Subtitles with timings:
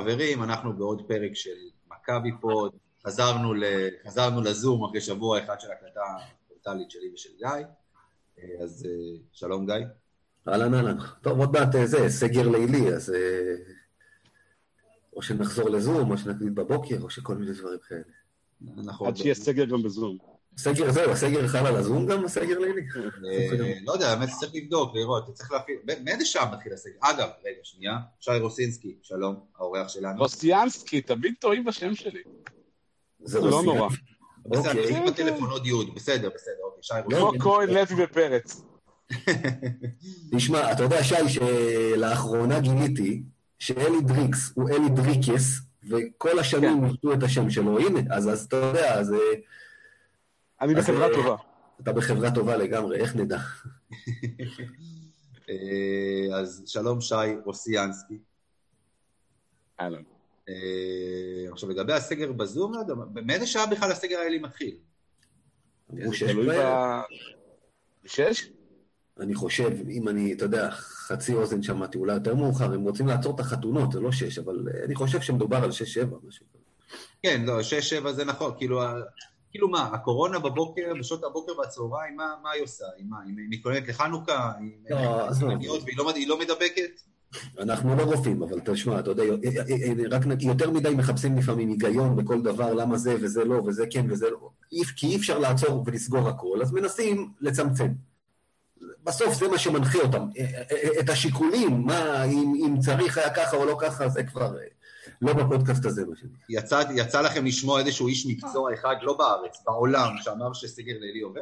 [0.00, 1.56] חברים, אנחנו בעוד פרק של
[1.90, 2.72] מכבי פוד,
[3.06, 3.64] חזרנו, ל...
[4.06, 6.00] חזרנו לזום אחרי שבוע אחד של הקלטה
[6.48, 7.48] פורטלית שלי ושל גיא,
[8.38, 9.86] אה, אז אה, שלום גיא.
[10.48, 10.96] אהלן אהלן.
[11.22, 13.14] טוב, עוד מעט אה, זה, סגר לילי, אז
[15.16, 19.06] או שנחזור לזום, או שנקליט בבוקר, או שכל מיני דברים כאלה.
[19.06, 20.18] עד שיהיה סגר גם בזום.
[20.60, 22.82] סגר זהו, הסגר חל על הזום גם, הסגר לילי?
[23.86, 26.92] לא יודע, האמת צריך לבדוק, לראות, צריך להפעיל, מאיזה שעה מתחיל הסגר?
[27.00, 30.18] אגב, רגע, שנייה, שי רוסינסקי, שלום, האורח שלנו.
[30.18, 32.22] רוסיאנסקי, תמיד טועים בשם שלי.
[33.24, 33.88] זה לא נורא.
[34.46, 37.38] בסדר, אני אגיד בטלפון עוד יוד, בסדר, בסדר, אוקיי, שי רוסינסקי.
[37.38, 38.62] לא כהן, לוי ופרץ.
[40.36, 43.22] תשמע, אתה יודע, שי, שלאחרונה גיליתי
[43.58, 47.18] שאלי דריקס הוא אלי דריקס, וכל השנים נותנו כן.
[47.18, 49.14] את השם שלו, הנה, אז אתה יודע, אז...
[50.60, 51.36] אני בחברה טובה.
[51.80, 53.38] אתה בחברה טובה לגמרי, איך נדע?
[55.48, 58.18] אה, אז שלום שי רוסיאנסקי.
[59.80, 60.02] אהלן.
[60.48, 64.76] אה, עכשיו לגבי הסגר בזום, לא מאיזה שעה בכלל הסגר האלי מתחיל?
[65.92, 67.02] אמרו שש בערב.
[68.04, 68.50] שש?
[69.20, 73.34] אני חושב, אם אני, אתה יודע, חצי אוזן שמעתי, אולי יותר מאוחר, הם רוצים לעצור
[73.34, 76.62] את החתונות, זה לא שש, אבל אני חושב שמדובר על שש-שבע, משהו כזה.
[77.22, 78.80] כן, לא, שש-שבע זה נכון, כאילו,
[79.50, 82.84] כאילו מה, הקורונה בבוקר, בשעות הבוקר והצהריים, מה, מה היא עושה?
[82.96, 84.52] היא מה, היא מתכוננת לחנוכה?
[84.60, 84.96] היא לא,
[85.84, 87.00] והיא לא, לא מדבקת?
[87.58, 89.22] אנחנו לא רופאים, אבל תשמע, אתה יודע,
[90.10, 94.30] רק יותר מדי מחפשים לפעמים היגיון בכל דבר, למה זה וזה לא, וזה כן וזה
[94.30, 94.50] לא.
[94.96, 97.88] כי אי אפשר לעצור ולסגור הכל, אז מנסים לצמצם.
[99.04, 100.28] בסוף זה מה שמנחה אותם.
[101.00, 104.52] את השיקולים, מה, אם, אם צריך היה ככה או לא ככה, זה כבר...
[105.22, 106.36] לא בפודקאסט הזה, מה שנקרא.
[106.48, 111.40] יצא, יצא לכם לשמוע איזשהו איש מקצוע אחד, לא בארץ, בעולם, שאמר שסגר לילי עובד?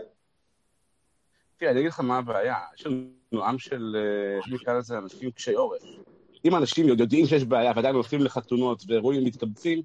[1.57, 2.57] תראה, אני אגיד לך מה הבעיה.
[2.75, 3.97] יש לנו עם של,
[4.37, 5.83] איך אה, נקרא לזה, אנשים קשי עורף.
[6.45, 9.83] אם אנשים יודעים שיש בעיה ועדיין הולכים לחתונות ואירועים מתקבצים,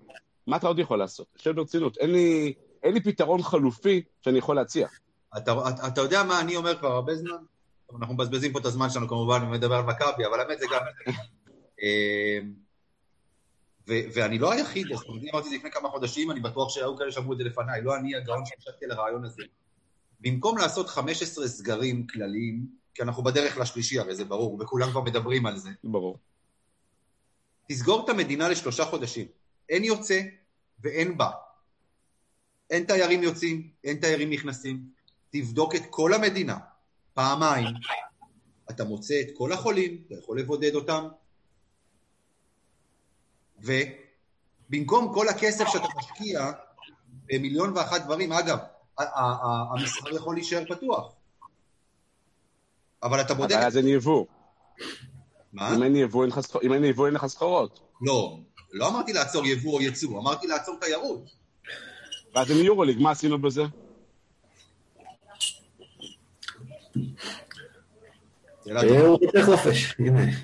[0.47, 1.27] מה אתה עוד יכול לעשות?
[1.31, 2.53] אני חושב ברצינות, אין לי,
[2.83, 4.87] אין לי פתרון חלופי שאני יכול להציע.
[5.37, 7.37] אתה, אתה, אתה יודע מה אני אומר כבר הרבה זמן?
[7.99, 10.81] אנחנו מבזבזים פה את הזמן שלנו כמובן ומדבר על מכבי, אבל האמת זה גם...
[13.87, 16.97] ו- ואני לא היחיד, אז אני אמרתי את זה לפני כמה חודשים, אני בטוח שהיו
[16.97, 19.43] כאלה שאמרו את זה לפניי, לא אני הגאון שחשבתי על הרעיון הזה.
[20.19, 25.45] במקום לעשות 15 סגרים כלליים, כי אנחנו בדרך לשלישי, הרי זה ברור, וכולם כבר מדברים
[25.45, 25.69] על זה.
[25.83, 26.17] ברור.
[27.67, 29.27] תסגור את המדינה לשלושה חודשים.
[29.69, 30.21] אין יוצא
[30.79, 31.29] ואין בא.
[32.69, 34.83] אין תיירים יוצאים, אין תיירים נכנסים.
[35.29, 36.57] תבדוק את כל המדינה,
[37.13, 37.67] פעמיים.
[38.69, 41.07] אתה מוצא את כל החולים, אתה יכול לבודד אותם,
[43.63, 46.51] ובמקום כל הכסף שאתה משקיע
[47.25, 48.57] במיליון ואחת דברים, אגב,
[49.73, 51.13] המסחר יכול להישאר פתוח.
[53.03, 53.55] אבל אתה בודק...
[53.55, 54.25] אז אין יבוא.
[55.53, 55.75] מה?
[55.75, 55.95] אם אין
[56.85, 57.79] יבוא, אין לך סחורות.
[58.01, 58.39] לא,
[58.71, 61.23] לא אמרתי לעצור יבוא או יצוא, אמרתי לעצור תיירות.
[62.35, 63.63] ואז עם יורוליג, מה עשינו בזה?
[68.65, 69.95] הוא רוצה חופש,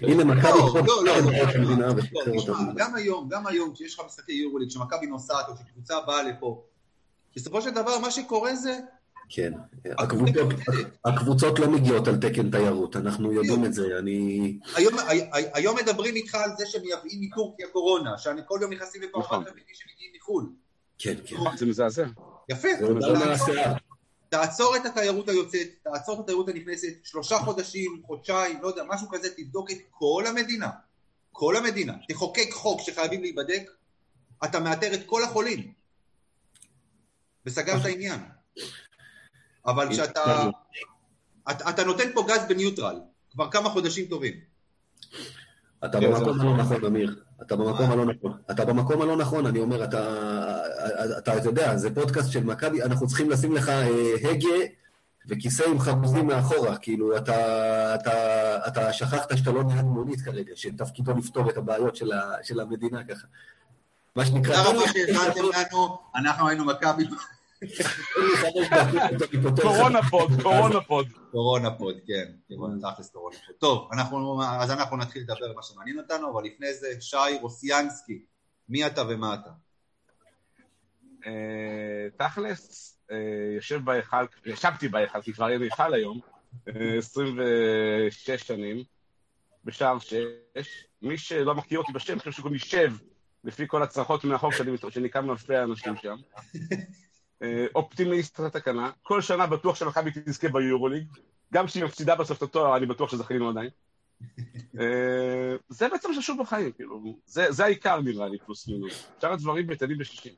[0.02, 0.88] הנה מכבי חופש.
[0.88, 1.20] לא, לא,
[1.78, 6.64] לא, גם היום, גם היום, כשיש לך משחקי יורוליג, כשמכבי נוסעת או כשקבוצה באה לפה,
[7.36, 8.80] בסופו של דבר מה שקורה זה...
[9.30, 9.54] כן,
[11.06, 14.60] הקבוצות לא מגיעות על תקן תיירות, אנחנו יודעים את זה, אני...
[15.54, 19.66] היום מדברים איתך על זה שמייבאים מטורקיה קורונה, שאני כל יום נכנסים לפה אחת רביעי
[19.74, 20.50] שמגיעים מחו"ל.
[20.98, 21.36] כן, כן.
[21.58, 22.06] זה מזעזע.
[22.50, 22.68] יפה.
[24.30, 29.30] תעצור את התיירות היוצאת, תעצור את התיירות הנכנסת, שלושה חודשים, חודשיים, לא יודע, משהו כזה,
[29.38, 30.70] תבדוק את כל המדינה.
[31.32, 31.94] כל המדינה.
[32.08, 33.72] תחוקק חוק שחייבים להיבדק,
[34.44, 35.74] אתה מאתר את כל החולים.
[37.46, 38.20] וסגרת העניין.
[39.66, 40.50] אבל כשאתה...
[41.52, 43.00] אתה, אתה נותן פה גז בניוטרל,
[43.32, 44.49] כבר כמה חודשים טובים.
[45.86, 47.16] אתה במקום הלא נכון, אמיר.
[47.42, 48.38] אתה במקום הלא נכון.
[48.52, 50.02] אתה במקום הלא נכון, אני אומר, אתה,
[51.18, 54.66] אתה, אתה יודע, זה פודקאסט של מכבי, אנחנו צריכים לשים לך אה, הגה
[55.28, 58.14] וכיסא עם חרוזים מאחורה, כאילו, אתה, אתה,
[58.68, 63.04] אתה שכחת שאתה לא נהג מונית כרגע, שתפקידו לפתור את הבעיות של, ה, של המדינה
[63.04, 63.28] ככה.
[64.16, 64.56] מה שנקרא...
[64.56, 67.04] תודה רבה שהזמנתם לנו, אנחנו היינו מכבי.
[69.62, 71.08] קורונה פוד, קורונה פוד.
[71.32, 72.32] קורונה פוד, כן.
[72.82, 73.56] תכלס קורונה פוד.
[73.58, 73.90] טוב,
[74.62, 78.22] אז אנחנו נתחיל לדבר על מה שמעניין אותנו, אבל לפני זה, שי רוסיאנסקי,
[78.70, 79.50] מי אתה ומה אתה?
[81.26, 83.18] אה, תכלס, אה,
[83.56, 86.20] יושב בהיכל, ישבתי בהיכל, כי כבר אין היכל היום,
[86.66, 88.84] 26 אה, שנים,
[89.66, 90.18] בשער 6.
[91.02, 92.94] מי שלא מכיר אותי בשם, חושב שקוראים לי שב,
[93.44, 94.54] לפי כל הצרחות מהחוק
[94.90, 96.16] שאני קם אלפי האנשים שם.
[97.44, 101.08] אה, אופטימיסט התקנה, כל שנה בטוח שמכבי תזכה ביורוליג,
[101.54, 103.70] גם כשהיא מפסידה בסוף את התואר, אני בטוח שזכינו עדיין.
[104.80, 109.08] אה, זה בעצם חשוב בחיים, כאילו, זה, זה העיקר נראה לי, פלוס מינוס.
[109.22, 110.34] שאר הדברים בטלים בשישים.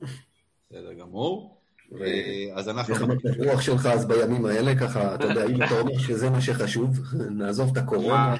[0.00, 1.60] בסדר גמור.
[2.00, 2.94] אה, אז אנחנו...
[2.94, 6.40] איך המצב רוח שלך אז בימים האלה, ככה, אתה יודע, אם אתה אומר שזה מה
[6.40, 7.00] שחשוב,
[7.38, 8.36] נעזוב את הקורונה.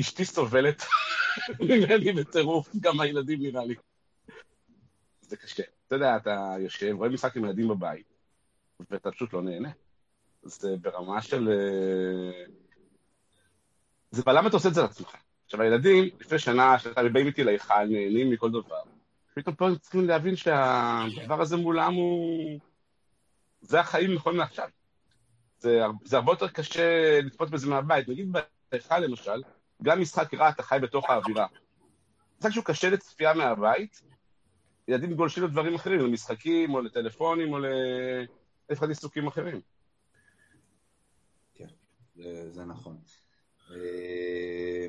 [0.00, 0.84] אשתי סובלת
[1.60, 3.74] ממני בטירוף, גם הילדים נראה לי.
[5.28, 5.62] זה קשה.
[5.86, 8.14] אתה יודע, אתה יושב, רואה משחק עם ילדים בבית,
[8.90, 9.70] ואתה פשוט לא נהנה.
[10.42, 11.48] זה ברמה של...
[11.48, 12.44] אה,
[14.10, 15.16] זה למה אתה עושה את זה לעצמך?
[15.44, 18.82] עכשיו, הילדים, לפני שנה, שאתה באים איתי להיכל, נהנים מכל דבר.
[19.34, 22.60] פתאום פה הם צריכים להבין שהדבר הזה מולם הוא...
[23.60, 24.68] זה החיים נכון מעכשיו.
[25.58, 28.08] זה, זה הרבה יותר קשה לצפות בזה מהבית.
[28.08, 28.36] נגיד
[28.72, 29.42] בהיכל למשל,
[29.82, 31.46] גם משחק רע אתה חי בתוך האווירה.
[32.38, 34.02] משחק שהוא קשה לצפייה מהבית,
[34.88, 39.60] ילדים גולשים לדברים אחרים, למשחקים או לטלפונים או לאלף אחד עיסוקים אחרים.
[41.54, 41.68] כן,
[42.16, 42.98] זה, זה נכון.
[43.70, 44.86] אה,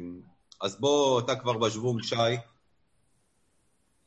[0.62, 2.16] אז בוא, אתה כבר בשוונג, שי.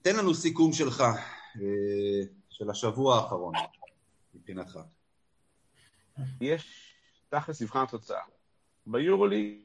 [0.02, 3.54] תן לנו סיכום שלך, אה, של השבוע האחרון,
[4.34, 4.78] מבחינתך.
[6.40, 6.94] יש
[7.28, 8.22] תכלס מבחן התוצאה.
[8.86, 9.62] ביורולי,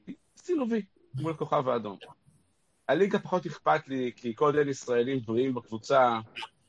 [0.69, 1.97] וי מול כוכב האדום.
[2.87, 6.19] הליגה פחות אכפת לי, כי כל אלה ישראלים בריאים בקבוצה,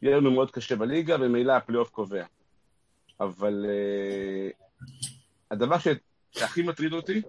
[0.02, 2.24] יהיה לנו מאוד קשה בליגה, וממילא הפלייאוף קובע.
[3.20, 4.64] אבל uh,
[5.50, 5.76] הדבר
[6.32, 7.22] שהכי מטריד אותי,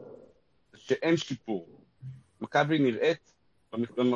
[0.75, 1.68] שאין שיפור.
[2.41, 3.33] מכבי נראית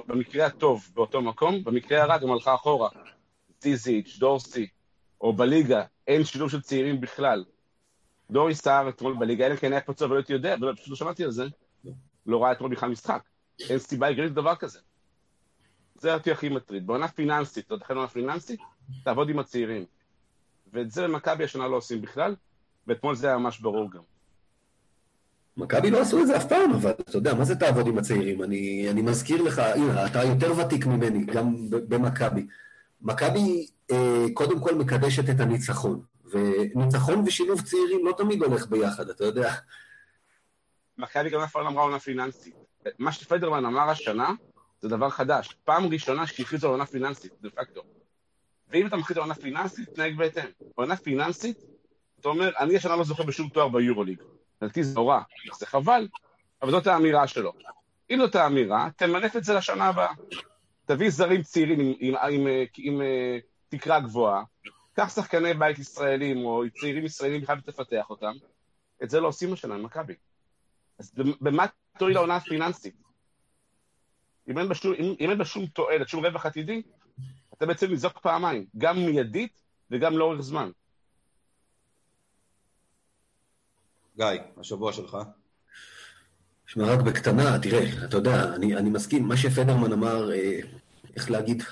[0.07, 2.89] במקרה הטוב באותו מקום, במקרה הרע גם הלכה אחורה.
[3.59, 4.67] טיזיץ', דורסי,
[5.21, 7.43] או בליגה, אין שילוב של צעירים בכלל.
[8.31, 11.31] דורי סער אתמול בליגה, אלא כן היה פצוע ולא הייתי יודע, פשוט לא שמעתי על
[11.31, 11.43] זה.
[12.25, 13.23] לא ראה אתמול בכלל משחק.
[13.69, 14.79] אין סיבה הגיונית לדבר כזה.
[15.95, 16.87] זה אותי הכי מטריד.
[16.87, 18.59] בעונה פיננסית, אתה תכף עונה פיננסית,
[19.03, 19.85] תעבוד עם הצעירים.
[20.73, 22.35] ואת זה במכבי השנה לא עושים בכלל,
[22.87, 24.01] ואתמול זה היה ממש ברור גם.
[25.57, 28.43] מכבי לא עשו את זה אף פעם, אבל אתה יודע, מה זה תעבוד עם הצעירים?
[28.43, 32.47] אני, אני מזכיר לך, הנה, אתה יותר ותיק ממני, גם במכבי.
[33.01, 36.01] מכבי אה, קודם כל מקדשת את הניצחון,
[36.31, 39.53] וניצחון ושילוב צעירים לא תמיד הולך ביחד, אתה יודע.
[40.97, 42.62] מכבי גם אף פעם לא אמרה עונה פיננסית.
[42.99, 44.31] מה שפדרמן אמר השנה,
[44.81, 45.55] זה דבר חדש.
[45.63, 47.81] פעם ראשונה שהכריזו על עונה פיננסית, דה פקטו.
[48.67, 50.43] ואם אתה מכריז על עונה פיננסית, תנהג בהתאם.
[50.75, 51.57] עונה פיננסית,
[52.19, 54.21] אתה אומר, אני השנה לא זוכר בשום תואר ביורוליג.
[54.61, 55.19] לדעתי זה נורא,
[55.57, 56.07] זה חבל,
[56.61, 57.53] אבל זאת האמירה שלו.
[58.09, 60.13] אם זאת האמירה, תמנף את זה לשנה הבאה.
[60.85, 63.37] תביא זרים צעירים עם, עם, עם, עם, עם אה,
[63.69, 64.43] תקרה גבוהה,
[64.93, 68.33] קח שחקני בית ישראלים או צעירים ישראלים בכלל ותפתח אותם.
[69.03, 70.13] את זה לא עושים השנה עם מכבי.
[70.99, 71.65] אז במה
[71.97, 72.95] תועיל העונה הפיננסית?
[74.47, 76.81] אם אין, בשום, אם, אם אין בה שום תועלת, שום רווח עתידי,
[77.53, 80.69] אתה בעצם נזרוק פעמיים, גם מיידית וגם לאורך זמן.
[84.17, 84.25] גיא,
[84.57, 85.17] השבוע שלך.
[86.65, 90.59] שמע, רק בקטנה, תראה, אתה יודע, אני, אני מסכים, מה שפדרמן אמר, אה,
[91.15, 91.63] איך להגיד,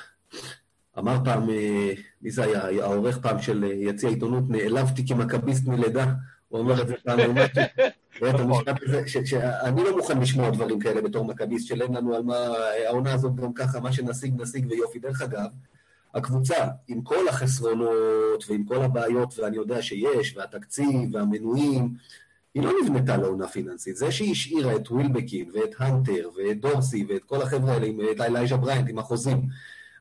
[0.98, 6.14] אמר פעם, אה, מי זה היה, העורך פעם של אה, יציע עיתונות, נעלבתי כמכביסט מלידה,
[6.52, 7.46] הוא אומר את זה פעם, הוא אומר
[9.26, 12.36] שאני לא מוכן לשמוע דברים כאלה בתור מכביסט, של אין לנו על מה,
[12.88, 15.00] העונה הזאת גם ככה, מה שנשיג נשיג ויופי.
[15.00, 15.48] דרך אגב,
[16.16, 21.94] הקבוצה, עם כל החסרונות ועם כל הבעיות, ואני יודע שיש, והתקציב והמנויים,
[22.54, 23.98] היא לא נבנתה לעונה פיננסית.
[23.98, 28.58] זה שהיא השאירה את ווילבקין ואת הנטר ואת דורסי ואת כל החבר'ה האלה, את אלייז'ה
[28.58, 29.42] בריינט עם החוזים,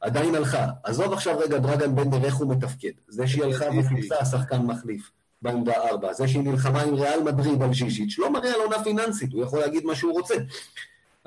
[0.00, 0.66] עדיין הלכה.
[0.84, 2.92] עזוב עכשיו רגע דרגן בנדר איך הוא מתפקד.
[3.08, 5.10] זה שהיא הלכה וחיפשה שחקן מחליף
[5.42, 6.12] בעמדה 4.
[6.12, 9.60] זה שהיא נלחמה עם ריאל מדריד על ז'יז'יץ', לא מראה על עונה פיננסית, הוא יכול
[9.60, 10.34] להגיד מה שהוא רוצה.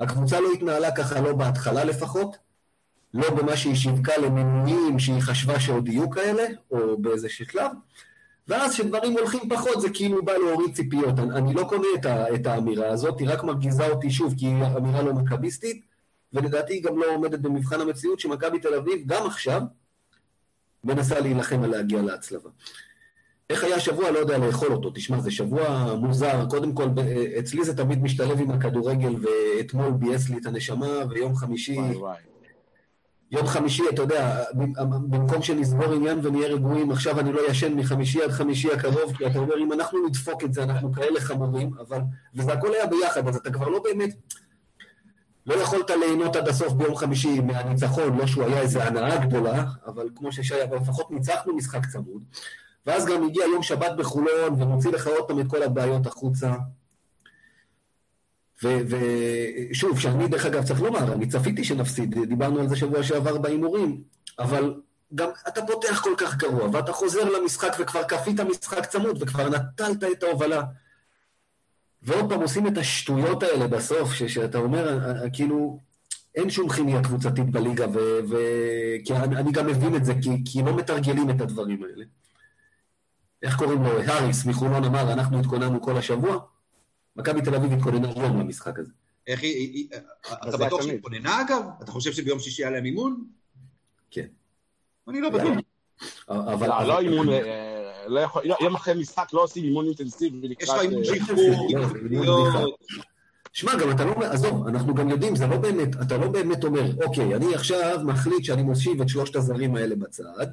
[0.00, 2.36] הקבוצה לא התנהלה ככה, לא בהתחלה לפחות,
[3.14, 7.70] לא במה שהיא שיווקה למנויים שהיא חשבה שעוד יהיו כאלה, או באיזשהו שלב.
[8.48, 11.18] ואז כשדברים הולכים פחות, זה כאילו בא להוריד ציפיות.
[11.18, 14.46] אני, אני לא קונה את, ה, את האמירה הזאת, היא רק מרגיזה אותי שוב, כי
[14.46, 15.82] היא אמירה לא מכביסטית,
[16.32, 19.62] ולדעתי היא גם לא עומדת במבחן המציאות שמכבי תל אביב, גם עכשיו,
[20.84, 22.50] מנסה להילחם על להגיע להצלבה.
[23.50, 24.10] איך היה השבוע?
[24.10, 24.90] לא יודע לאכול אותו.
[24.94, 26.46] תשמע, זה שבוע מוזר.
[26.50, 26.88] קודם כל,
[27.38, 31.78] אצלי זה תמיד משתלב עם הכדורגל, ואתמול ביאס לי את הנשמה, ויום חמישי...
[31.78, 32.16] וואי וואי.
[33.30, 34.44] יום חמישי, אתה יודע,
[34.84, 39.38] במקום שנסגור עניין ונהיה רגועים, עכשיו אני לא ישן מחמישי עד חמישי הקרוב, כי אתה
[39.38, 41.98] אומר, אם אנחנו נדפוק את זה, אנחנו כאלה חמורים, אבל...
[42.34, 44.14] וזה הכל היה ביחד, אז אתה כבר לא באמת...
[45.46, 50.08] לא יכולת ליהנות עד הסוף ביום חמישי מהניצחון, לא שהוא היה איזו הנאה גדולה, אבל
[50.16, 52.22] כמו ששי, אבל לפחות ניצחנו משחק צמוד.
[52.86, 56.54] ואז גם הגיע יום שבת בחולון, ומוציא לך עוד פעם את כל הבעיות החוצה.
[58.62, 64.02] ושוב, שאני דרך אגב צריך לומר, אני צפיתי שנפסיד, דיברנו על זה שבוע שעבר בהימורים,
[64.38, 64.74] אבל
[65.14, 70.04] גם אתה פותח כל כך גרוע, ואתה חוזר למשחק וכבר כפית משחק צמוד, וכבר נטלת
[70.12, 70.62] את ההובלה.
[72.02, 75.80] ועוד פעם עושים את השטויות האלה בסוף, ש- שאתה אומר, אה, אה, כאילו,
[76.34, 77.98] אין שום כימיה קבוצתית בליגה, ו...
[78.28, 78.36] ו...
[79.10, 82.04] אני גם מבין את זה, כי, כי לא מתרגלים את הדברים האלה.
[83.44, 84.00] איך קוראים לו?
[84.00, 86.38] האריס מחולון אמר, אנחנו התכוננו כל השבוע,
[87.16, 88.92] מכבי תל אביב התכוננה יום למשחק הזה.
[89.26, 89.88] איך היא...
[90.48, 90.82] אתה בטוח.
[90.82, 91.62] שהיא כוננה אגב?
[91.82, 93.24] אתה חושב שביום שישי היה להם אימון?
[94.10, 94.26] כן.
[95.08, 95.58] אני לא בטוח.
[96.28, 96.68] אבל...
[96.68, 100.68] לא, לא אימון, אה, לא יכול, לא- יום אחרי משחק לא עושים אימון אינטנסיבי יש
[100.68, 100.76] לך.
[100.80, 102.78] אימון אה, שחרור, לא, תוכניות.
[103.52, 107.04] שמע, גם אתה לא, עזוב, אנחנו גם יודעים, זה לא באמת, אתה לא באמת אומר,
[107.04, 110.46] אוקיי, אני עכשיו מחליט שאני מושיב את שלושת הזרים האלה בצד,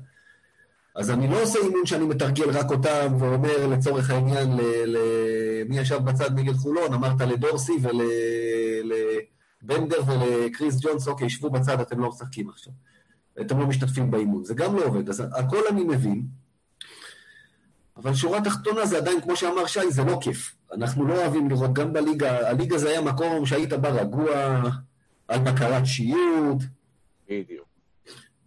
[0.95, 5.79] אז אני לא עושה אימון שאני מתרגל רק אותם ואומר לצורך העניין, ל- ל- מי
[5.79, 7.74] ישב בצד נגד חולון, אמרת לדורסי
[9.63, 12.74] ולבנדר ולקריס ג'ונס, אוקיי, שבו בצד, אתם לא משחקים עכשיו.
[13.41, 16.25] אתם לא משתתפים באימון, זה גם לא עובד, אז הכל אני מבין,
[17.98, 20.55] אבל שורה תחתונה זה עדיין, כמו שאמר שי, זה לא כיף.
[20.74, 24.62] אנחנו לא אוהבים לראות, גם בליגה, הליגה זה היה מקום שהיית בא רגוע,
[25.27, 26.63] על בקרת שיעוט,
[27.29, 27.67] בדיוק.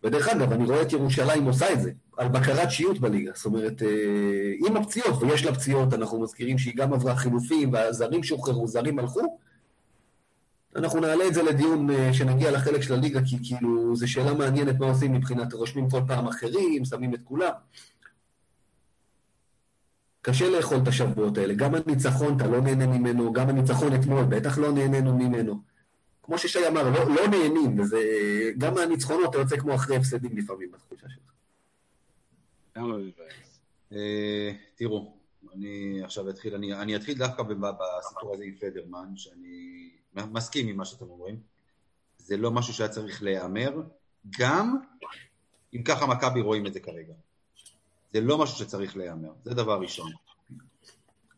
[0.02, 3.33] ודרך אגב, אני רואה את ירושלים עושה את זה, על בקרת שיעוט בליגה.
[3.35, 8.23] זאת אומרת, אה, עם הפציעות, ויש לה פציעות, אנחנו מזכירים שהיא גם עברה חילופים, והזרים
[8.23, 9.38] שוחררו, זרים הלכו.
[10.76, 14.78] אנחנו נעלה את זה לדיון אה, שנגיע לחלק של הליגה, כי כאילו, זו שאלה מעניינת
[14.80, 17.52] מה עושים מבחינת, רושמים כל פעם אחרים, שמים את כולם.
[20.23, 21.54] קשה לאכול את השבועות האלה.
[21.54, 25.61] גם הניצחון, אתה לא נהנה ממנו, גם הניצחון אתמול, בטח לא נהנינו ממנו.
[26.23, 27.99] כמו ששי אמר, לא, לא נהנים, וזה,
[28.59, 31.23] גם מהניצחונות אתה יוצא כמו אחרי הפסדים לפעמים בתחושה שלך.
[31.23, 31.35] גם לא להתבאס.
[32.54, 32.63] אה,
[34.75, 35.16] תראו,
[35.54, 40.85] אני עכשיו אתחיל, אני, אני אתחיל דווקא בסיפור הזה עם פדרמן, שאני מסכים עם מה
[40.85, 41.40] שאתם אומרים.
[42.19, 43.83] זה לא משהו שהיה צריך להיאמר,
[44.38, 44.76] גם
[45.75, 47.14] אם ככה מכבי רואים את זה כרגע.
[48.12, 50.12] זה לא משהו שצריך להיאמר, זה דבר ראשון.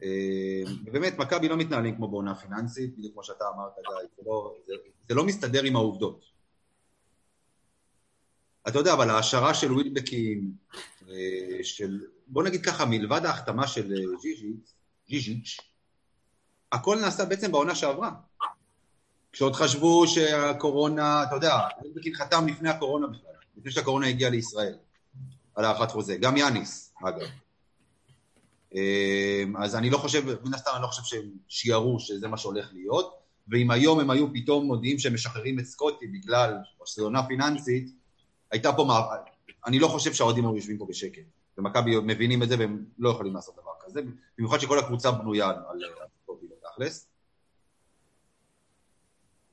[0.03, 3.73] אה, ובאמת, מכבי לא מתנהלים כמו בעונה פיננסית, בדיוק כמו שאתה אמרת,
[4.17, 4.75] זה לא, זה,
[5.09, 6.25] זה לא מסתדר עם העובדות.
[8.69, 10.81] אתה יודע, אבל ההשערה של ווילבקים, אה,
[11.63, 14.19] של, בוא נגיד ככה, מלבד ההחתמה של אה,
[15.09, 15.57] ז'יז'יץ',
[16.73, 18.11] הכל נעשה בעצם בעונה שעברה.
[19.33, 24.75] כשעוד חשבו שהקורונה, אתה יודע, ווילבקין חתם לפני הקורונה בכלל, לפני שהקורונה הגיעה לישראל,
[25.55, 26.17] על הארכת חוזה.
[26.17, 27.27] גם יאניס, אגב.
[28.75, 32.69] אה, אז אני לא חושב, מן הסתם אני לא חושב שהם שיערו שזה מה שהולך
[32.73, 33.17] להיות,
[33.49, 37.91] ואם היום הם היו פתאום מודיעים שהם משחררים את סקוטי בגלל, שזו עונה פיננסית,
[38.51, 38.87] הייתה פה.
[39.67, 41.23] אני לא חושב שהאוהדים היו יושבים פה בשקט.
[41.59, 44.01] ומכבי מבינים את זה והם לא יכולים לעשות דבר כזה,
[44.39, 45.81] במיוחד שכל הקבוצה בנויה על
[46.23, 47.07] סקוטי בתכלס.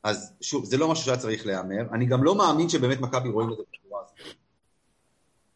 [0.03, 1.82] אז שוב, זה לא משהו שהיה צריך להיאמר.
[1.91, 4.36] אני גם לא מאמין שבאמת מכבי רואים את זה בצורה הזאת.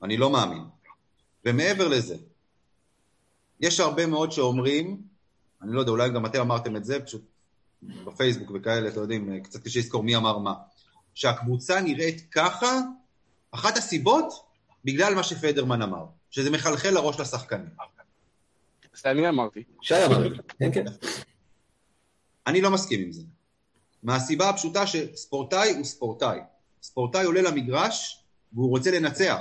[0.04, 0.64] אני לא מאמין.
[1.46, 2.16] ומעבר לזה,
[3.60, 5.02] יש הרבה מאוד שאומרים,
[5.62, 7.22] אני לא יודע, אולי גם אתם אמרתם את זה, פשוט
[7.84, 10.54] בפייסבוק וכאלה, אתם יודעים, קצת קשה לזכור מי אמר מה,
[11.14, 12.80] שהקבוצה נראית ככה,
[13.52, 14.47] אחת הסיבות,
[14.88, 17.70] בגלל מה שפדרמן אמר, שזה מחלחל לראש לשחקנים.
[18.94, 19.64] זה אני אמרתי.
[19.82, 20.86] שי אמר זה, כן, כן.
[22.48, 23.22] אני לא מסכים עם זה.
[24.04, 26.40] מהסיבה הפשוטה שספורטאי הוא ספורטאי.
[26.82, 29.38] ספורטאי עולה למגרש והוא רוצה לנצח.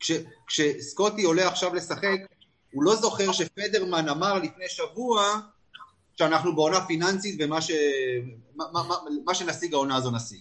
[0.00, 0.12] כש,
[0.46, 2.18] כשסקוטי עולה עכשיו לשחק,
[2.72, 5.40] הוא לא זוכר שפדרמן אמר לפני שבוע
[6.18, 7.70] שאנחנו בעונה פיננסית ומה ש,
[8.54, 10.40] מה, מה, מה, מה שנשיג העונה הזו נשיג.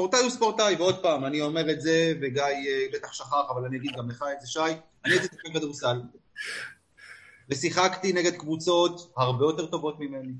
[0.00, 3.76] ספורטאי הוא ספורטאי, ועוד פעם, אני אומר את זה, וגיא אה, בטח שכח, אבל אני
[3.76, 4.60] אגיד גם לך את זה, שי,
[5.04, 6.00] אני הייתי שחקן כדורסל,
[7.50, 10.32] ושיחקתי נגד קבוצות הרבה יותר טובות ממני.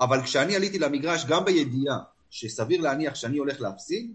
[0.00, 1.98] אבל כשאני עליתי למגרש, גם בידיעה
[2.30, 4.12] שסביר להניח שאני הולך להפסיד,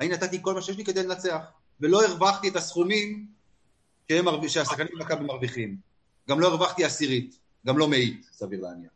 [0.00, 1.40] אני נתתי כל מה שיש לי כדי לנצח,
[1.80, 3.26] ולא הרווחתי את הסכומים
[4.08, 5.76] שהם, שהשחקנים במכבי מרוויחים.
[6.28, 8.90] גם לא הרווחתי עשירית, גם לא מאית, סביר להניח.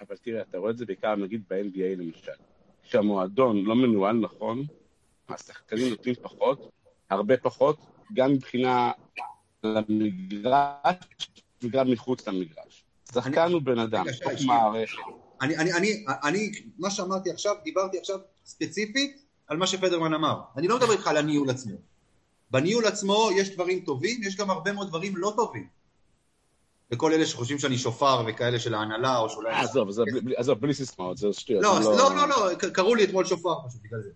[0.00, 2.47] אבל תראה, אתה רואה את זה בעיקר נגיד ב-NBA למשל.
[2.88, 4.64] כשהמועדון לא מנוהל נכון,
[5.28, 6.70] השחקנים נותנים פחות,
[7.10, 7.78] הרבה פחות,
[8.12, 8.92] גם מבחינה
[9.64, 10.96] למגרש
[11.62, 12.84] וגם מחוץ למגרש.
[13.14, 14.32] שחקן הוא בן אדם, תוך.
[14.46, 14.98] מערכת.
[15.42, 20.40] אני, אני, אני, אני, מה שאמרתי עכשיו, דיברתי עכשיו ספציפית על מה שפדרמן אמר.
[20.56, 21.76] אני לא מדבר איתך על הניהול עצמו.
[22.50, 25.77] בניהול עצמו יש דברים טובים, יש גם הרבה מאוד דברים לא טובים.
[26.90, 29.50] לכל אלה שחושבים שאני שופר וכאלה של ההנהלה, או שאולי...
[29.50, 31.62] אה, עזוב, עזוב, בלי- עזוב, בלי סיסמאות, זה שטויות.
[31.62, 34.10] לא, לא, לא, לא, ק- קראו לי אתמול שופר פשוט בגלל זה.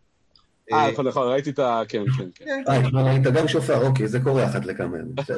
[0.73, 1.83] אה, אה, נכון, נכון, ראיתי את ה...
[1.89, 2.45] כן, כן, כן.
[2.67, 5.15] כן, אה, היית גם שופר, אוקיי, זה קורה אחת לכמה ימים.
[5.15, 5.37] בסדר,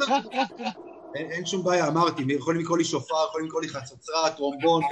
[0.00, 0.16] לא.
[1.14, 4.82] אין שום בעיה, אמרתי, יכולים לקרוא לי שופר, יכולים לקרוא לי חצוצרה, טרומבון,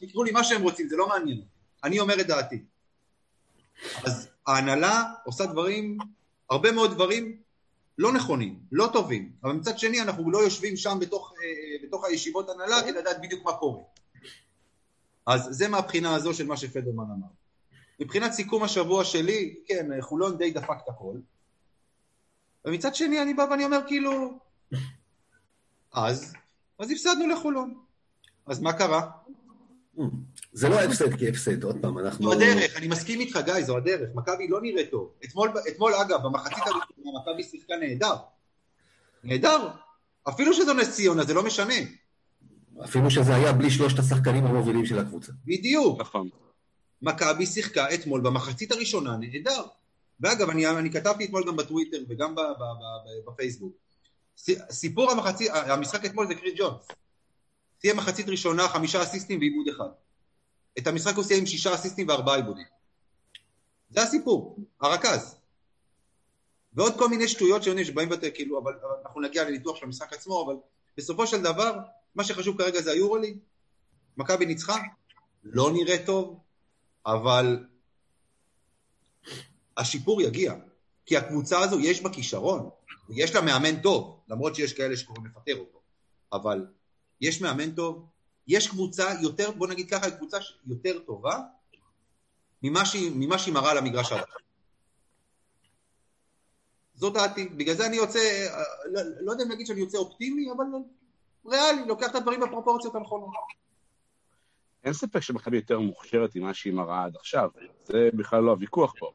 [0.00, 1.40] תקראו לי מה שהם רוצים, זה לא מעניין.
[1.84, 2.62] אני אומר את דעתי.
[4.04, 5.98] אז ההנהלה עושה דברים,
[6.50, 7.36] הרבה מאוד דברים
[8.00, 12.50] לא נכונים, לא טובים, אבל מצד שני אנחנו לא יושבים שם בתוך, אה, בתוך הישיבות
[12.50, 13.82] הנהלה כדי לדעת בדיוק מה קורה.
[15.26, 17.26] אז זה מהבחינה הזו של מה שפדרמן אמר.
[18.00, 21.16] מבחינת סיכום השבוע שלי, כן, חולון די דפק את הכל.
[22.64, 24.38] ומצד שני אני בא ואני אומר כאילו,
[25.92, 26.34] אז,
[26.78, 27.74] אז הפסדנו לחולון.
[28.46, 29.10] אז מה קרה?
[30.52, 32.24] זה לא הפסד כהפסד, עוד פעם, אנחנו...
[32.24, 34.08] זו הדרך, אני מסכים איתך גיא, זו הדרך.
[34.14, 35.12] מכבי לא נראה טוב.
[35.24, 38.14] אתמול, אתמול אגב, במחצית הראשונה מכבי שיחקה נהדר.
[39.24, 39.68] נהדר.
[40.28, 41.74] אפילו שזו נס ציונה, זה לא משנה.
[42.84, 45.32] אפילו שזה היה בלי שלושת השחקנים המובילים של הקבוצה.
[45.44, 46.00] בדיוק.
[46.00, 46.28] נכון.
[47.02, 49.62] מכבי שיחקה אתמול במחצית הראשונה נהדר.
[50.20, 53.72] ואגב, אני, אני כתבתי אתמול גם בטוויטר וגם ב, ב, ב, בפייסבוק.
[54.70, 56.88] סיפור המחצית, המשחק אתמול זה קריס ג'ונס.
[57.80, 59.88] סיים מחצית ראשונה חמישה אסיסטים ועיבוד אחד.
[60.78, 62.66] את המשחק הוא סיים עם שישה אסיסטים וארבעה עיבודים.
[63.90, 65.36] זה הסיפור, הרכז.
[66.72, 68.72] ועוד כל מיני שטויות שעונים שבאים ואתה כאילו, אבל
[69.04, 70.54] אנחנו נגיע לניתוח של המשחק עצמו, אבל
[70.96, 71.78] בסופו של דבר,
[72.14, 73.38] מה שחשוב כרגע זה היורוליג.
[74.16, 74.78] מכבי ניצחה,
[75.44, 76.40] לא נראה טוב,
[77.06, 77.64] אבל
[79.76, 80.54] השיפור יגיע.
[81.06, 82.70] כי הקבוצה הזו יש בה כישרון,
[83.10, 85.80] יש לה מאמן טוב, למרות שיש כאלה שקוראים לפטר אותו.
[86.32, 86.66] אבל
[87.20, 88.06] יש מאמן טוב,
[88.46, 91.40] יש קבוצה יותר, בוא נגיד ככה, קבוצה יותר טובה
[92.62, 94.24] ממה שהיא, ממה שהיא מראה למגרש עד
[96.94, 98.18] זו דעתי, בגלל זה אני יוצא,
[98.92, 100.64] לא, לא יודע אם להגיד שאני יוצא אופטימי, אבל
[101.46, 103.30] ריאלי, לוקח את הדברים בפרופורציות הנכונות.
[104.84, 107.50] אין ספק שמכבי יותר מוכשרת ממה שהיא מראה עד עכשיו,
[107.84, 109.10] זה בכלל לא הוויכוח פה.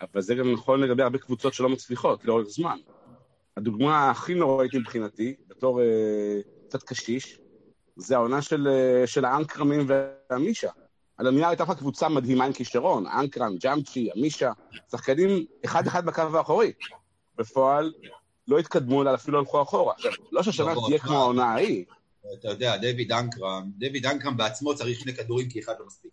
[0.00, 2.78] אבל זה גם נכון לגבי הרבה קבוצות שלא מצליחות לאורך זמן.
[3.56, 7.38] הדוגמה הכי נוראית מבחינתי, בתור אה, קצת קשיש,
[7.96, 9.86] זה העונה של, אה, של האנקרמים
[10.30, 10.70] והמישה.
[11.16, 14.52] על הנייר הייתה לך קבוצה מדהימה עם כישרון, אנקרם, ג'אמצ'י, המישה,
[14.90, 16.72] שחקנים אחד-אחד בקו האחורי.
[17.36, 17.92] בפועל
[18.48, 19.94] לא התקדמו אלא אפילו הלכו אחורה.
[20.32, 21.84] לא שהשנה לא, תהיה כמו העונה ההיא.
[22.40, 26.12] אתה יודע, דויד אנקרם, דויד אנקרם בעצמו צריך שני כדורים כי אחד לא מספיק.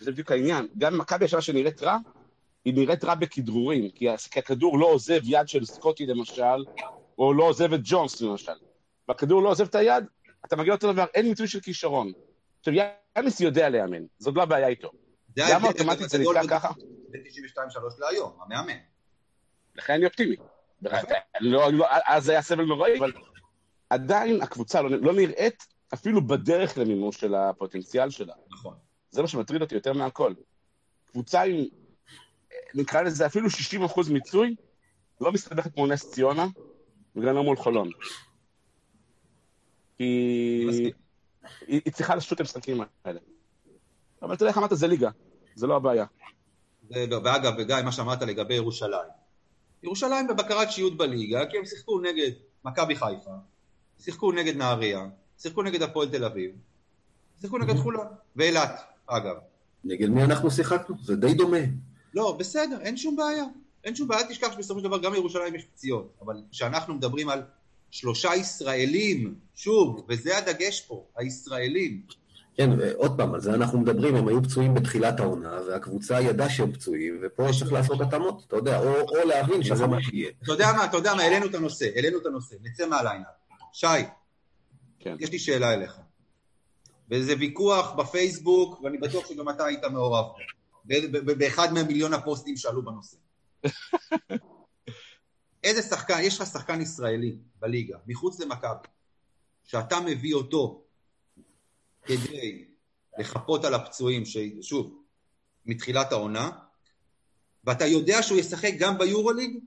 [0.00, 0.68] זה בדיוק העניין.
[0.78, 1.96] גם מכבי השנה שנראית רע,
[2.64, 6.64] היא נראית רע בכדרורים, כי הכדור לא עוזב יד של סקוטי למשל,
[7.18, 8.52] או לא עוזב את ג'ונס למשל.
[9.08, 10.04] והכדור לא עוזב את היד,
[10.44, 12.12] אתה מגיע אותו דבר, אין מיצוי של כישרון.
[12.58, 12.74] עכשיו,
[13.16, 14.90] יאניס יודע לאמן, זאת לא הבעיה איתו.
[15.36, 16.70] למה אוטומטית זה נתקע ככה?
[17.08, 17.22] בין
[17.56, 17.58] 92-3
[17.98, 18.78] להיום, המאמן.
[19.74, 20.36] לכן אני אופטימי.
[21.40, 23.12] לא, לא, אז היה סבל נוראי, אבל
[23.90, 28.34] עדיין הקבוצה לא, לא נראית אפילו בדרך למימוש של הפוטנציאל שלה.
[28.50, 28.74] נכון.
[29.10, 30.34] זה מה שמטריד אותי יותר מהכל.
[31.10, 31.64] קבוצה עם,
[32.74, 34.54] נקרא לזה אפילו 60% מיצוי,
[35.20, 36.46] לא מסתבכת כמו נס ציונה,
[37.16, 37.90] וגם לא מול חולון.
[39.98, 40.04] כי
[41.66, 43.20] היא, היא צריכה לשוט את המשחקים האלה.
[44.22, 45.10] אבל אתה יודע איך אמרת, זה ליגה,
[45.54, 46.06] זה לא הבעיה.
[46.90, 49.10] ואגב, וגיא, מה שאמרת לגבי ירושלים.
[49.82, 52.30] ירושלים בבקרת שיעוט בליגה, כי הם שיחקו נגד
[52.64, 53.30] מכבי חיפה,
[54.00, 55.06] שיחקו נגד נהריה,
[55.38, 56.50] שיחקו נגד הפועל תל אביב,
[57.40, 59.36] שיחקו נגד חולון, ואילת, אגב.
[59.84, 60.96] נגד מי אנחנו שיחקנו?
[61.02, 61.58] זה די דומה.
[62.14, 63.44] לא, בסדר, אין שום בעיה.
[63.84, 67.42] אין שום בעיה, תשכח שבסופו של דבר גם לירושלים יש פציעות, אבל כשאנחנו מדברים על
[67.92, 72.02] שלושה ישראלים, שוב, וזה הדגש פה, הישראלים.
[72.54, 76.72] כן, ועוד פעם, על זה אנחנו מדברים, הם היו פצועים בתחילת העונה, והקבוצה ידעה שהם
[76.72, 80.30] פצועים, ופה צריך לעשות התאמות, אתה יודע, או, או להבין שזה מה שיהיה.
[80.42, 83.26] אתה יודע מה, אתה יודע מה, העלינו את הנושא, העלינו את הנושא, נצא מהליינאפ.
[83.72, 83.86] שי,
[84.98, 85.16] כן.
[85.20, 85.96] יש לי שאלה אליך.
[87.10, 90.24] וזה ויכוח בפייסבוק, ואני בטוח שגם אתה היית מעורב
[91.38, 93.16] באחד מהמיליון הפוסטים שעלו בנושא.
[95.64, 98.88] איזה שחקן, יש לך שחקן ישראלי בליגה, מחוץ למכבי,
[99.64, 100.84] שאתה מביא אותו
[102.02, 102.64] כדי
[103.18, 104.22] לחפות על הפצועים,
[104.62, 105.02] שוב,
[105.66, 106.50] מתחילת העונה,
[107.64, 109.58] ואתה יודע שהוא ישחק גם ביורוליג,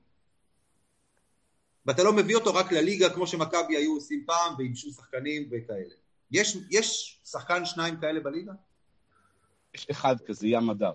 [1.86, 5.94] ואתה לא מביא אותו רק לליגה כמו שמכבי היו עושים פעם, וייבשו שחקנים וכאלה.
[6.30, 8.52] יש, יש שחקן שניים כאלה בליגה?
[9.74, 10.92] יש אחד כזה, ים הדר.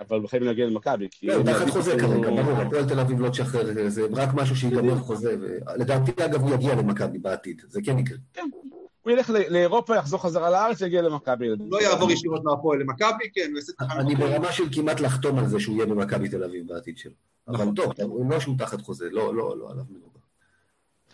[0.00, 1.26] אבל בחיים להגיע למכבי, כי...
[1.26, 4.98] לא, הוא תחת חוזה כרגע, ברור, הפועל תל אביב לא תשחרר, זה רק משהו שיגמר
[4.98, 8.18] חוזה, ולדעתי אגב הוא יגיע למכבי בעתיד, זה כן יקרה.
[8.32, 8.48] כן,
[9.02, 11.48] הוא ילך לאירופה, יחזור חזרה לארץ, יגיע למכבי.
[11.70, 14.00] לא יעבור ישירות מהפועל למכבי, כן, הוא יעשה תחנת...
[14.00, 17.12] אני ברמה של כמעט לחתום על זה שהוא יהיה במכבי תל אביב בעתיד שלו.
[17.48, 20.20] אבל טוב, הוא לא שהוא תחת חוזה, לא, לא, לא עליו מדובר.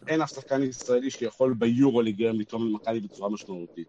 [0.09, 3.89] אין אף שחקן ישראלי שיכול ביורו ליגם לתרום למכבי בצורה משמעותית.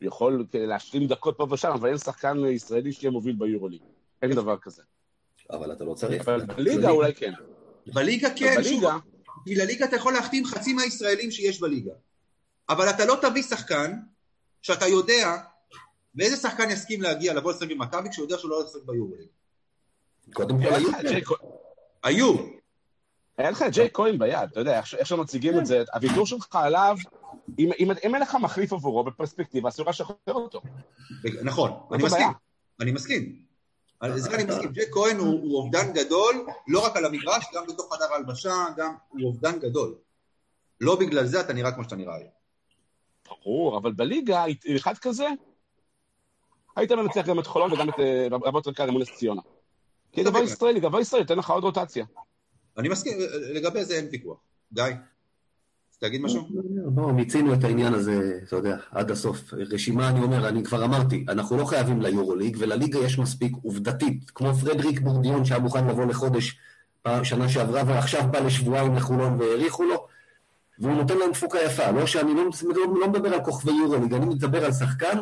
[0.00, 3.80] הוא יכול להשלים דקות פה ושם, אבל אין שחקן ישראלי שיהיה מוביל ביורוליג.
[4.22, 4.82] אין דבר כזה.
[5.50, 6.22] אבל אתה לא צריך.
[6.22, 7.32] אבל בליגה אולי כן.
[7.86, 8.96] בליגה כן, בליגה...
[9.44, 11.92] כי לליגה אתה יכול להחתים חצי מהישראלים שיש בליגה.
[12.68, 13.96] אבל אתה לא תביא שחקן
[14.62, 15.36] שאתה יודע,
[16.14, 19.28] ואיזה שחקן יסכים להגיע לבוא לשחק במכבי כשהוא יודע שהוא לא ישחק ביורוליג.
[20.32, 20.90] קודם כל היו.
[22.02, 22.36] היו.
[23.36, 26.96] היה לך את ג'יי כהן ביד, אתה יודע, איך שמציגים את זה, הוויתור שלך עליו,
[27.58, 30.62] אם אין לך מחליף עבורו בפרספקטיבה, אסור לך לשחרר אותו.
[31.42, 32.28] נכון, אני מסכים.
[32.80, 33.49] אני מסכים.
[34.00, 34.72] על זה אני מסכים.
[34.72, 38.94] ג'ק כהן הוא הוא אובדן גדול, לא רק על המגרש, גם בתוך חדר ההלבשה, גם
[39.08, 39.94] הוא אובדן גדול.
[40.80, 42.30] לא בגלל זה אתה נראה כמו שאתה נראה היום.
[43.28, 44.44] ברור, אבל בליגה,
[44.76, 45.28] אחד כזה,
[46.76, 47.94] היית מנצח גם את חולון וגם את
[48.30, 49.42] רבות רקה מול נס ציונה.
[50.12, 52.04] כי דבר ישראלי, דבר ישראלי, תן לך עוד רוטציה.
[52.78, 53.18] אני מסכים,
[53.54, 54.38] לגבי זה אין ויכוח.
[54.72, 54.84] גיא,
[56.00, 56.48] תגיד משהו?
[56.86, 59.54] בואו, מיצינו את העניין הזה, אתה יודע, עד הסוף.
[59.54, 64.54] רשימה, אני אומר, אני כבר אמרתי, אנחנו לא חייבים ליורוליג, ולליגה יש מספיק עובדתית, כמו
[64.54, 66.58] פרדריק בורדיון שהיה מוכן לבוא לחודש
[67.02, 70.06] פעם- שנה שעברה, ועכשיו בא לשבועיים לחולון והאריכו לו,
[70.78, 71.90] והוא נותן להם תפוקה יפה.
[71.90, 75.18] לא שאני לא, לא, לא מדבר על כוכבי יורוליג, אני מדבר על שחקן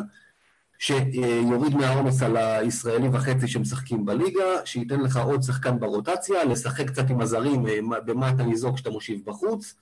[0.78, 7.20] שיוריד מהעומס על הישראלי וחצי שמשחקים בליגה, שייתן לך עוד שחקן ברוטציה, לשחק קצת עם
[7.20, 9.74] הזרים, אה, מה- במה אתה ניזוק כשאתה מושיב בחוץ.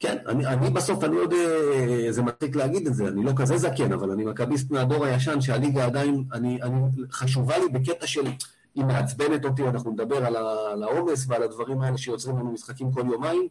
[0.00, 3.56] כן, אני, אני בסוף, אני עוד, אה, זה מצחיק להגיד את זה, אני לא כזה
[3.56, 6.80] זקן, אבל אני מכביסט מהדור הישן, שהליגה עדיין, אני, אני,
[7.10, 8.24] חשובה לי בקטע של,
[8.74, 13.48] היא מעצבנת אותי, אנחנו נדבר על העומס ועל הדברים האלה שיוצרים לנו משחקים כל יומיים,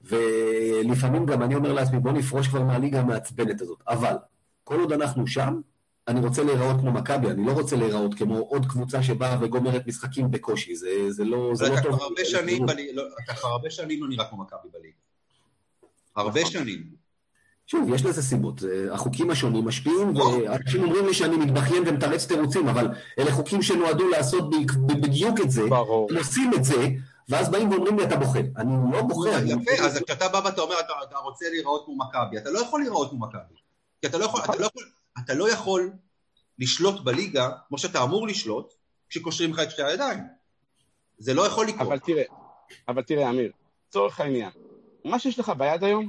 [0.00, 4.14] ולפעמים גם אני אומר לעצמי, בוא נפרוש כבר מהליגה המעצבנת הזאת, אבל
[4.64, 5.60] כל עוד אנחנו שם,
[6.08, 10.30] אני רוצה להיראות כמו מכבי, אני לא רוצה להיראות כמו עוד קבוצה שבאה וגומרת משחקים
[10.30, 11.86] בקושי, זה, זה לא, זה לא טוב.
[12.94, 15.07] לא, אתה כבר הרבה שנים לא נראה כמו מכבי בליגה.
[16.18, 16.52] הרבה נכון.
[16.52, 16.98] שנים.
[17.66, 18.58] שוב, יש לזה סיבות.
[18.58, 20.24] זה- החוקים השונים משפיעים, לא.
[20.24, 24.50] ואנשים אומרים לי שאני מתבכיין ומתרץ תירוצים, אבל אלה חוקים שנועדו לעשות
[24.86, 26.08] בדיוק את זה, ברור.
[26.10, 26.88] הם עושים את זה,
[27.28, 28.38] ואז באים ואומרים לי, אתה בוכה.
[28.56, 29.38] אני לא בוכה.
[29.38, 32.58] אני- יפה, אז כשאתה בא ואתה אומר, אתה, אתה רוצה להיראות כמו מכבי, אתה לא
[32.58, 33.54] יכול להיראות כמו מכבי.
[34.00, 34.84] כי אתה לא יכול, אתה לא יכול,
[35.24, 35.90] אתה לא יכול
[36.58, 38.74] לשלוט בליגה, כמו שאתה אמור לשלוט,
[39.08, 40.18] כשקושרים לך את שתי הידיים.
[41.18, 41.86] זה לא יכול לקרות.
[41.88, 42.22] אבל תראה,
[42.88, 43.50] אבל תראה, אמיר,
[43.88, 44.50] לצורך העניין,
[45.04, 46.08] מה שיש לך ביד היום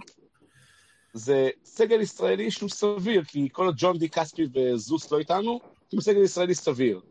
[1.13, 5.59] זה סגל ישראלי שהוא סביר, כי כל עוד ג'ון די כספי וזוס לא איתנו,
[5.91, 7.01] הוא סגל ישראלי סביר.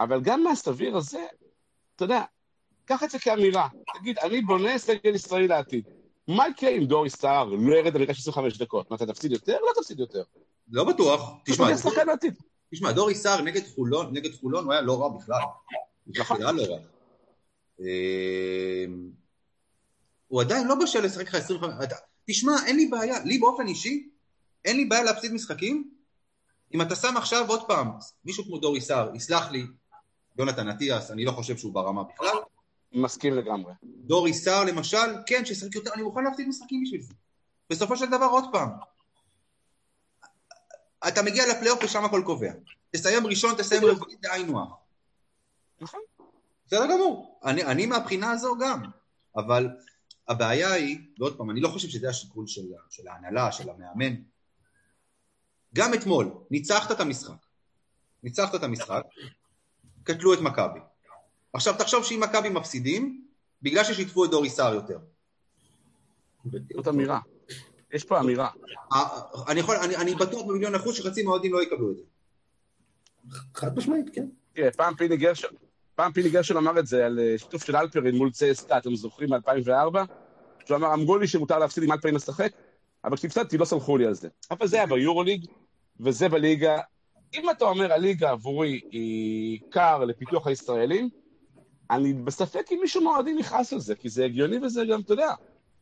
[0.00, 1.26] אבל גם מהסביר הזה,
[1.96, 2.22] אתה יודע,
[2.84, 3.68] קח את זה כאמירה.
[3.98, 5.84] תגיד, אני בונה סגל ישראלי לעתיד.
[6.28, 8.90] מה יקרה אם דורי סער לא ירד למגרש 25 דקות?
[8.90, 9.56] מה, אתה תפסיד יותר?
[9.60, 10.22] לא תפסיד יותר.
[10.70, 11.32] לא בטוח.
[11.44, 11.66] תשמע.
[12.72, 15.40] תשמע, דורי סער נגד חולון, נגד חולון הוא היה לא רע בכלל.
[16.06, 16.42] נכון.
[16.42, 16.78] היה לא רע.
[20.30, 21.84] הוא עדיין לא בשל לשחק לך 25...
[21.84, 24.08] אתה- תשמע, אין לי בעיה, לי באופן אישי,
[24.64, 25.90] אין לי בעיה להפסיד משחקים.
[26.74, 27.90] אם אתה שם עכשיו עוד פעם,
[28.24, 29.66] מישהו כמו דורי סער, יסלח לי,
[30.38, 32.36] יונתן אטיאס, אני לא חושב שהוא ברמה בכלל.
[32.92, 33.72] מסכים לגמרי.
[33.82, 37.14] דורי סער למשל, כן, שישחק יותר, אני מוכן להפסיד משחקים בשביל זה.
[37.70, 38.68] בסופו של דבר עוד פעם.
[41.08, 42.52] אתה מגיע לפלייאוף ושם הכל קובע.
[42.90, 44.68] תסיים ראשון, תסיים רביעי, זה היינו הך.
[45.80, 46.00] נכון.
[46.66, 47.40] בסדר גמור.
[47.44, 48.82] אני, אני מהבחינה הזו גם.
[49.36, 49.68] אבל
[50.30, 54.14] הבעיה היא, ועוד פעם, אני לא חושב שזה השיקול של, של ההנהלה, של המאמן.
[55.74, 57.46] גם אתמול, ניצחת את המשחק.
[58.22, 59.02] ניצחת את המשחק,
[60.02, 60.80] קטלו את מכבי.
[61.52, 63.24] עכשיו תחשוב שאם מכבי מפסידים,
[63.62, 64.98] בגלל ששיתפו את דורי סער יותר.
[66.74, 67.20] זאת אמירה.
[67.92, 68.50] יש פה אמירה.
[69.48, 72.02] אני, יכול, אני, אני בטוח במיליון אחוז שחצי מהאוהדים לא יקבלו את זה.
[73.54, 74.28] חד משמעית, כן.
[74.52, 75.50] תראה, פעם פיני גרשון,
[76.00, 79.32] פעם פיני גרשון אמר את זה על אה, שיתוף של אלפרין מול צסקה, אתם זוכרים,
[79.32, 79.98] מ-2004?
[80.66, 82.52] שהוא אמר, אמרו לי שמותר להפסיד עם אלפרין לשחק,
[83.04, 84.28] אבל כשהפסדתי לא סלחו לי על זה.
[84.50, 85.46] אבל זה היה ביורוליג,
[86.00, 86.78] וזה בליגה.
[87.34, 91.08] אם אתה אומר הליגה עבורי היא קר לפיתוח הישראלים,
[91.90, 95.30] אני בספק אם מישהו מהאוהדים יכעס על זה, כי זה הגיוני וזה גם, אתה יודע,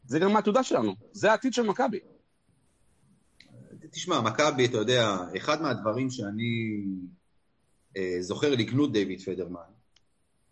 [0.05, 1.99] זה גם העתודה שלנו, זה העתיד של מכבי.
[3.91, 6.83] תשמע, מכבי, אתה יודע, אחד מהדברים שאני
[7.97, 9.78] אה, זוכר לגנות דיוויד פדרמן,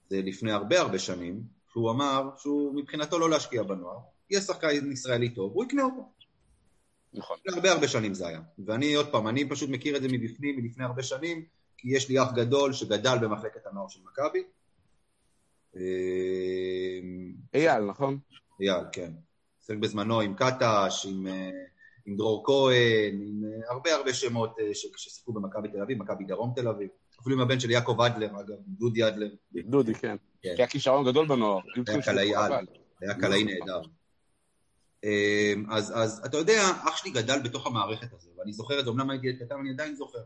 [0.09, 1.43] זה לפני הרבה הרבה שנים,
[1.73, 3.99] שהוא אמר שהוא מבחינתו לא להשקיע בנוער,
[4.31, 6.09] יהיה שחקן ישראלי טוב, הוא יקנה אותו.
[7.15, 7.37] נכון.
[7.39, 8.41] לפני הרבה הרבה שנים זה היה.
[8.67, 11.45] ואני, עוד פעם, אני פשוט מכיר את זה מבפנים, מלפני הרבה שנים,
[11.77, 14.43] כי יש לי אח גדול שגדל במחלקת הנוער של מכבי.
[15.77, 15.81] אה,
[17.55, 18.19] אייל, נכון?
[18.61, 19.13] אייל, כן.
[19.67, 21.51] שיחק בזמנו עם קטש, עם, אה,
[22.07, 26.69] עם דרור כהן, עם אה, הרבה הרבה שמות ששיחקו במכבי תל אביב, מכבי דרום תל
[26.69, 26.89] אביב.
[27.21, 29.29] אפילו עם הבן של יעקב אדלר, אגב, דודי אדלר.
[29.53, 30.17] דודי, כן.
[30.43, 30.57] כן.
[30.57, 31.61] כי היה כישרון גדול בנוער.
[31.87, 32.53] היה קלעי על,
[33.01, 33.81] היה קלעי נהדר.
[35.05, 38.91] אה, אז, אז אתה יודע, אח שלי גדל בתוך המערכת הזו, ואני זוכר את זה,
[38.91, 40.19] אמנם הייתי קטן, אני עדיין זוכר.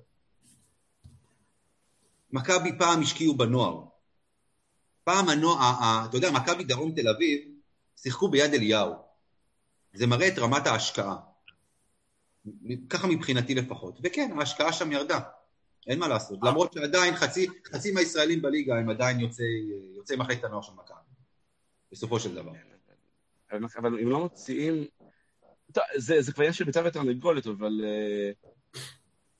[2.32, 3.84] מכבי פעם השקיעו בנוער.
[5.04, 7.40] פעם הנוער, אתה יודע, מכבי דרום תל אביב
[7.96, 8.94] שיחקו ביד אליהו.
[9.92, 11.16] זה מראה את רמת ההשקעה.
[12.88, 13.98] ככה מבחינתי לפחות.
[14.04, 15.20] וכן, ההשקעה שם ירדה.
[15.86, 16.38] אין מה לעשות.
[16.42, 20.96] למרות שעדיין חצי, חצי מהישראלים בליגה הם עדיין יוצאי, יוצאי מחלקת הנוער של מכבי.
[21.92, 22.52] בסופו של דבר.
[23.52, 24.84] אבל- אם לא מוציאים...
[25.96, 27.80] זה, זה כבר עניין של ביצה ותרנגולת, אבל...
[27.84, 28.30] אה,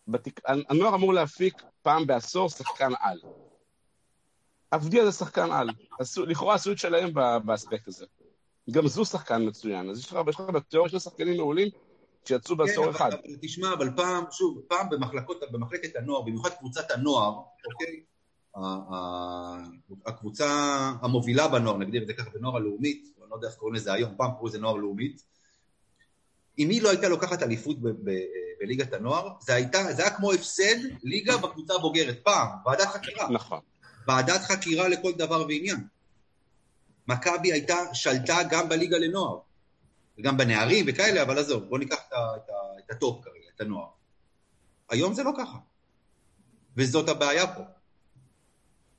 [0.08, 0.40] בתק...
[0.44, 3.20] הנוער אמור להפיק פעם בעשור שחקן על.
[4.72, 5.70] אבדיה זה שחקן על.
[6.00, 7.10] עשו, לכאורה עשו את שלהם
[7.46, 8.06] באספקט הזה.
[8.70, 9.90] גם זו שחקן מצוין.
[9.90, 10.18] אז יש לך,
[10.54, 11.68] בתיאוריה שני שחקנים מעולים
[12.24, 13.12] שיצאו בעשור כן, אחד.
[13.12, 17.34] אבל, תשמע, אבל פעם, שוב, פעם במחלקות, במחלקת הנוער, במיוחד קבוצת הנוער,
[17.66, 18.00] אוקיי?
[20.06, 20.46] הקבוצה
[21.02, 24.12] המובילה בנוער, נגדיר את זה ככה, בנוער הלאומית, אני לא יודע איך קוראים לזה היום,
[24.16, 25.22] פעם קראו לזה נוער לאומית,
[26.58, 27.76] אם היא לא הייתה לוקחת אליפות
[28.60, 33.30] בליגת הנוער, זה, הייתה, זה היה כמו הפסד ליגה בקבוצה הבוגרת, פעם, ועדת חקירה.
[33.30, 33.60] נכון.
[34.06, 35.86] ועדת חקירה לכל דבר ועניין.
[37.08, 39.38] מכבי הייתה, שלטה גם בליגה לנוער,
[40.20, 42.50] וגם בנערים וכאלה, אבל עזוב, בוא ניקח את, את,
[42.84, 43.88] את ה top כרגע, את הנוער.
[44.88, 45.58] היום זה לא ככה.
[46.76, 47.62] וזאת הבעיה פה.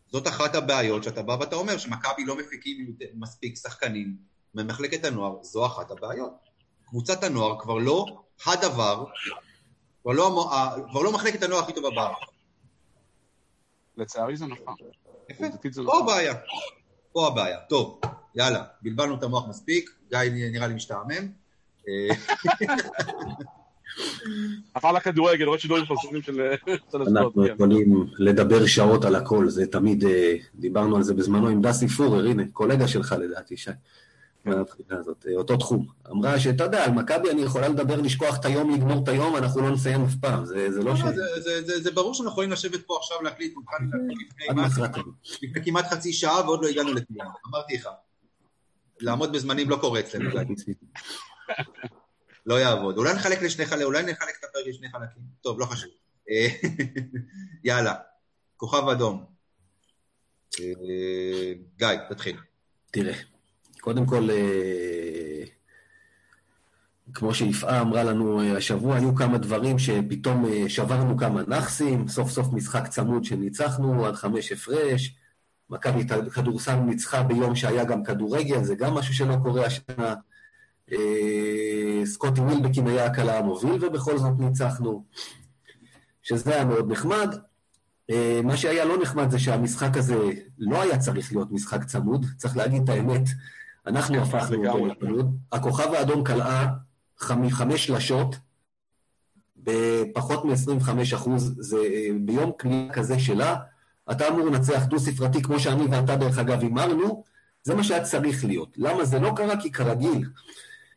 [0.08, 4.18] זאת אחת הבעיות שאתה בא ואתה אומר שמכבי לא מפיקים מספיק שחקנים
[4.54, 6.34] ממחלקת הנוער, זו אחת הבעיות.
[6.86, 8.06] קבוצת הנוער כבר לא
[8.46, 9.06] הדבר,
[10.02, 10.52] כבר לא,
[10.92, 12.18] כבר לא מחלקת הנוער הכי טובה בארץ.
[13.98, 14.76] לצערי זה נכון.
[15.30, 15.46] יפה.
[15.50, 16.04] פה נכון.
[16.04, 16.34] הבעיה.
[17.12, 17.60] פה הבעיה.
[17.70, 18.02] טוב,
[18.36, 20.20] יאללה, בלבלנו את המוח מספיק, גיא
[20.52, 21.28] נראה לי משתעמם.
[21.88, 22.16] אה,
[24.74, 26.42] עבר לכדורגל, רואה שידורים חוזרים של.
[26.96, 27.54] אנחנו כן.
[27.54, 32.26] יכולים לדבר שעות על הכל, זה תמיד, אה, דיברנו על זה בזמנו עם דסי פורר,
[32.28, 33.72] הנה, קולגה שלך לדעתי, שי.
[34.92, 35.86] הזאת, אה, אותו תחום.
[36.12, 39.62] אמרה שאתה יודע, על מכבי אני יכולה לדבר, לשכוח את היום, לגמור את היום, אנחנו
[39.62, 41.02] לא נסיים אף פעם, זה זה לא ש...
[41.02, 43.54] לא, זה- זה- זה- זה ברור שאנחנו יכולים לשבת פה עכשיו להקליט,
[45.42, 47.28] לפני כמעט חצי שעה ועוד לא הגענו לכולם.
[47.50, 47.88] אמרתי לך,
[49.02, 50.30] לעמוד בזמנים לא קורה אצלנו.
[52.46, 52.98] לא יעבוד.
[52.98, 55.22] אולי נחלק לשני חלקים, אולי נחלק את הפרק לשני חלקים.
[55.42, 55.90] טוב, לא חשוב.
[56.30, 56.48] אה,
[57.64, 57.96] יאללה,
[58.58, 59.26] כוכב אדום.
[60.60, 62.38] אה, גיא, תתחיל.
[62.92, 63.14] תראה,
[63.82, 65.44] קודם כל, אה,
[67.14, 72.88] כמו שיפעה אמרה לנו השבוע, היו כמה דברים שפתאום שברנו כמה נאחסים, סוף סוף משחק
[72.88, 75.16] צמוד שניצחנו, עד חמש הפרש.
[75.72, 80.14] מכבי כדורסל ניצחה ביום שהיה גם כדורגל, זה גם משהו שלא קורה השנה.
[80.92, 85.04] אה, סקוטי ווילבקין היה הקלה המוביל, ובכל זאת ניצחנו,
[86.24, 87.36] שזה היה מאוד נחמד.
[88.10, 90.16] אה, מה שהיה לא נחמד זה שהמשחק הזה
[90.58, 93.22] לא היה צריך להיות משחק צמוד, צריך להגיד את האמת,
[93.88, 94.90] אנחנו הפכנו לגמרי.
[94.90, 95.38] לצמוד.
[95.52, 96.68] הכוכב האדום קלעה
[97.20, 98.36] חמ- חמש שלשות
[99.58, 103.56] בפחות מ-25 אחוז, זה אה, ביום קליעה כזה שלה,
[104.12, 107.24] אתה אמור לנצח דו-ספרתי כמו שאני ואתה דרך אגב הימרנו,
[107.64, 108.74] זה מה שהיה צריך להיות.
[108.78, 109.62] למה זה לא קרה?
[109.62, 110.30] כי כרגיל,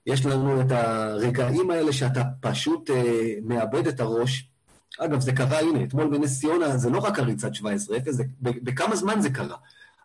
[0.07, 4.49] יש לנו את הרגעים האלה שאתה פשוט אה, מאבד את הראש.
[4.99, 7.65] אגב, זה קרה, הנה, אתמול בנס ציונה, זה לא רק הריצת 17-0,
[8.11, 9.57] זה, ב- בכמה זמן זה קרה.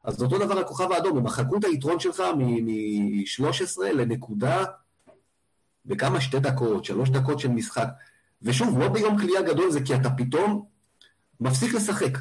[0.03, 4.65] אז אותו דבר הכוכב האדום, הם מחקו את היתרון שלך מ-13 לנקודה
[5.85, 6.21] בכמה?
[6.21, 7.87] שתי דקות, שלוש דקות של משחק.
[8.41, 10.65] ושוב, לא ביום קליעה גדול זה כי אתה פתאום
[11.39, 12.17] מפסיק לשחק.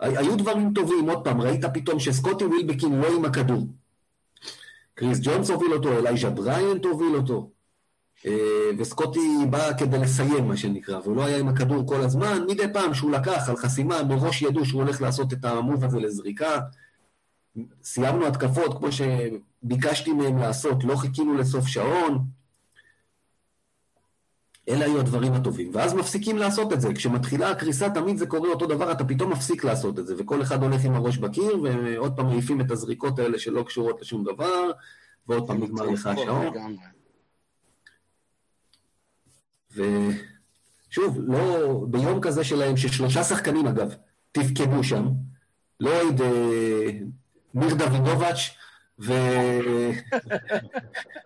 [0.00, 3.66] הי- היו דברים טובים, עוד פעם, ראית פתאום שסקוטי ווילבקין לא עם הכדור.
[4.94, 7.50] קריס ג'ונס הוביל אותו, אלייז'ה בריינט הוביל אותו.
[8.26, 8.32] אה,
[8.78, 12.94] וסקוטי בא כדי לסיים, מה שנקרא, והוא לא היה עם הכדור כל הזמן, מדי פעם
[12.94, 16.58] שהוא לקח על חסימה, מראש ידעו שהוא הולך לעשות את ה move הזה לזריקה.
[17.82, 22.24] סיימנו התקפות כמו שביקשתי מהם לעשות, לא חיכינו לסוף שעון.
[24.68, 25.70] אלה היו הדברים הטובים.
[25.74, 26.94] ואז מפסיקים לעשות את זה.
[26.94, 30.62] כשמתחילה הקריסה, תמיד זה קורה אותו דבר, אתה פתאום מפסיק לעשות את זה, וכל אחד
[30.62, 34.70] הולך עם הראש בקיר, ועוד פעם מעיפים את הזריקות האלה שלא קשורות לשום דבר,
[35.28, 36.76] ועוד פעם נגמר לך השעון.
[39.70, 43.94] ושוב, לא, ביום כזה שלהם, ששלושה שחקנים אגב,
[44.32, 45.06] תפקדו שם,
[45.80, 46.90] לויד, אה,
[47.54, 48.50] ניר דוידובץ'
[48.98, 49.12] ו...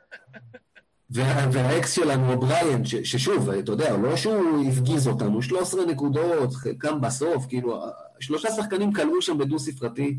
[1.10, 7.46] וה- והאקס שלנו, אובריין, ששוב, אתה יודע, לא שהוא הפגיז אותנו, 13 נקודות, חלקם בסוף,
[7.48, 7.84] כאילו,
[8.20, 10.18] שלושה שחקנים כלאו שם בדו-ספרתי.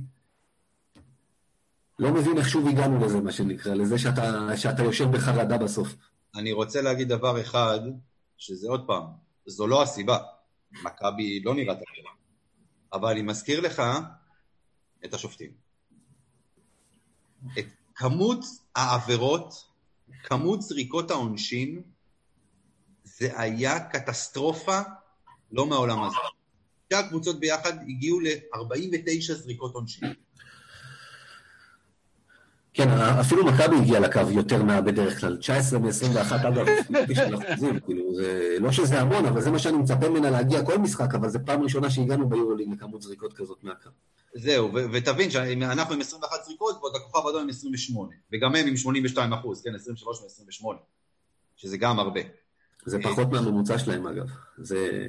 [2.00, 5.96] לא מבין איך שוב הגענו לזה, מה שנקרא, לזה שאתה, שאתה יושב בחרדה בסוף.
[6.36, 7.80] אני רוצה להגיד דבר אחד,
[8.38, 9.04] שזה עוד פעם,
[9.46, 10.18] זו לא הסיבה.
[10.84, 12.06] מכבי לא נראית אחרת.
[12.94, 13.82] אבל אני מזכיר לך
[15.06, 15.52] את השופטים.
[17.60, 18.40] את כמות
[18.76, 19.54] העבירות,
[20.24, 21.82] כמות זריקות העונשין,
[23.04, 24.80] זה היה קטסטרופה
[25.52, 26.18] לא מהעולם הזה.
[26.86, 30.14] שתי הקבוצות ביחד הגיעו ל-49 זריקות עונשין.
[32.74, 35.38] כן, אפילו מכבי הגיעה לקו יותר מה בדרך כלל.
[35.38, 36.66] 19 מ-21, אגב,
[37.14, 40.78] של אחוזים, כאילו, זה לא שזה המון, אבל זה מה שאני מצפה ממנה להגיע כל
[40.78, 43.90] משחק, אבל זו פעם ראשונה שהגענו ביורוליג לכמות זריקות כזאת מהקו.
[44.36, 49.34] זהו, ותבין שאנחנו עם 21 זריקות, ועוד הכוכב האדום עם 28, וגם הם עם 82
[49.34, 50.66] אחוז, כן, 23 ו-28,
[51.56, 52.22] שזה גם הרבה.
[52.86, 54.30] זה פחות מהממוצע שלהם, אגב.
[54.58, 55.08] זה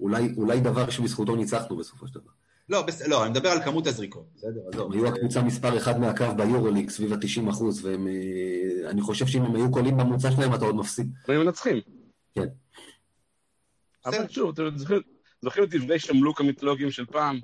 [0.00, 2.30] אולי, אולי דבר שבזכותו ניצחנו בסופו של דבר.
[2.68, 3.02] לא, בס...
[3.08, 4.60] לא, אני מדבר על כמות הזריקות, בסדר?
[4.72, 4.92] עזוב.
[4.92, 9.70] הם היו הקבוצה מספר אחד מהקו ביורוליג, סביב ה-90 אחוז, ואני חושב שאם הם היו
[9.72, 11.12] קולים בממוצע שלהם, אתה עוד מפסיד.
[11.28, 11.80] והם מנצחים.
[12.34, 12.46] כן.
[14.06, 15.02] אבל שוב, אתם זוכרים-
[15.42, 17.40] זוכרים את דברי שמלוק המיתולוגיים של פעם?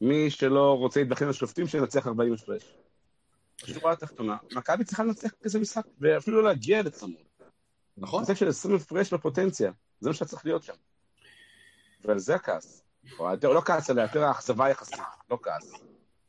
[0.00, 2.62] מי שלא רוצה להתבחן לשופטים, שינצח 40 הפרש.
[3.68, 7.20] בשורה התחתונה, מכבי צריכה לנצח כזה משחק, ואפילו לא להגיע לצמוד.
[7.96, 8.22] נכון?
[8.22, 10.72] משחק של 20 הפרש בפוטנציה, זה מה שצריך להיות שם.
[12.04, 12.83] ועל זה הכעס.
[13.18, 14.98] או יותר, לא כעס, אלא יותר האכזבה יחסית,
[15.30, 15.72] לא כעס.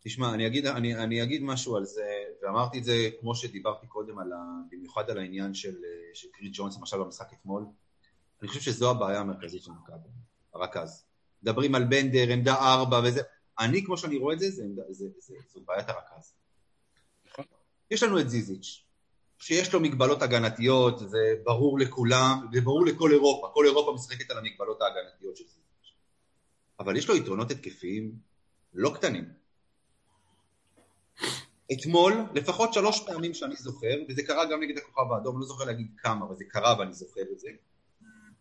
[0.04, 2.06] תשמע, אני אגיד, אני, אני אגיד משהו על זה,
[2.44, 4.38] ואמרתי את זה כמו שדיברתי קודם, על ה,
[4.72, 5.76] במיוחד על העניין של,
[6.14, 7.66] של קריט ג'ונס, למשל במשחק אתמול.
[8.42, 10.10] אני חושב שזו הבעיה המרכזית של מכבי,
[10.54, 11.06] הרכז.
[11.44, 13.22] מדברים על בנדר, עמדה ארבע וזה.
[13.60, 16.34] אני, כמו שאני רואה את זה, זה, עמדה- זה, זה, זאת בעיית הרכז.
[17.32, 17.46] נכון.
[17.92, 18.84] יש לנו את זיזיץ',
[19.40, 23.50] שיש לו מגבלות הגנתיות, זה ברור לכולם, וברור לכל אירופה.
[23.54, 25.55] כל אירופה משחקת על המגבלות ההגנתיות של זיזיץ'.
[26.80, 28.12] אבל יש לו יתרונות התקפיים
[28.74, 29.30] לא קטנים.
[31.74, 35.88] אתמול, לפחות שלוש פעמים שאני זוכר, וזה קרה גם נגד הכוכב האדום, לא זוכר להגיד
[35.98, 37.50] כמה, אבל זה קרה ואני זוכר את זה,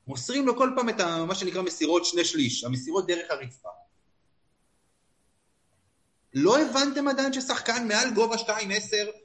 [0.07, 3.68] מוסרים לו כל פעם את ה, מה שנקרא מסירות שני שליש, המסירות דרך הרצפה.
[6.35, 8.49] לא הבנתם עדיין ששחקן מעל גובה 2-10,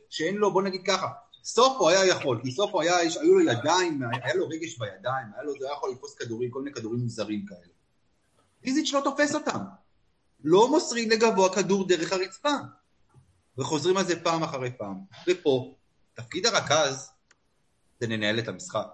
[0.10, 1.08] שאין לו, בוא נגיד ככה,
[1.44, 5.54] סופו היה יכול, כי סופו היה, היו לו ידיים, היה לו רגש בידיים, היה לו,
[5.60, 7.79] זה היה יכול לתפוס כדורים, כל מיני כדורים מוזרים כאלה.
[8.62, 9.60] פיזיץ' לא תופס אותם.
[10.44, 12.54] לא מוסרים לגבוה כדור דרך הרצפה.
[13.58, 14.98] וחוזרים על זה פעם אחרי פעם.
[15.28, 15.76] ופה,
[16.14, 17.12] תפקיד הרכז
[18.00, 18.88] זה לנהל את המשחק.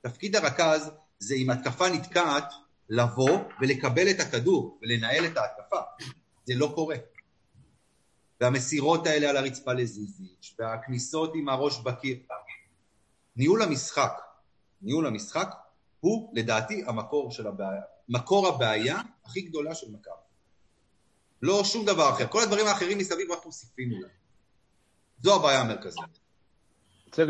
[0.00, 2.52] תפקיד הרכז זה אם התקפה נתקעת,
[2.88, 5.80] לבוא ולקבל את הכדור ולנהל את ההתקפה.
[6.44, 6.96] זה לא קורה.
[8.40, 12.18] והמסירות האלה על הרצפה לזיזיץ', והכניסות עם הראש בקיר.
[13.36, 14.12] ניהול המשחק,
[14.82, 15.54] ניהול המשחק
[16.00, 20.14] הוא לדעתי המקור של הבעיה, מקור הבעיה הכי גדולה של מכבי.
[21.42, 22.26] לא שום דבר אחר.
[22.26, 24.08] כל הדברים האחרים מסביב רק מוסיפים אולי.
[25.22, 26.20] זו הבעיה המרכזית.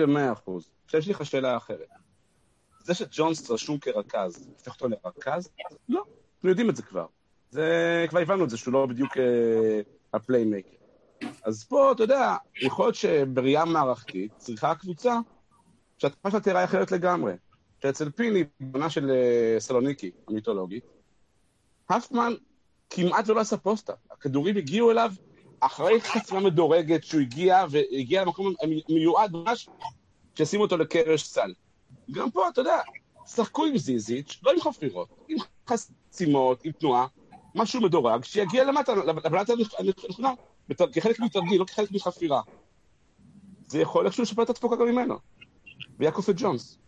[0.07, 0.71] מאה אחוז.
[0.85, 1.89] עכשיו יש לך שאלה אחרת.
[2.83, 5.51] זה שג'ונס רשום כרכז, הופך אותו לרכז?
[5.89, 7.07] לא, אנחנו יודעים את זה כבר.
[7.51, 9.81] זה, כבר הבנו את זה, שהוא לא בדיוק אה,
[10.15, 10.77] ה playmaker.
[11.45, 15.19] אז פה, אתה יודע, יכול להיות שבראייה מערכתית צריכה הקבוצה
[15.99, 17.33] שהתקופה שלה תיראה אחרת לגמרי.
[17.83, 20.85] שאצל פיני, בנה של אה, סלוניקי, המיתולוגית,
[21.89, 22.33] הפמן
[22.91, 23.93] כמעט ולא עשה פוסטה.
[24.11, 25.13] הכדורים הגיעו אליו
[25.61, 28.55] אחרי חצמה מדורגת, שהוא הגיע, והגיע למקום
[28.89, 29.69] מיועד ממש,
[30.35, 31.55] שישימו אותו לקרש סל.
[32.11, 32.79] גם פה, אתה יודע,
[33.27, 35.39] שחקו עם זיזיץ', לא עם חפירות, עם
[35.69, 37.07] חסימות, עם תנועה,
[37.55, 40.33] משהו מדורג, שיגיע למטה, לבלטה הנכונה,
[40.93, 42.41] כחלק מתרגיל, לא כחלק מחפירה.
[43.67, 45.15] זה יכול איכשהו לשפר את התפוקה גם ממנו.
[45.99, 46.79] ויעקוף את ג'ונס.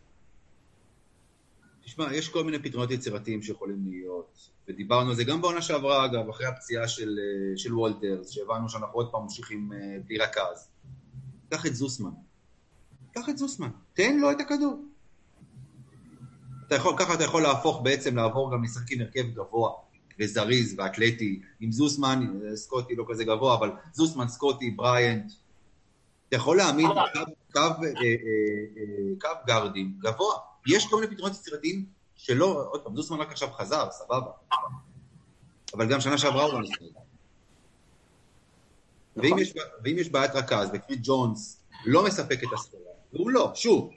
[1.84, 6.28] תשמע, יש כל מיני פתרונות יצירתיים שיכולים להיות, ודיברנו על זה גם בעונה שעברה, אגב,
[6.28, 10.68] אחרי הפציעה של, אה, של וולטרס, שהבנו שאנחנו עוד פעם ממשיכים אה, בלי רכז.
[11.50, 12.10] קח את זוסמן.
[13.12, 14.84] קח את זוסמן, תן לו את הכדור.
[16.66, 19.70] אתה יכול, ככה אתה יכול להפוך בעצם, לעבור גם לשחקים הרכב גבוה
[20.18, 25.32] וזריז ואתלטי, עם זוסמן, אה, סקוטי לא כזה גבוה, אבל זוסמן, סקוטי, בריאנט.
[26.28, 27.20] אתה יכול להעמיד קו,
[27.52, 27.60] קו,
[29.20, 30.51] קו גארדים גבוה.
[30.66, 31.84] יש כל מיני פתרונות יצירתיים
[32.16, 34.30] שלא, עוד פעם, זוסמן רק עכשיו חזר, סבבה.
[35.74, 36.84] אבל גם שנה שעברה הוא לא נסתכל.
[39.16, 43.90] ואם יש, בעיית רכז, וקריט ג'ונס לא מספק את הסחורה, והוא לא, שוב,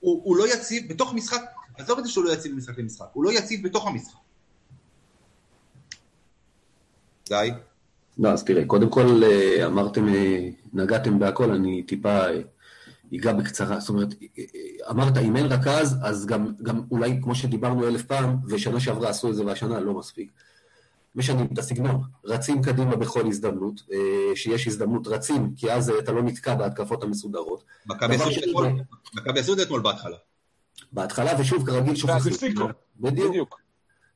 [0.00, 1.42] הוא, הוא לא יציב בתוך משחק,
[1.78, 4.18] עזוב את זה שהוא לא יציב במשחק למשחק, הוא לא יציב בתוך המשחק.
[7.28, 7.52] גיא?
[8.18, 12.18] לא, אז תראה, קודם כל אה, אמרתם, אה, נגעתם בהכל, אני טיפה
[13.12, 13.80] אה, אגע בקצרה.
[13.80, 18.02] זאת אומרת, אה, אה, אמרת, אם אין רכז, אז גם, גם אולי, כמו שדיברנו אלף
[18.02, 20.30] פעם, ושנה שעברה עשו את זה והשנה לא מספיק.
[21.14, 23.98] משנים את הסגנון, רצים קדימה בכל הזדמנות, אה,
[24.36, 27.64] שיש הזדמנות רצים, כי אז אה, אתה לא נתקע בהתקפות המסודרות.
[27.86, 30.16] מכבי עשו את זה אתמול- בהתחלה.
[30.92, 32.32] בהתחלה, ושוב, כרגיל שוכחים.
[32.32, 32.64] הפסיקו.
[33.00, 33.60] בדיוק.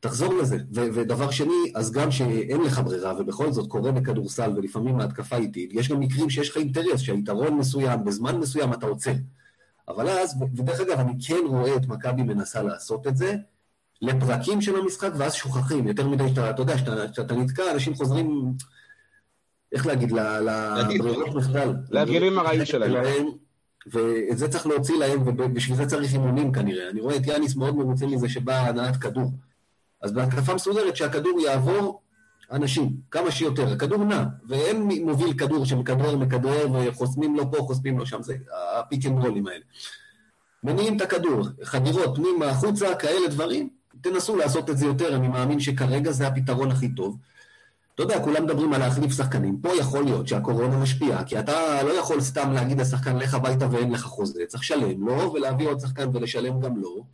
[0.00, 0.56] תחזור לזה.
[0.72, 5.88] ודבר שני, אז גם שאין לך ברירה, ובכל זאת קורה בכדורסל, ולפעמים ההתקפה איטית, יש
[5.88, 9.12] גם מקרים שיש לך אינטרס, שהיתרון מסוים, בזמן מסוים אתה עוצר.
[9.88, 13.34] אבל אז, ודרך אגב, אני כן רואה את מכבי מנסה לעשות את זה,
[14.02, 15.88] לפרקים של המשחק, ואז שוכחים.
[15.88, 18.52] יותר מדי שאתה, אתה יודע, שאתה, שאתה נתקע, אנשים חוזרים...
[19.72, 21.72] איך להגיד, לברירות מחדל.
[21.90, 23.26] להרגלים הרעים שלהם.
[23.86, 26.90] ואת זה צריך להוציא להם, ובשביל זה צריך אימונים כנראה.
[26.90, 29.32] אני רואה את יאניס מאוד מרוצה מזה שבאה הנעת כדור.
[30.02, 32.00] אז בהתקפה מסודרת שהכדור יעבור
[32.52, 33.72] אנשים, כמה שיותר.
[33.72, 38.36] הכדור נע, ואין מוביל כדור שמכדרר, מכדרר, וחוסמים לו פה, חוסמים לו שם, זה
[38.78, 39.64] ה pick and roll ים האלה.
[40.64, 43.68] מניעים את הכדור, חדירות פנימה, החוצה, כאלה דברים,
[44.00, 47.16] תנסו לעשות את זה יותר, אני מאמין שכרגע זה הפתרון הכי טוב.
[47.94, 49.60] אתה יודע, כולם מדברים על להחליף שחקנים.
[49.62, 53.92] פה יכול להיות שהקורונה משפיעה, כי אתה לא יכול סתם להגיד לשחקן, לך הביתה ואין
[53.92, 54.42] לך חוזה.
[54.48, 57.04] צריך לשלם לו, ולהביא עוד שחקן ולשלם גם לו.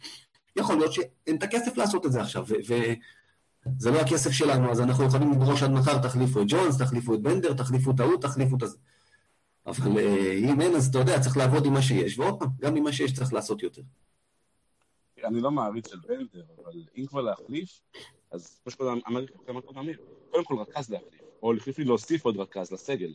[0.56, 5.04] יכול להיות שאין את הכסף לעשות את זה עכשיו, וזה לא הכסף שלנו, אז אנחנו
[5.04, 8.62] יכולים לדרוש עד מחר, תחליפו את ג'ונס, תחליפו את בנדר, תחליפו את ההוא, תחליפו את
[8.62, 8.76] הזה.
[9.66, 12.76] אבל אה, אם אין, אז אתה יודע, צריך לעבוד עם מה שיש, ועוד פעם, גם
[12.76, 13.82] עם מה שיש צריך לעשות יותר.
[15.24, 17.80] אני לא מעריץ של בנדר, אבל אם כבר להחליף,
[18.30, 19.00] אז כמו שקודם
[20.30, 23.14] קודם כל רכז להחליף, או לי להוסיף עוד רכז לסגל.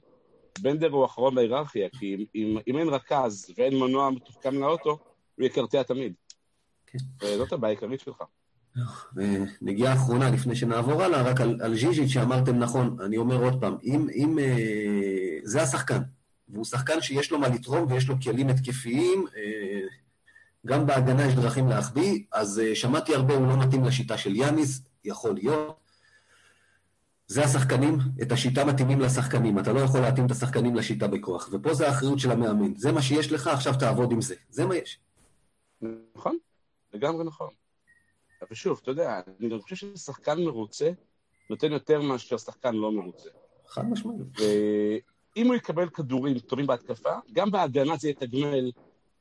[0.61, 4.97] בנדר הוא אחרון בהיררכיה, כי אם, אם, אם אין רכז ואין מנוע מתוחכם לאוטו,
[5.35, 6.13] הוא יקרטע תמיד.
[6.91, 6.97] כן.
[7.37, 8.23] זאת הבעיה העיקרית שלך.
[9.61, 13.77] נגיעה אחרונה לפני שנעבור הלאה, רק על, על ז'יז'יץ' שאמרתם נכון, אני אומר עוד פעם,
[13.83, 16.01] אם, אם אה, זה השחקן,
[16.49, 19.87] והוא שחקן שיש לו מה לתרום ויש לו כלים התקפיים, אה,
[20.65, 24.81] גם בהגנה יש דרכים להחביא, אז אה, שמעתי הרבה, הוא לא מתאים לשיטה של יאניס,
[25.05, 25.77] יכול להיות.
[27.27, 31.73] זה השחקנים, את השיטה מתאימים לשחקנים, אתה לא יכול להתאים את השחקנים לשיטה בכוח, ופה
[31.73, 32.75] זה האחריות של המאמן.
[32.75, 34.35] זה מה שיש לך, עכשיו תעבוד עם זה.
[34.49, 34.99] זה מה יש.
[36.15, 36.37] נכון,
[36.93, 37.49] לגמרי נכון.
[38.41, 40.91] אבל שוב, אתה יודע, אני גם חושב ששחקן מרוצה
[41.49, 43.29] נותן יותר מאשר שחקן לא מרוצה.
[43.67, 44.19] חד משמעית.
[45.35, 48.71] ואם הוא יקבל כדורים טובים בהתקפה, גם בהגנה זה יתגמל,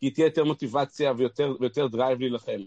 [0.00, 2.60] כי תהיה יותר מוטיבציה ויותר, ויותר drive להילחם.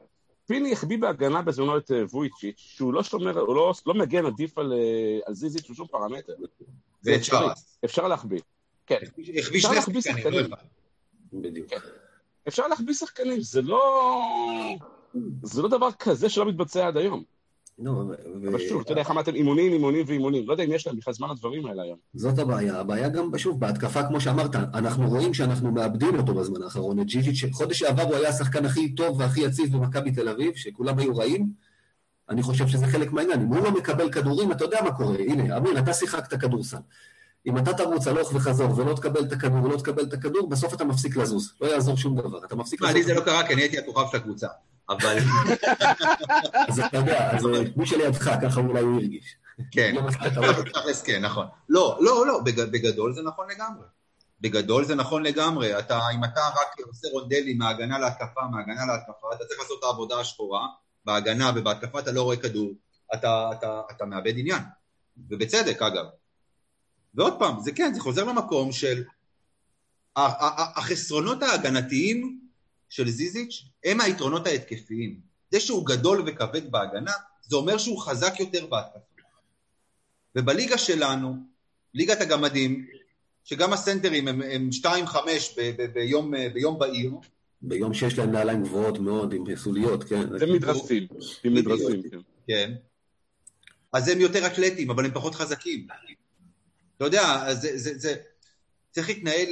[0.45, 4.57] פיני החביא בהגנה בזמנו את אה, וויצ'יץ', שהוא לא שומר, הוא לא, לא מגן עדיף
[4.57, 6.33] על, אה, על זיזיץ' בשום פרמטר.
[7.01, 7.47] זה אפשרי.
[7.85, 8.39] אפשר להחביא.
[8.85, 8.99] כן.
[9.39, 10.57] החביא שני שחקנים, לא
[11.33, 11.69] בדיוק.
[11.69, 11.77] כן.
[12.47, 14.23] אפשר להחביא שחקנים, זה לא...
[15.43, 17.23] זה לא דבר כזה שלא מתבצע עד היום.
[17.79, 18.13] נו,
[18.49, 20.47] אבל שוב, אתה יודע איך אמרתם אימונים, אימונים ואימונים.
[20.47, 21.97] לא יודע אם יש להם בכלל זמן לדברים האלה היום.
[22.13, 22.79] זאת הבעיה.
[22.79, 26.99] הבעיה גם, שוב, בהתקפה, כמו שאמרת, אנחנו רואים שאנחנו מאבדים אותו בזמן האחרון.
[26.99, 30.99] את ג'יג'יץ', חודש שעבר הוא היה השחקן הכי טוב והכי יציב במכבי תל אביב, שכולם
[30.99, 31.49] היו רעים.
[32.29, 33.41] אני חושב שזה חלק מהעניין.
[33.41, 35.15] אם הוא לא מקבל כדורים, אתה יודע מה קורה.
[35.19, 36.77] הנה, אמיר, אתה שיחקת כדורסל.
[37.45, 40.83] אם אתה תרוץ הלוך וחזור ולא תקבל את הכדור ולא תקבל את הכדור, בסוף אתה
[40.83, 41.53] מפסיק לזוז.
[41.61, 42.45] לא יעזור שום דבר.
[42.45, 42.95] אתה מפסיק לזוז.
[42.95, 44.47] לי זה לא קרה, כי אני הייתי הכוכב של הקבוצה.
[44.89, 45.17] אבל...
[46.67, 49.35] אז אתה יודע, אז מי שלידך, ככה אולי הוא הרגיש.
[49.71, 49.95] כן,
[51.05, 51.47] כן, נכון.
[51.69, 52.39] לא, לא, לא,
[52.71, 53.85] בגדול זה נכון לגמרי.
[54.41, 55.79] בגדול זה נכון לגמרי.
[55.79, 60.19] אתה, אם אתה רק עושה רונדלים מהגנה להתקפה, מהגנה להתקפה, אתה צריך לעשות את העבודה
[60.19, 60.67] השחורה.
[61.05, 62.71] בהגנה ובהתקפה אתה לא רואה כדור,
[63.13, 64.61] אתה, אתה, אתה מאבד עניין.
[65.29, 66.05] ובצדק, אגב.
[67.13, 69.03] ועוד פעם, זה כן, זה חוזר למקום של
[70.15, 72.39] החסרונות ההגנתיים
[72.89, 75.19] של זיזיץ' הם היתרונות ההתקפיים.
[75.51, 77.11] זה שהוא גדול וכבד בהגנה,
[77.41, 78.99] זה אומר שהוא חזק יותר בהתקפה.
[80.35, 81.35] ובליגה שלנו,
[81.93, 82.87] ליגת הגמדים,
[83.43, 84.85] שגם הסנטרים הם, הם 2-5
[85.93, 87.11] ביום, ביום בעיר.
[87.61, 90.37] ביום שיש להם נעליים גבוהות מאוד, עם סוליות, כן.
[90.37, 91.07] זה מדרסים,
[91.43, 92.17] עם מדרסים, כן.
[92.47, 92.73] כן.
[93.93, 95.87] אז הם יותר אתלטים, אבל הם פחות חזקים.
[96.97, 98.15] אתה יודע, זה, זה, זה
[98.91, 99.47] צריך להתנהל...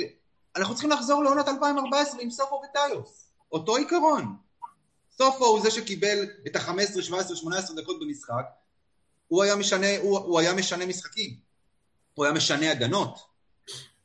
[0.56, 3.31] אנחנו צריכים לחזור לעונת 2014 עם סופו וטיוס.
[3.52, 4.36] אותו עיקרון.
[5.12, 8.46] סופו הוא זה שקיבל את ה-15, 17, 18 דקות במשחק,
[9.28, 11.36] הוא היה משנה, הוא, הוא היה משנה משחקים,
[12.14, 13.20] הוא היה משנה הגנות.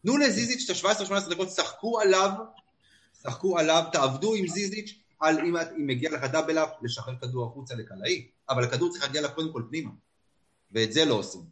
[0.03, 2.31] תנו לזיזיץ' את ה-17-18 דקות, שחקו עליו,
[3.23, 7.75] שחקו עליו, תעבדו עם זיזיץ', על אם, אם מגיע לך double up, לשחרר כדור החוצה
[7.75, 9.91] לקלעי, אבל הכדור צריך להגיע לך קודם כל פנימה,
[10.73, 11.43] ואת זה לא עושים.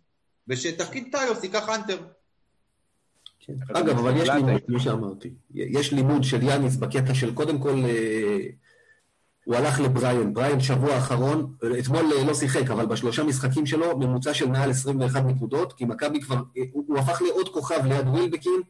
[0.48, 2.06] ושתפקיד טיוס ייקח הנטר.
[3.46, 3.52] כן.
[3.74, 8.46] אגב, אבל יש לימוד, כמו שאמרתי, יש לימוד של יאניס בקטע של קודם כל, אה,
[9.44, 14.34] הוא הלך לבריינט, בריינט שבוע האחרון, אתמול אה, לא שיחק, אבל בשלושה משחקים שלו, ממוצע
[14.34, 18.60] של מעל 21 נקודות, כי מכבי כבר, אה, הוא, הוא הפך לעוד כוכב ליד ווילבקין,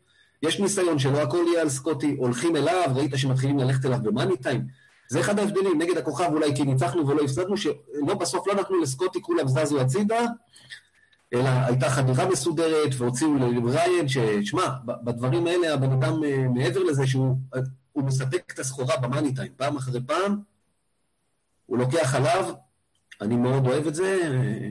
[0.42, 4.66] יש ניסיון שלא הכל יהיה על סקוטי, הולכים אליו, ראית שמתחילים ללכת אליו במאני טיים,
[5.08, 9.22] זה אחד ההבדלים, נגד הכוכב אולי כי ניצחנו ולא הפסדנו, שלא בסוף לא נתנו לסקוטי,
[9.22, 10.26] כולם זזו הצידה,
[11.32, 17.36] אלא הייתה חדירה מסודרת והוציאו לבריין, ששמע, בדברים האלה הבן אדם אה, מעבר לזה שהוא
[17.96, 20.40] מספק את הסחורה במאני טיים, פעם אחרי פעם,
[21.66, 22.54] הוא לוקח עליו,
[23.20, 24.70] אני מאוד אוהב את זה, אה,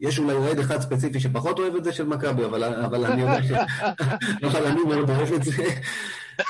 [0.00, 3.42] יש אולי אוהד אחד ספציפי שפחות אוהב את זה של מכבי, אבל, אבל אני יודע
[3.42, 3.50] ש...
[4.46, 5.64] אבל אני מאוד אוהב את זה.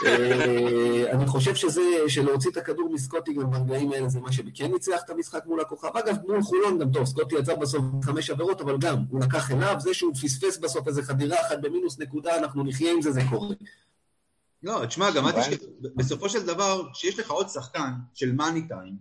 [0.07, 5.01] אה, אני חושב שזה, שלהוציא את הכדור מסקוטי גם ברגעים האלה זה מה שכן ניצח
[5.05, 5.97] את המשחק מול הכוכב.
[5.97, 9.77] אגב, מול חולון גם טוב, סקוטי יצא בסוף חמש עבירות, אבל גם, הוא לקח אליו,
[9.79, 13.55] זה שהוא פספס בסוף איזה חדירה אחת במינוס נקודה, אנחנו נחיה עם זה, זה קורה.
[14.63, 18.97] לא, תשמע, גם אמרתי שבסופו של דבר, כשיש לך עוד שחקן של מאני טיים,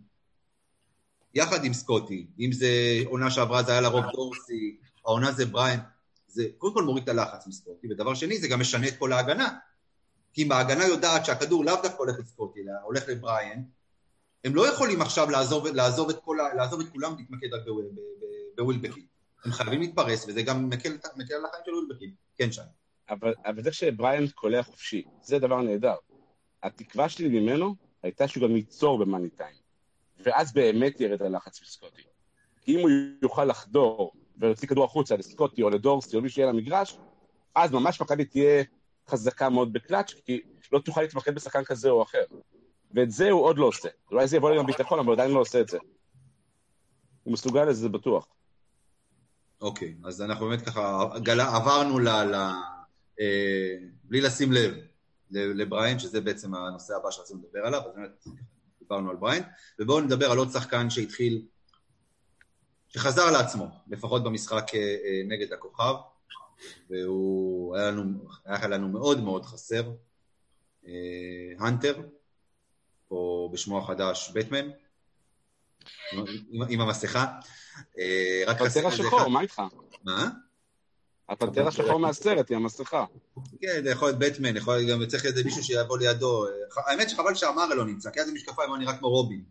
[1.33, 2.69] יחד עם סקוטי, אם זה
[3.05, 5.79] עונה שעברה זה היה לרוב דורסי, העונה זה בריין,
[6.27, 9.49] זה קודם כל מוריד את הלחץ מסקוטי, ודבר שני, זה גם משנה את כל ההגנה.
[10.33, 13.63] כי אם ההגנה יודעת שהכדור לאו דווקא הולך לסקוטי, אלא הולך לבריין,
[14.43, 17.61] הם לא יכולים עכשיו לעזוב, לעזוב, את, כל, לעזוב את כולם ולהתמקד רק
[18.57, 19.05] בווילבקין.
[19.45, 22.13] הם חייבים להתפרס, וזה גם מקל, מקל על החיים של ווילבקין.
[22.37, 22.61] כן, שי.
[23.09, 25.95] אבל, אבל זה שבריין קולע חופשי, זה דבר נהדר.
[26.63, 29.55] התקווה שלי ממנו הייתה שהוא גם ייצור במאני טיים.
[30.19, 32.01] ואז באמת ירד הלחץ מסקוטי.
[32.61, 32.89] כי אם הוא
[33.21, 36.97] יוכל לחדור ולהוציא כדור החוצה לסקוטי או לדורסי או מי שיהיה למגרש,
[37.55, 38.63] אז ממש מכבי תהיה
[39.09, 40.41] חזקה מאוד בקלאץ', כי
[40.71, 42.23] לא תוכל להתמקד בשחקן כזה או אחר.
[42.91, 43.89] ואת זה הוא עוד לא עושה.
[44.11, 45.77] אולי זה יבוא לי גם ביטחון, אבל עדיין לא עושה את זה.
[47.23, 48.27] הוא מסוגל לזה, זה בטוח.
[49.61, 52.09] אוקיי, אז אנחנו באמת ככה גלה, עברנו ל...
[52.09, 52.35] ל
[53.19, 54.73] אה, בלי לשים לב
[55.31, 58.25] לבריין, שזה בעצם הנושא הבא שרצינו לדבר עליו, אז באמת
[58.79, 59.43] דיברנו על בריין,
[59.79, 61.45] ובואו נדבר על עוד שחקן שהתחיל,
[62.87, 65.93] שחזר לעצמו, לפחות במשחק אה, אה, נגד הכוכב,
[66.89, 69.91] והוא היה לנו, היה לנו מאוד מאוד חסר,
[71.59, 72.01] הנטר,
[73.11, 74.69] או בשמו החדש בטמן,
[76.13, 77.25] עם, עם המסכה.
[78.47, 79.61] הפנתר השחור, מה איתך?
[80.03, 80.29] מה?
[81.29, 83.05] הפנתר השחור מהסרט, היא המסכה.
[83.61, 86.45] כן, זה יכול להיות בטמן, יכול להיות גם צריך איזה מישהו שיבוא לידו.
[86.87, 89.43] האמת שחבל שהמרה לא נמצא, כי אז המשקפיים אני רק כמו רובין.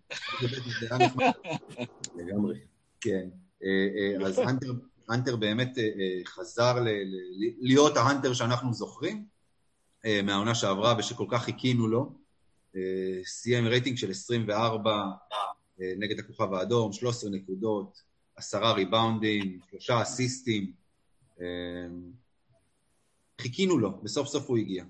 [2.16, 2.60] לגמרי.
[3.00, 3.28] כן.
[3.64, 3.68] אה,
[4.22, 4.72] אה, אז הנטר
[5.38, 5.84] באמת אה,
[6.24, 6.84] חזר
[7.60, 9.24] להיות ההנטר שאנחנו זוכרים
[10.24, 12.12] מהעונה שעברה ושכל כך חיכינו לו.
[13.24, 15.04] סיים רייטינג של 24
[15.78, 18.02] נגד הכוכב האדום, 13 נקודות,
[18.36, 20.72] עשרה ריבאונדים, שלושה אסיסטים.
[23.40, 24.84] חיכינו לו, וסוף סוף הוא הגיע.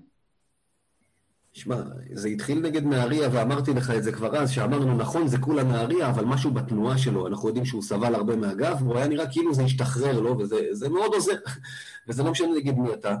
[1.53, 1.75] שמע,
[2.13, 6.09] זה התחיל נגד נהריה, ואמרתי לך את זה כבר אז, שאמרנו, נכון, זה כולה נהריה,
[6.09, 9.63] אבל משהו בתנועה שלו, אנחנו יודעים שהוא סבל הרבה מהגב, והוא היה נראה כאילו זה
[9.63, 11.35] השתחרר לו, וזה מאוד עוזר,
[12.07, 13.15] וזה לא משנה נגד מי אתה.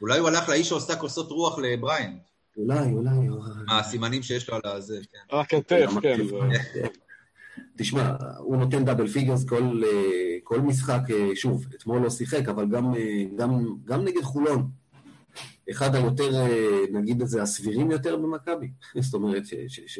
[0.00, 2.18] אולי הוא הלך לאיש שעושה כוסות רוח לבריין.
[2.56, 3.28] אולי, אולי.
[3.66, 5.36] מה הסימנים שיש לו על הזה, כן.
[5.36, 6.18] הכתף, כן.
[7.78, 12.68] תשמע, הוא נותן double figures כל, אה, כל משחק, אה, שוב, אתמול לא שיחק, אבל
[12.68, 14.70] גם, אה, גם, גם נגד חולון.
[15.70, 16.46] אחד היותר,
[16.92, 18.70] נגיד את זה, הסבירים יותר במכבי.
[19.00, 19.98] זאת אומרת, ש, ש, ש...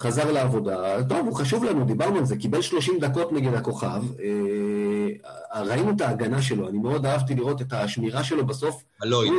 [0.00, 4.02] חזר לעבודה, טוב, הוא חשוב לנו, דיברנו על זה, קיבל 30 דקות נגד הכוכב,
[5.56, 8.82] ראינו את ההגנה שלו, אני מאוד אהבתי לראות את השמירה שלו בסוף.
[9.02, 9.32] הלויד.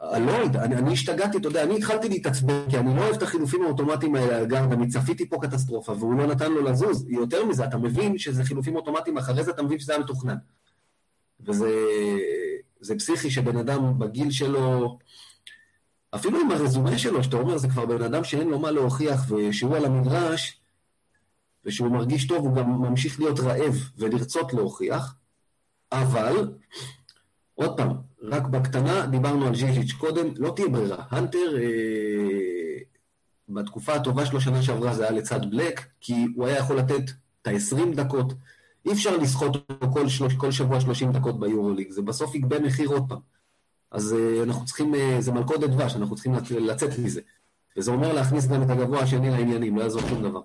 [0.00, 3.62] הלויד, אני, אני השתגעתי, אתה יודע, אני התחלתי להתעצבן, כי אני לא אוהב את החילופים
[3.62, 7.06] האוטומטיים האלה גם, אני צפיתי פה קטסטרופה, והוא לא נתן לו לזוז.
[7.08, 10.36] יותר מזה, אתה מבין שזה חילופים אוטומטיים, אחרי זה אתה מבין שזה היה מתוכנן.
[11.40, 11.70] וזה
[12.98, 14.98] פסיכי שבן אדם בגיל שלו,
[16.14, 19.76] אפילו עם הרזומה שלו, שאתה אומר, זה כבר בן אדם שאין לו מה להוכיח, ושהוא
[19.76, 20.60] על המגרש,
[21.64, 25.14] ושהוא מרגיש טוב, הוא גם ממשיך להיות רעב ולרצות להוכיח,
[25.92, 26.52] אבל,
[27.54, 31.04] עוד פעם, רק בקטנה, דיברנו על ז'יז'יץ' קודם, לא תהיה ברירה.
[31.10, 32.78] הנטר, אה,
[33.48, 37.10] בתקופה הטובה שלו שנה שעברה זה היה לצד בלק, כי הוא היה יכול לתת
[37.42, 38.32] את ה-20 דקות.
[38.86, 42.88] אי אפשר לסחוט אותו כל, שלוש, כל שבוע 30 דקות ביורוליג, זה בסוף יגבה מחיר
[42.88, 43.18] עוד פעם.
[43.90, 47.20] אז אה, אנחנו צריכים, אה, זה מלכודת דבש, אנחנו צריכים לצאת מזה.
[47.76, 50.40] וזה אומר להכניס גם את הגבוה השני לעניינים, לא יעזור שום דבר.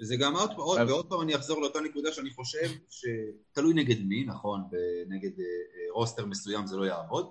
[0.00, 4.24] וזה גם עוד, עוד, ועוד פעם אני אחזור לאותה נקודה שאני חושב שתלוי נגד מי,
[4.24, 5.44] נכון, ונגד אה,
[5.92, 7.30] רוסטר מסוים זה לא יעבוד.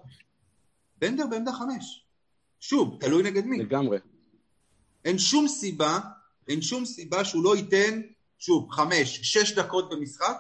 [0.98, 2.06] בנדר בעמדה חמש.
[2.60, 3.58] שוב, תלוי נגד מי.
[3.58, 3.98] לגמרי.
[5.06, 6.00] אין שום סיבה,
[6.48, 8.02] אין שום סיבה שהוא לא ייתן,
[8.46, 10.38] שוב, חמש, שש דקות במשחק,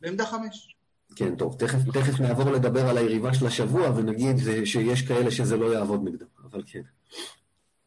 [0.00, 0.76] בעמדה חמש.
[1.16, 5.74] כן, טוב, תכף, תכף נעבור לדבר על היריבה של השבוע ונגיד שיש כאלה שזה לא
[5.74, 6.82] יעבוד נגדם, אבל כן.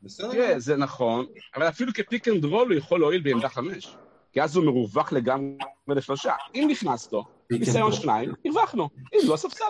[0.03, 0.31] בסדר.
[0.31, 1.25] כן, זה נכון,
[1.55, 3.95] אבל אפילו כ pick and roll הוא יכול להועיל בעמדה חמש.
[4.33, 6.33] כי אז הוא מרווח לגמרי לשלושה.
[6.55, 8.89] אם נכנס לו, ניסיון שניים, הרווחנו.
[9.13, 9.65] אם לא, ספסל.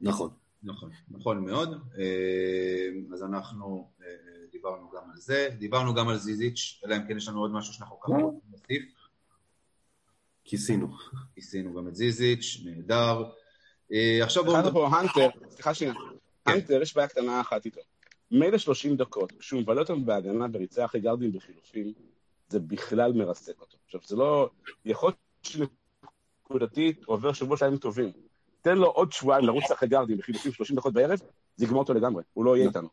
[0.00, 0.30] נכון.
[0.62, 1.80] נכון, נכון מאוד.
[1.98, 4.06] אה, אז אנחנו אה,
[4.52, 5.48] דיברנו גם על זה.
[5.58, 8.93] דיברנו גם על זיזיץ', אלא אם כן יש לנו עוד משהו שאנחנו ככה רוצים להוסיף.
[10.44, 10.88] כיסינו.
[11.34, 13.24] כיסינו גם את זיזיץ', נהדר.
[13.92, 14.60] אה, עכשיו בואו...
[14.60, 15.94] אחד פה, הנטר, סליחה שנייה.
[16.44, 16.52] כן.
[16.52, 17.80] הנטר, יש בעיה קטנה אחת איתו.
[18.30, 21.92] מילא 30 דקות, כשהוא מבלה אותם בהגנה וריצה אחרי גרדים בחילופים,
[22.48, 23.76] זה בכלל מרסק אותו.
[23.84, 24.50] עכשיו, זה לא...
[24.84, 25.68] יכול להיות
[26.42, 28.12] שנקודתית עובר שבוע שהם טובים.
[28.60, 31.18] תן לו עוד שבועיים לרוץ אחרי גרדים בחילופים 30 דקות בערב,
[31.56, 32.68] זה יגמור אותו לגמרי, הוא לא יהיה לא.
[32.68, 32.88] איתנו.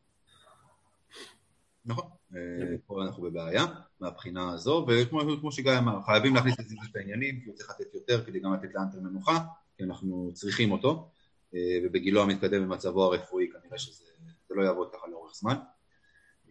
[1.85, 2.09] נכון,
[2.88, 3.65] פה אנחנו בבעיה
[3.99, 7.69] מהבחינה הזו, וכמו כמו שגיא אמר, חייבים להכניס את זה את העניינים, כי הוא צריך
[7.69, 9.39] לתת יותר כדי גם לתת לאנטר מנוחה,
[9.77, 11.11] כי אנחנו צריכים אותו,
[11.55, 14.03] אה, ובגילו המתקדם במצבו הרפואי כנראה שזה
[14.49, 15.55] זה לא יעבוד ככה לאורך זמן.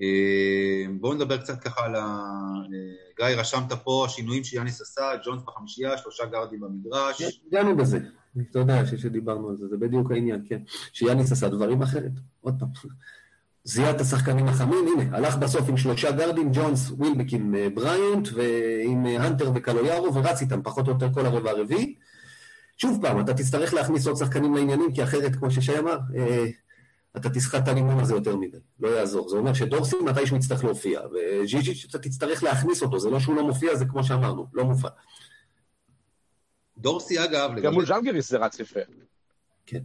[0.01, 2.01] אה, בואו נדבר קצת ככה על ה...
[2.01, 7.41] אה, גיא, רשמת פה השינויים שיאניס עשה, ג'ונס בחמישייה, שלושה גארדים במגרש.
[7.47, 7.99] הגענו בזה.
[8.87, 10.63] ש- שדיברנו על זה, זה בדיוק העניין, כן.
[10.93, 12.13] שיאניס עשה דברים אחרת.
[12.41, 12.69] עוד פעם.
[13.65, 18.29] זיהה את השחקנים החמים, הנה, הלך בסוף עם שלושה גארדים, ג'ונס, ווילבק עם אה, בריאנט,
[18.35, 21.95] ועם אה, הנטר וקלויארו, ורץ איתם פחות או יותר כל הרבע הרביעי.
[22.77, 26.47] שוב פעם, אתה תצטרך להכניס עוד שחקנים לעניינים, כי אחרת, כמו ששי אמר, אה,
[27.17, 29.29] אתה תסחט את הלימון הזה יותר מדי, לא יעזור.
[29.29, 33.47] זה אומר שדורסי מתישהו יצטרך להופיע, וג'יג'יץ' אתה תצטרך להכניס אותו, זה לא שהוא לא
[33.47, 34.89] מופיע, זה כמו שאמרנו, לא מופע.
[36.79, 38.81] דורסי אגב, גם מול ז'לגיריס זה רץ יפה.
[39.67, 39.81] כן.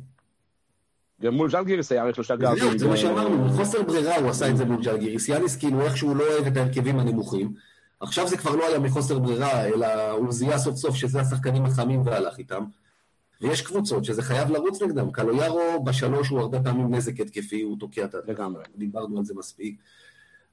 [1.21, 2.77] גם מול ז'לגיריס היה רק שלושה זהו, גארדים.
[2.77, 5.29] זה מה שאמרנו, מחוסר ברירה הוא עשה את זה מול ג'לגיריס.
[5.29, 7.53] יאניס כאילו איכשהו לא אוהב את ההרכבים הנמוכים.
[7.99, 12.01] עכשיו זה כבר לא היה מחוסר ברירה, אלא הוא זיהה סוף סוף שזה השחקנים החמים
[12.05, 12.63] והלך איתם.
[13.41, 15.11] ויש קבוצות שזה חייב לרוץ נגדם.
[15.11, 18.17] קלויארו בשלוש הוא הרבה פעמים נזק התקפי, הוא תוקע את ה...
[18.27, 18.63] לגמרי.
[18.75, 19.75] דיברנו על זה מספיק.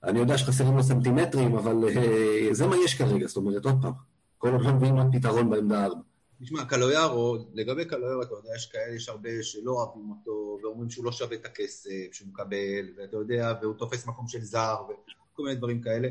[0.04, 3.92] אני יודע שחסרים לו סנטימטרים, אבל אה, זה מה יש כרגע, זאת אומרת, עוד פעם,
[4.38, 6.00] כל עוד לא מביאים עוד פתרון בעמדה ארבע.
[6.43, 11.05] תשמע, קלויארו, לגבי קלויארו, אתה יודע, יש כאלה, יש הרבה שלא אוהבים אותו, ואומרים שהוא
[11.05, 15.55] לא שווה את הכסף שהוא מקבל, ואתה יודע, והוא תופס מקום של זר, וכל מיני
[15.55, 16.09] דברים כאלה.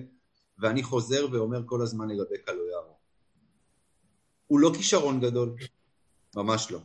[0.60, 2.96] ואני חוזר ואומר כל הזמן לגבי קלויארו.
[4.48, 5.56] הוא לא כישרון גדול,
[6.36, 6.80] ממש לא.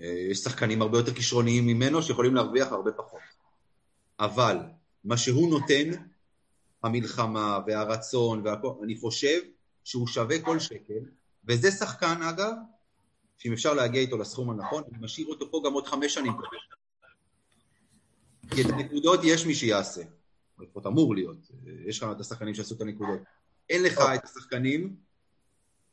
[0.00, 3.20] אה, יש שחקנים הרבה יותר כישרוניים ממנו שיכולים להרוויח הרבה פחות.
[4.20, 4.56] אבל
[5.04, 5.90] מה שהוא נותן,
[6.82, 9.40] המלחמה והרצון והכל, אני חושב
[9.84, 11.04] שהוא שווה כל שקל,
[11.48, 12.52] וזה שחקן אגב,
[13.38, 16.32] שאם אפשר להגיע איתו לסכום הנכון, אני משאיר אותו פה גם עוד חמש שנים.
[18.50, 20.02] כי את הנקודות יש מי שיעשה.
[20.58, 21.50] לפחות אמור להיות.
[21.86, 23.20] יש לך את השחקנים שעשו את הנקודות.
[23.70, 24.96] אין לך את השחקנים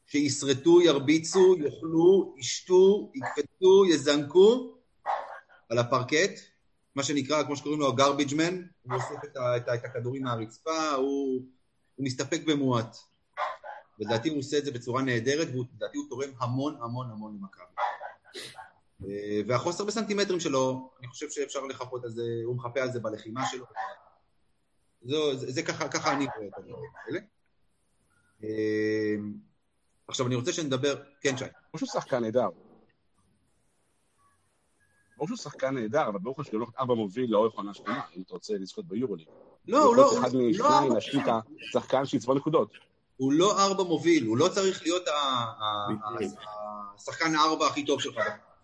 [0.05, 4.77] שישרטו, ירביצו, יאכלו, ישתו, יקפצו, יזנקו
[5.69, 6.39] על הפרקט,
[6.95, 11.41] מה שנקרא, כמו שקוראים לו הגרביג' מן, הוא אוסף את, את, את הכדורים מהרצפה, הוא,
[11.95, 12.97] הוא מסתפק במועט.
[13.99, 17.63] ולדעתי הוא עושה את זה בצורה נהדרת, ולדעתי הוא תורם המון המון המון למכבי.
[19.07, 23.45] אה, והחוסר בסנטימטרים שלו, אני חושב שאפשר לחפות על זה, הוא מחפה על זה בלחימה
[23.45, 23.65] שלו.
[25.01, 27.19] זו, זה, זה ככה, ככה אני רואה את הדברים האלה.
[28.43, 29.15] אה,
[30.07, 31.45] עכשיו אני רוצה שנדבר, כן שי.
[31.45, 32.49] ברור שהוא שחקן נהדר.
[35.17, 38.33] ברור שהוא שחקן נהדר, אבל ברור שהוא לא ארבע מוביל לאורך עונה שלמה, אם אתה
[38.33, 39.27] רוצה לזכות ביורוליג.
[39.67, 41.29] לא, הוא לא, אחד הוא לא משניים ארבע- להשקיע את
[41.69, 42.71] השחקן שיצבור נקודות.
[43.17, 45.03] הוא לא ארבע מוביל, הוא לא צריך להיות
[46.97, 48.17] השחקן הארבע הכי טוב שלך.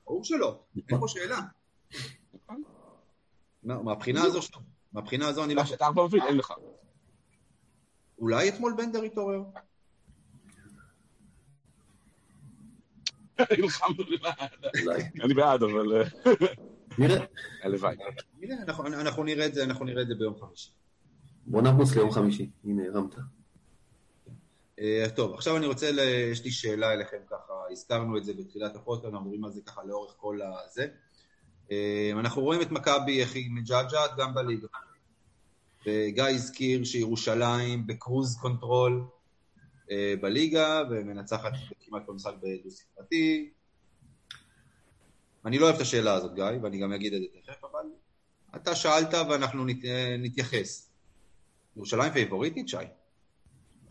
[0.06, 1.40] ברור שלא, אין פה שאלה.
[2.34, 2.64] נכון.
[3.64, 4.40] מה- מהבחינה הזו,
[4.94, 5.62] מהבחינה הזו אני לא...
[5.74, 6.54] אתה ארבע מוביל, אין לך.
[8.20, 9.44] אולי אתמול בנדר התעורר.
[15.24, 16.04] אני בעד, אבל אה,
[16.98, 17.26] נראה.
[17.64, 17.96] הלוואי.
[18.42, 20.72] הנה, אנחנו- אנחנו נראה את זה, אנחנו נראה את זה ביום חמישי.
[21.46, 22.50] בוא נרוץ ליום חמישי.
[22.64, 23.16] הנה, הרמת.
[24.82, 25.90] אה, טוב, עכשיו אני רוצה.
[26.32, 29.84] יש לי שאלה אליכם ככה, הזכרנו את זה בתחילת הפודקאסט, אנחנו מדברים על זה ככה
[29.84, 30.88] לאורך כל הזה.
[31.72, 34.68] אה, אנחנו רואים את מכבי איך היא מג'עג'עת גם בליגה.
[35.86, 39.04] וגיא הזכיר שירושלים ב cruise control
[39.92, 43.52] אה, בליגה, ומנצחת כמעט כל משחק בדו-ספרתי.
[45.46, 47.86] אני לא אוהב את השאלה הזאת, גיא, ואני גם אגיד את זה תכף, אבל
[48.56, 49.86] אתה שאלת ואנחנו נת...
[50.20, 50.90] נתייחס.
[51.76, 52.78] ירושלים פייבוריטית, שי?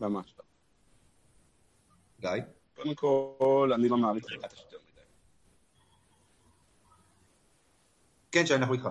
[0.01, 0.35] ממש.
[2.21, 2.29] גיא?
[2.75, 5.01] קודם כל, אני לא מעריך את הקטש יותר מדי.
[8.31, 8.89] כן, שי, אנחנו איתך.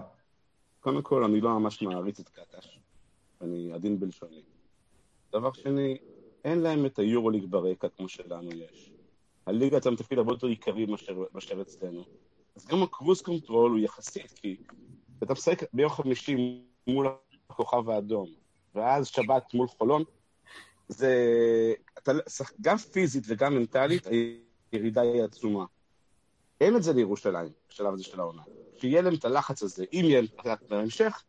[0.80, 2.78] קודם כל, אני לא ממש מעריץ את קטש.
[3.40, 4.42] אני עדין בלשוני.
[5.32, 5.98] דבר שני,
[6.44, 8.92] אין להם את היורוליג ברקע כמו שלנו יש.
[9.46, 12.04] הליגה אצלם תפקיד הרבה יותר עיקרי מאשר מאשר אצלנו.
[12.56, 14.56] אז גם ה cruise control הוא יחסית, כי
[15.22, 17.08] אתה משחק ביום חמישי מול
[17.50, 18.28] הכוכב האדום,
[18.74, 20.04] ואז שבת מול חולון,
[20.90, 21.74] זה...
[21.98, 22.12] אתה,
[22.60, 24.06] גם פיזית וגם מנטלית,
[24.72, 25.64] הירידה היא עצומה.
[26.60, 28.42] אין את זה לירושלים, בשלב הזה של העונה.
[28.76, 31.22] שיהיה להם את הלחץ הזה, אם יהיה להם בהמשך,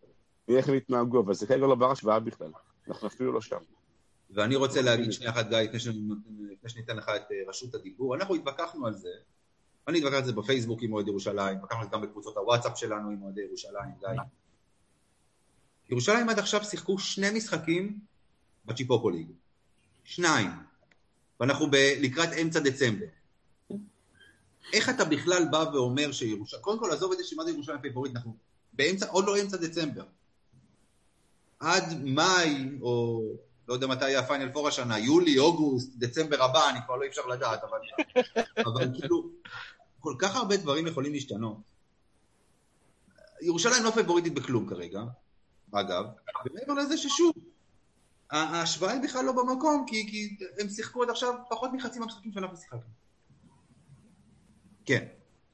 [0.48, 2.52] נראה איך הם יתנהגו, אבל זה כרגע לא בר השוואה בכלל.
[2.88, 3.58] אנחנו אפילו לא שם.
[4.30, 5.58] ואני רוצה להגיד שנייה אחת, גיא,
[6.52, 8.16] לפני שניתן לך את אה, רשות הדיבור.
[8.16, 9.10] אנחנו התווכחנו על זה.
[9.88, 13.10] אני התווכחתי על זה בפייסבוק עם אוהד ירושלים, התווכחנו על זה גם בקבוצות הוואטסאפ שלנו
[13.10, 14.22] עם אוהדי ירושלים, גיא.
[15.90, 18.00] ירושלים עד עכשיו שיחקו שני משחקים
[18.66, 19.28] בצ'יפופו league.
[20.12, 20.52] שניים.
[21.40, 23.06] ואנחנו ב- לקראת אמצע דצמבר.
[24.74, 26.62] איך אתה בכלל בא ואומר שירושלים...
[26.64, 28.36] קודם כל, עזוב את זה שמה זה ירושלים פייבוריט, אנחנו
[28.74, 30.04] באמצע, עוד לא אמצע דצמבר.
[31.60, 33.24] עד מאי, או
[33.68, 37.28] לא יודע מתי יהיה הפיינל פור השנה, יולי, אוגוסט, דצמבר הבא, אני כבר לא אפשר
[37.28, 37.80] לדעת, אבל,
[38.68, 39.30] אבל כאילו,
[40.00, 41.58] כל כך הרבה דברים יכולים להשתנות.
[43.42, 45.02] ירושלים לא פבוריטית בכלום כרגע,
[45.72, 46.06] אגב,
[46.46, 47.34] ומעבר לזה ששוב,
[48.32, 52.58] ההשוואה היא בכלל לא במקום, כי, כי הם שיחקו עד עכשיו פחות מחצי מהמשחקים שאנחנו
[52.58, 52.80] שיחקנו.
[54.86, 55.06] כן,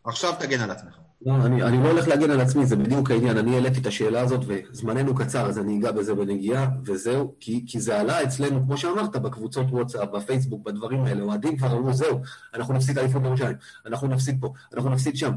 [0.03, 0.97] עכשיו תגן על עצמך.
[1.25, 3.37] לא, אני, אני לא הולך להגן על עצמי, זה בדיוק העניין.
[3.37, 7.79] אני העליתי את השאלה הזאת, וזמננו קצר, אז אני אגע בזה בנגיעה, וזהו, כי, כי
[7.79, 11.23] זה עלה אצלנו, כמו שאמרת, בקבוצות וואטסאפ, בפייסבוק, בדברים האלה.
[11.23, 12.19] אוהדים כבר אמרו, זהו,
[12.53, 13.55] אנחנו נפסיד אליפות ירושלים,
[13.85, 15.31] אנחנו נפסיד פה, אנחנו נפסיד שם.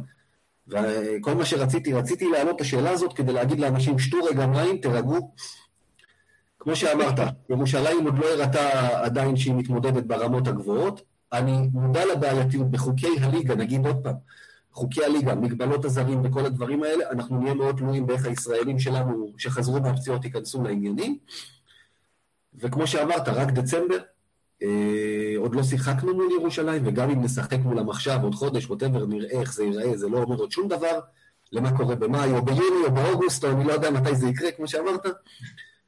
[0.68, 5.34] וכל מה שרציתי, רציתי להעלות את השאלה הזאת כדי להגיד לאנשים, שתו רגע מים, תירגעו.
[6.60, 7.18] כמו שאמרת,
[7.50, 11.02] ירושלים עוד לא הראתה עדיין שהיא מתמודדת ברמות הגבוהות.
[11.32, 14.14] אני מודע לבעייתיות בחוקי הליגה, נגיד עוד פעם.
[14.72, 19.80] חוקי הליגה, מגבלות הזרים וכל הדברים האלה, אנחנו נהיה מאוד תלויים באיך הישראלים שלנו שחזרו
[19.80, 21.18] מהפציעות ייכנסו לעניינים.
[22.54, 23.98] וכמו שאמרת, רק דצמבר,
[24.62, 29.40] אה, עוד לא שיחקנו מול ירושלים, וגם אם נשחק מולם עכשיו, עוד חודש, ווטאבר, נראה
[29.40, 31.00] איך זה ייראה, זה לא אומר עוד שום דבר
[31.52, 34.68] למה קורה במאי או ביוני או באוגוסט, או אני לא יודע מתי זה יקרה, כמו
[34.68, 35.06] שאמרת.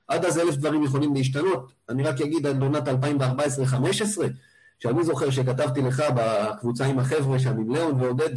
[0.09, 1.73] עד אז אלף דברים יכולים להשתנות.
[1.89, 2.93] אני רק אגיד על עונת 2014-2015,
[4.79, 8.31] שאני זוכר שכתבתי לך בקבוצה עם החבר'ה שם, עם ליאון ועודד,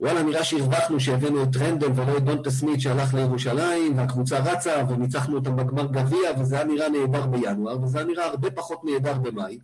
[0.00, 5.36] וואלה, נראה שהרווחנו שהבאנו את רנדל ולא את דונטה סמית שהלך לירושלים, והקבוצה רצה, וניצחנו
[5.36, 9.58] אותם בגמר גביע, וזה היה נראה נהדר בינואר, וזה היה נראה הרבה פחות נהדר במאי.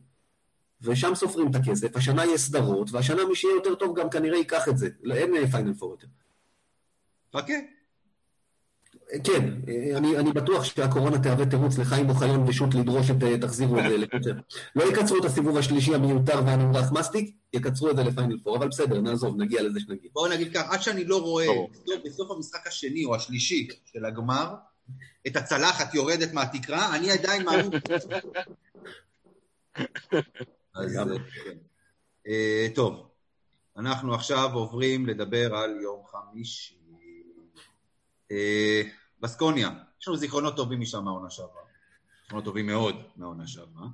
[0.82, 4.68] ושם סופרים את הכסף, השנה יש סדרות, והשנה מי שיהיה יותר טוב גם כנראה ייקח
[4.68, 4.88] את זה.
[5.10, 6.06] אין פיינל פור יותר.
[7.36, 7.81] חכה.
[9.24, 9.54] כן,
[9.96, 14.32] אני, אני בטוח שהקורונה תהווה תירוץ לחיים אוחיון ושות' לדרוש את תחזירו את זה לקצר.
[14.76, 19.00] לא יקצרו את הסיבוב השלישי המיותר והנמרח מסטיק, יקצרו את זה לפיינל פור, אבל בסדר,
[19.00, 20.10] נעזוב, נגיע לזה שנגיד.
[20.12, 24.54] בואו נגיד כך, עד שאני לא רואה בסוף, בסוף המשחק השני או השלישי של הגמר,
[25.26, 27.70] את הצלחת יורדת מהתקרה, אני עדיין מאמין.
[30.74, 31.00] אז
[31.44, 31.58] כן.
[32.28, 33.06] אה, טוב,
[33.76, 36.74] אנחנו עכשיו עוברים לדבר על יום חמישי.
[38.30, 38.82] אה,
[39.22, 39.70] בסקוניה,
[40.00, 41.62] יש לנו זיכרונות טובים משם מהעונה שעברה.
[42.22, 43.86] זיכרונות טובים מאוד מהעונה שעברה.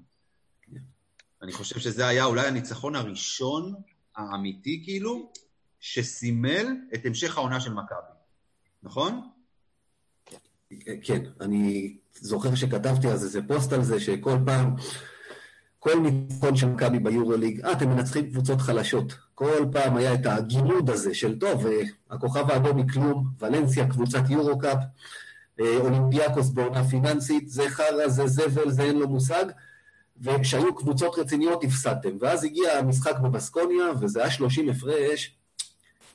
[1.42, 3.74] אני חושב שזה היה אולי הניצחון הראשון
[4.16, 5.32] האמיתי, כאילו,
[5.80, 8.12] שסימל את המשך העונה של מכבי.
[8.82, 9.28] נכון?
[11.02, 14.74] כן, אני זוכר שכתבתי אז איזה פוסט על זה, שכל פעם,
[15.78, 19.14] כל ניצחון של מכבי ביורוליג, אה, אתם מנצחים קבוצות חלשות.
[19.34, 24.78] כל פעם היה את הגימוד הזה של, טוב, אה, הכוכב האדום מכלום, ולנסיה, קבוצת יורו-קאפ,
[25.60, 29.44] אה, אולימפיאקוס בעונה פיננסית, זה חרא, זה זבל, זה אין לו מושג,
[30.20, 32.16] וכשהיו קבוצות רציניות הפסדתם.
[32.20, 35.34] ואז הגיע המשחק בבסקוניה, וזה היה 30 הפרש,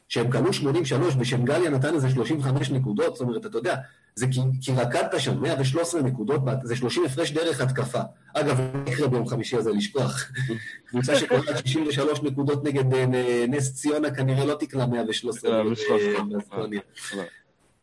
[0.08, 3.76] שהם קנו 83 ושנגליה נתן איזה 35 נקודות, זאת אומרת, אתה יודע,
[4.16, 8.02] זה כי, כי רקדת שם 113 נקודות, זה 30 הפרש דרך התקפה.
[8.34, 10.32] אגב, לא יקרה ביום חמישי הזה לשכוח.
[10.90, 15.64] קבוצה שקולטת 63 נקודות נגד אה, נס ציונה כנראה לא תקלע 113
[16.30, 16.82] באסטוניה.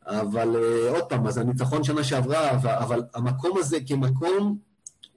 [0.06, 4.58] אבל אה, עוד פעם, אז הניצחון שנה שעברה, אבל המקום הזה כמקום,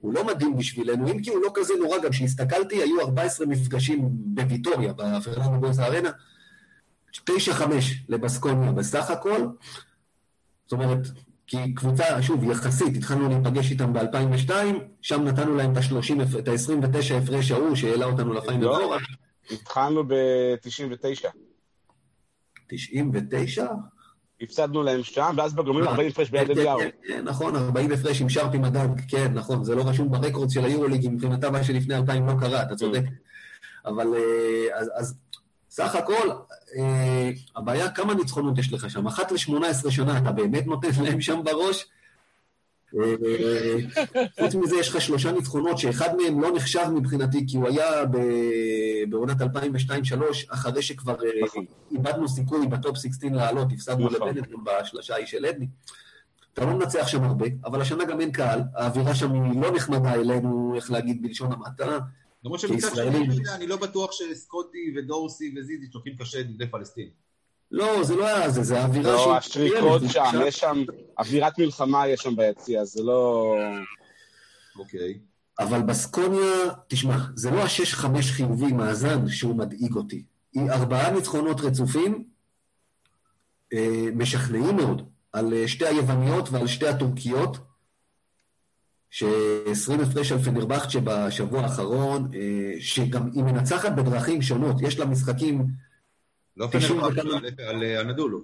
[0.00, 4.08] הוא לא מדהים בשבילנו, אם כי הוא לא כזה נורא, גם כשהסתכלתי, היו 14 מפגשים
[4.10, 6.10] בוויטוריה, בפרננדו בויז ארנה,
[7.30, 7.32] 9-5
[8.08, 9.46] לבסקוניה בסך הכל,
[10.64, 11.06] זאת אומרת,
[11.46, 14.50] כי קבוצה, שוב, יחסית, התחלנו להיפגש איתם ב-2002,
[15.02, 18.96] שם נתנו להם את ה-30, את ה-29 הפרש ההוא שהעלה אותנו לפיינל לא,
[19.50, 21.28] התחלנו ב-99.
[22.68, 23.66] 99?
[24.40, 26.78] הפסדנו להם שם, ואז בגורמים 40 הפרש ביד אליהו.
[27.06, 31.08] כן, נכון, 40 הפרש עם שרפי מדד, כן, נכון, זה לא רשום ברקורד של היורוליג,
[31.10, 33.02] מבחינתם מה שלפני 2000 לא קרה, אתה צודק.
[33.86, 34.06] אבל
[34.94, 35.14] אז
[35.74, 36.30] סך הכל,
[36.76, 39.06] אה, הבעיה, כמה ניצחונות יש לך שם?
[39.06, 41.86] אחת ל-18 שנה, אתה באמת נותן להם שם בראש?
[42.94, 43.14] אה,
[44.40, 48.04] חוץ מזה, יש לך שלושה ניצחונות, שאחד מהם לא נחשב מבחינתי, כי הוא היה
[49.08, 49.44] בעונת 2002-2003,
[50.48, 51.62] אחרי שכבר אה.
[51.92, 54.28] איבדנו סיכוי בטופ 16 לעלות, הפסדנו נכון.
[54.28, 55.66] לבנטון בשלושה ההיא של אדני.
[56.52, 60.14] אתה לא מנצח שם הרבה, אבל השנה גם אין קהל, האווירה שם היא לא נחמדה
[60.14, 61.98] אלינו, איך להגיד בלשון המעטה.
[62.44, 67.08] למרות שמצד שני, אני לא בטוח שסקוטי ודורסי וזיזי צוחקים קשה נגדי פלסטין.
[67.70, 70.84] לא, זה לא היה זה, זה האווירה לא, לא, השריקות שם, יש שם,
[71.18, 73.54] אווירת מלחמה יש שם ביציע, זה לא...
[74.78, 75.18] אוקיי.
[75.58, 80.24] אבל בסקוניה, תשמע, זה לא השש חמש חיובי מאזן שהוא מדאיג אותי.
[80.52, 82.24] היא ארבעה ניצחונות רצופים,
[83.72, 87.56] אה, משכנעים מאוד, על אה, שתי היווניות ועל שתי הטורקיות,
[89.14, 95.66] ש-20 הפרש על פנרבכצ'ה בשבוע האחרון, אה, שגם היא מנצחת בדרכים שונות, יש לה משחקים...
[96.56, 97.20] לא פנרבכצ'ה,
[97.68, 98.40] על אנדולו.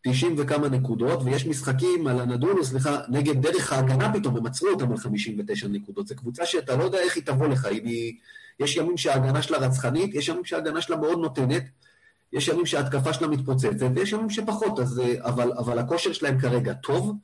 [0.00, 4.90] 90 וכמה נקודות, ויש משחקים על הנדולו, סליחה, נגד דרך ההגנה פתאום, הם עצרו אותם
[4.90, 6.06] על 59 נקודות.
[6.06, 8.14] זו קבוצה שאתה לא יודע איך היא תבוא לך, אם היא...
[8.60, 11.64] יש ימים שההגנה שלה רצחנית, יש ימים שההגנה שלה מאוד נותנת,
[12.32, 16.72] יש ימים שההתקפה שלה מתפוצצת, ויש ימים שפחות, אז, אה, אבל, אבל הכושר שלהם כרגע
[16.72, 17.16] טוב.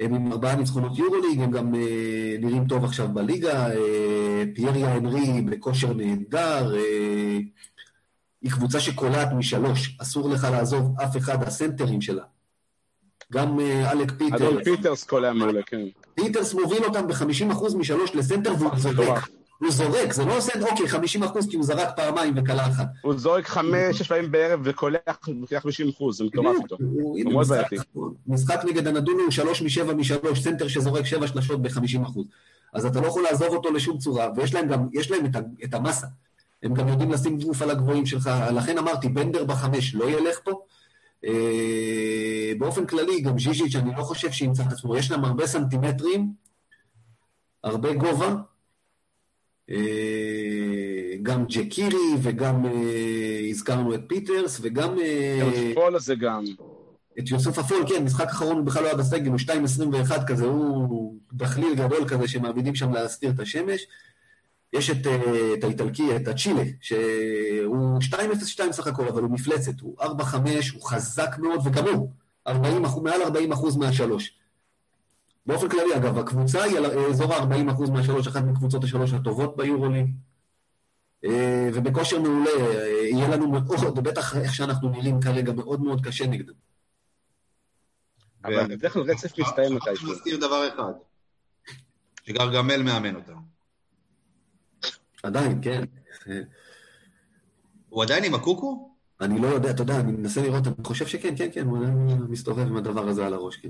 [0.00, 5.42] הם עם ארבעה ניצחונות יורוליג, הם גם אה, נראים טוב עכשיו בליגה, אה, פייריה הנרי
[5.42, 7.38] בכושר נהדר, אה,
[8.42, 12.24] היא קבוצה שקולעת משלוש, אסור לך לעזוב אף אחד מהסנטרים שלה.
[13.32, 14.40] גם אלק פיטרס.
[14.42, 15.86] אדון פיטרס קולע מעולה, כן.
[16.14, 19.28] פיטרס מוביל אותם ב-50% משלוש לסנטר והוא זורק.
[19.60, 20.86] הוא זורק, זה לא עושה, אוקיי,
[21.22, 22.86] 50% כי הוא זרק פעמיים וקלע אחת.
[23.02, 24.98] הוא זורק חמש, שש פעמים בערב וקולע
[25.58, 26.76] 50 אחוז, זה מטורף איתו.
[26.80, 27.76] הוא- מאוד בעייתי.
[28.26, 32.20] משחק נגד אנאדולו הוא שלוש משבע משלוש, סנטר שזורק שבע שלשות ב-50%.
[32.72, 35.26] אז אתה לא יכול לעזוב אותו לשום צורה, ויש להם גם, יש להם
[35.64, 36.06] את, המסה.
[36.62, 40.60] הם גם יודעים לשים גוף על הגבוהים שלך, לכן אמרתי, בנדר בחמש לא ילך פה.
[41.24, 41.32] אה,
[42.58, 46.32] באופן כללי, גם ז'יז'יץ', אני לא חושב שימצא את עצמו, יש להם הרבה סנטימטרים,
[47.64, 48.34] הרבה גובה,
[51.22, 52.70] גם ג'קירי וגם אה,
[53.50, 56.44] הזכרנו את פיטרס וגם אה, פול הזה גם.
[57.18, 59.38] את יוסופה פול, כן, משחק אחרון הוא בכלל לא היה בסגל, הוא
[60.08, 63.86] 2.21 כזה, הוא דחליל גדול כזה שמעמידים שם להסתיר את השמש.
[64.72, 65.20] יש את, אה,
[65.58, 68.16] את האיטלקי, את הצ'ילה, שהוא 2.02
[68.72, 70.36] סך הכל, אבל הוא מפלצת, הוא 4.5,
[70.74, 72.10] הוא חזק מאוד, הוא,
[72.46, 74.32] 40, אחוז- מעל 40 אחוז מהשלוש.
[75.50, 80.06] באופן כללי, אגב, הקבוצה היא על אזור ה-40 אחוז מהשלוש, אחת מקבוצות השלוש הטובות ביורוליג.
[81.24, 86.26] אה, ובכושר מעולה, אה, יהיה לנו מאוד, בטח איך שאנחנו נראים כרגע, מאוד מאוד קשה
[86.26, 86.54] נגדם.
[88.44, 89.92] אבל בדרך כלל רצף מסתיים מתישהו.
[89.92, 90.12] מתישהו.
[90.12, 90.92] מזכיר דבר אחד,
[92.22, 93.36] שגרגמל מאמן אותם.
[95.22, 95.84] עדיין, כן.
[97.88, 98.90] הוא עדיין עם הקוקו?
[99.20, 102.26] אני לא יודע, אתה יודע, אני מנסה לראות, אני חושב שכן, כן, כן, הוא עדיין
[102.28, 103.68] מסתובב עם הדבר הזה על הראש, כן.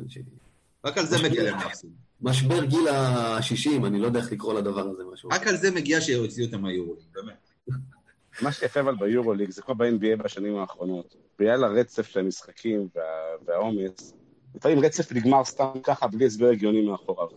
[0.85, 1.91] רק על זה מגיע להם להפסיד.
[2.21, 5.29] משבר גיל ה-60, אני לא יודע איך לקרוא לדבר הזה משהו.
[5.33, 7.51] רק על זה מגיע שהוציאו אותם מהיורוליג, באמת.
[8.43, 11.17] מה שיפה אבל ביורוליג זה כמו ב-NBA בשנים האחרונות.
[11.39, 13.03] בגלל הרצף של המשחקים וה-
[13.47, 14.15] והעומס,
[14.55, 17.29] לפעמים רצף נגמר סתם ככה בלי הסבר הגיוני מאחוריו.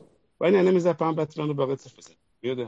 [0.41, 2.13] אולי נהנה מזה הפעם בעצמנו ברצף הזה,
[2.43, 2.65] מי יודע.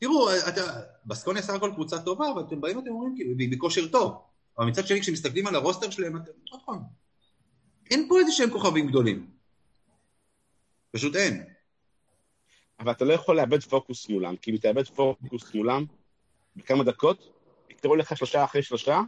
[0.00, 0.60] תראו, אתה,
[1.06, 4.14] בסקוניה סך הכל קבוצה טובה, אבל אתם באים ואתם אומרים, כאילו, והיא בכושר טוב.
[4.58, 6.78] אבל מצד שני, כשמסתכלים על הרוסטר שלהם, אתם, עוד פעם,
[7.90, 9.26] אין פה איזה שהם כוכבים גדולים.
[10.92, 11.44] פשוט אין.
[12.80, 15.84] אבל אתה לא יכול לאבד פוקוס מולם, כי אם תאבד פוקוס מולם,
[16.56, 17.32] בכמה דקות,
[17.70, 19.00] יקראו לך שלושה אחרי שלושה,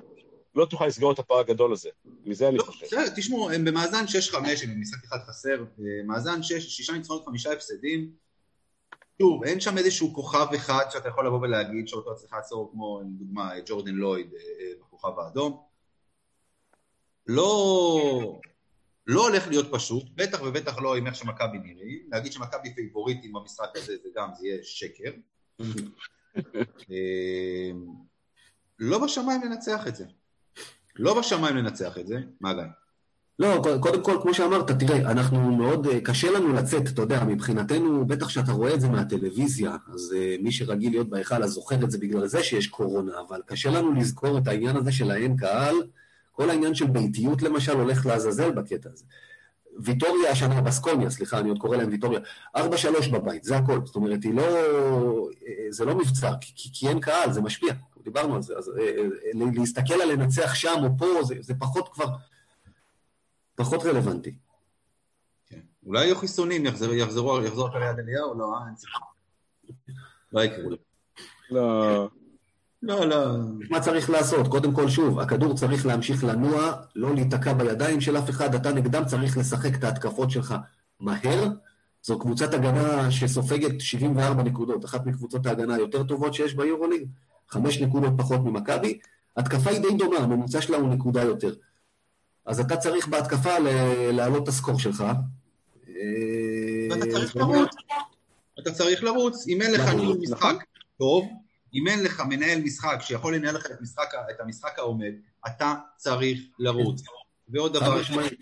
[0.55, 1.89] לא תוכל לסגור את הפער הגדול הזה.
[2.25, 2.87] מזה אני לא, חושב.
[2.87, 7.53] בסדר, תשמעו, הם במאזן 6-5, הם במשחק אחד חסר, אה, מאזן 6, שישה ניצחונות, חמישה
[7.53, 8.11] הפסדים.
[9.23, 13.53] שוב, אין שם איזשהו כוכב אחד שאתה יכול לבוא ולהגיד שאותו צריך לעצור, כמו לדוגמה
[13.67, 15.63] ג'ורדן לויד אה, אה, בכוכב האדום.
[17.27, 18.41] לא,
[19.07, 22.03] לא הולך להיות פשוט, בטח ובטח לא עם איך שמכבי נראים.
[22.13, 25.11] להגיד שמכבי פייבוריטים במשחק הזה זה גם, זה יהיה שקר.
[26.91, 27.71] אה,
[28.79, 30.05] לא בשמיים לנצח את זה.
[30.97, 32.63] לא בשמיים לנצח את זה, מה גיא?
[33.39, 38.07] לא, קודם כל, כמו שאמרת, תראה, אנחנו מאוד, אה, קשה לנו לצאת, אתה יודע, מבחינתנו,
[38.07, 41.91] בטח שאתה רואה את זה מהטלוויזיה, אז uh, מי שרגיל להיות בהיכל, אז זוכר את
[41.91, 45.75] זה בגלל זה שיש קורונה, אבל קשה לנו לזכור את העניין הזה של האין קהל,
[46.35, 49.05] כל העניין של ביתיות למשל הולך לעזאזל בקטע הזה.
[49.79, 52.21] ויטוריה השנה, בסקוניה, סליחה, אני עוד קורא להם ויטוריה,
[52.57, 52.61] 4-3
[53.13, 53.81] בבית, זה הכל.
[53.85, 54.47] זאת אומרת, היא לא...
[55.71, 57.75] זה לא מבצר, כי, כי, כי אין קהל, זה משפיע.
[58.05, 58.57] דיברנו על זה.
[58.59, 62.07] אז אה, אה, להסתכל על לנצח שם או פה, זה, זה פחות כבר...
[63.55, 64.35] פחות רלוונטי.
[65.47, 65.61] כן.
[65.87, 68.39] אולי יהיו חיסונים, יחזרו, יחזרו, יחזור אחרי יד אליהו?
[68.39, 69.09] לא, אה, אין סיכוי.
[70.33, 70.65] לא יקרה.
[71.51, 72.09] לא,
[72.87, 73.37] לא, לא.
[73.71, 74.49] מה צריך לעשות?
[74.49, 79.05] קודם כל, שוב, הכדור צריך להמשיך לנוע, לא להיתקע בידיים של אף אחד, אתה נגדם
[79.05, 80.55] צריך לשחק את ההתקפות שלך
[81.01, 81.49] מהר.
[82.03, 87.09] זו קבוצת הגנה שסופגת 74 נקודות, אחת מקבוצות ההגנה היותר טובות שיש ביורוליג,
[87.49, 88.99] חמש נקודות פחות ממכבי.
[89.37, 91.55] התקפה היא די דומה, הממוצע שלה הוא נקודה יותר.
[92.47, 93.59] אז אתה צריך בהתקפה
[94.13, 95.05] להעלות את הסקור שלך.
[96.91, 97.71] ואתה צריך אה, לרוץ.
[98.61, 99.47] אתה צריך לרוץ.
[99.49, 100.19] אם אין לך ניהול נכון.
[100.19, 100.65] משחק
[100.99, 101.29] טוב,
[101.75, 105.13] אם אין לך מנהל משחק שיכול לנהל לך את המשחק, את המשחק העומד,
[105.47, 107.03] אתה צריך לרוץ.
[107.49, 108.33] ועוד חד דבר, משמעית,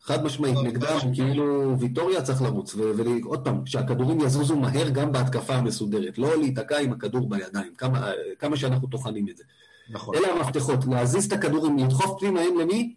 [0.00, 6.18] חד משמעית, נגדם כאילו ויטוריה צריך לרוץ, ועוד פעם, שהכדורים יזוזו מהר גם בהתקפה המסודרת,
[6.18, 9.44] לא להיתקע עם הכדור בידיים, כמה, כמה שאנחנו טוחנים את זה.
[9.90, 10.16] נכון.
[10.16, 12.94] אלה המפתחות, להזיז את הכדורים, לדחוף פנימה הם למי?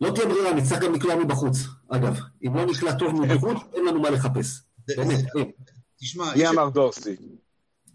[0.00, 1.58] לא תהיה ברירה, נצטרך גם לקלוע מבחוץ.
[1.88, 4.60] אגב, אם לא נקלע טוב מבחוץ, אין לנו מה לחפש.
[4.88, 5.50] באמת, אין.
[6.00, 6.48] תשמע, מי.
[6.48, 7.16] אמר דורסי?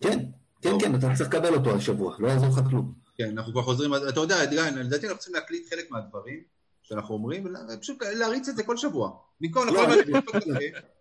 [0.01, 0.19] כן,
[0.61, 2.93] כן, כן, אתה צריך לקבל אותו השבוע, לא יעזור לך כלום.
[3.17, 6.39] כן, אנחנו כבר חוזרים, אתה יודע, גיא, לדעתי אנחנו צריכים להקליט חלק מהדברים,
[6.83, 9.11] שאנחנו אומרים, ופשוט להריץ את זה כל שבוע.
[9.41, 9.93] במקום לא,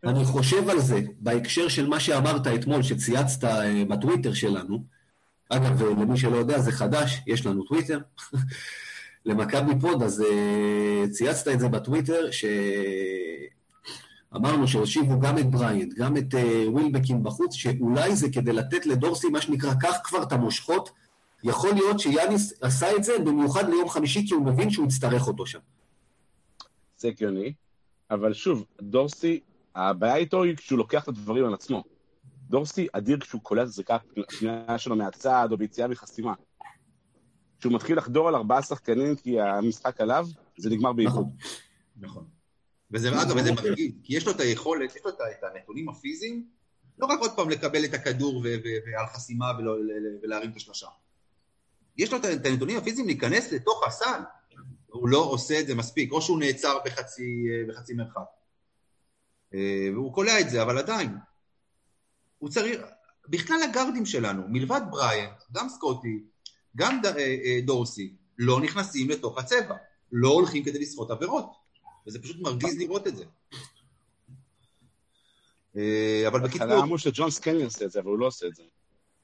[0.05, 4.85] אני- חושב על זה בהקשר של מה שאמרת אתמול, שצייצת אה, בטוויטר שלנו.
[5.49, 7.99] אגב, אה, למי שלא יודע, זה חדש, יש לנו טוויטר.
[9.27, 12.31] למכבי פוד, אז אה, צייצת את זה בטוויטר,
[14.35, 19.29] שאמרנו שהושיבו גם את בריינט, גם את אה, ווילבקין בחוץ, שאולי זה כדי לתת לדורסי,
[19.29, 20.91] מה שנקרא, קח כבר את המושכות.
[21.45, 25.47] יכול להיות שיאניס עשה את זה במיוחד ליום חמישי, כי הוא מבין שהוא יצטרך אותו
[25.47, 25.59] שם.
[26.99, 27.53] זה הגיוני,
[28.11, 29.41] אבל שוב, דורסי,
[29.75, 31.85] הבעיה איתו היא כשהוא לוקח את הדברים על עצמו.
[32.51, 33.97] דורסי אדיר כשהוא קולט זריקה
[34.39, 36.35] פנייה שלו מהצד או ביציאה מחסימה.
[37.59, 40.27] כשהוא מתחיל לחדור על ארבעה שחקנים כי המשחק עליו,
[40.59, 41.29] זה נגמר באיחוד.
[41.97, 42.40] נכון.
[42.93, 46.47] וזה, אגב, וזה מרגיז, כי יש לו את היכולת, יש לו את הנתונים הפיזיים,
[46.99, 48.43] לא רק עוד פעם לקבל את הכדור
[48.87, 49.53] ועל חסימה
[50.23, 50.87] ולהרים את השלושה.
[51.97, 54.21] יש לו את הנתונים הפיזיים להיכנס לתוך הסל,
[54.87, 58.21] הוא לא עושה את זה מספיק, או שהוא נעצר בחצי, בחצי מרחק.
[59.55, 61.17] אה, והוא קולע את זה, אבל עדיין.
[62.39, 62.81] הוא צריך,
[63.29, 66.23] בכלל הגארדים שלנו, מלבד בריאנט, גם סקוטי,
[66.77, 69.77] גם אה, אה, דורסי, לא נכנסים לתוך הצבע.
[70.13, 71.60] לא הולכים כדי לסחוט עבירות.
[72.07, 73.25] וזה פשוט מרגיז לראות את זה.
[75.77, 78.55] אה, אבל בהתחלה בקיצור, אמרו שג'ון סקני עושה את זה, אבל הוא לא עושה את
[78.55, 78.63] זה.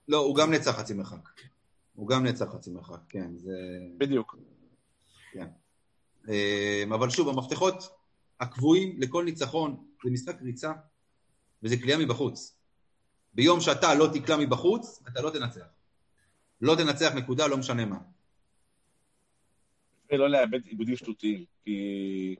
[0.08, 1.28] לא, הוא גם נעצר חצי מרחק.
[1.94, 3.52] הוא גם נעצר חצי מרחק, כן, זה...
[3.98, 4.36] בדיוק.
[6.28, 7.74] אה, אבל שוב, המפתחות
[8.40, 10.72] הקבועים לכל ניצחון זה משחק ריצה,
[11.62, 12.56] וזה כליאה מבחוץ.
[13.34, 15.66] ביום שאתה לא תקלע מבחוץ, אתה לא תנצח.
[16.60, 17.98] לא תנצח נקודה, לא משנה מה.
[20.12, 22.36] ולא לאבד עיבודים שטותיים, כי...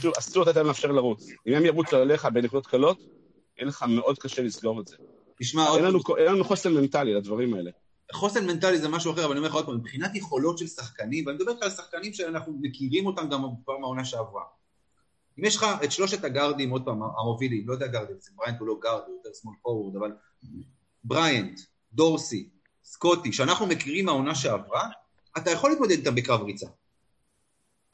[0.00, 1.26] שוב, אסור לתת להם לאפשר לרוץ.
[1.46, 2.98] אם הם ירוצו עליך בנקודות קלות,
[3.58, 4.96] יהיה לך מאוד קשה לסגור את זה.
[5.40, 7.70] תשמע, עוד אין לנו- אין לנו חוסן מנטלי לדברים האלה.
[8.12, 11.26] חוסן מנטלי זה משהו אחר, אבל אני אומר לך עוד פעם, מבחינת יכולות של שחקנים,
[11.26, 14.42] ואני מדבר איתך על שחקנים שאנחנו מכירים אותם גם כבר מהעונה שעברה.
[15.38, 18.68] אם יש לך את שלושת הגארדים, עוד פעם, המובילים, לא יודע גארדים, זה בריינט הוא
[18.68, 20.12] לא גארד, הוא יותר small forward, אבל
[21.04, 21.60] בריינט,
[21.92, 22.48] דורסי,
[22.84, 24.88] סקוטי, שאנחנו מכירים מהעונה שעברה,
[25.36, 26.66] אתה יכול להתמודד איתם בקרב ריצה.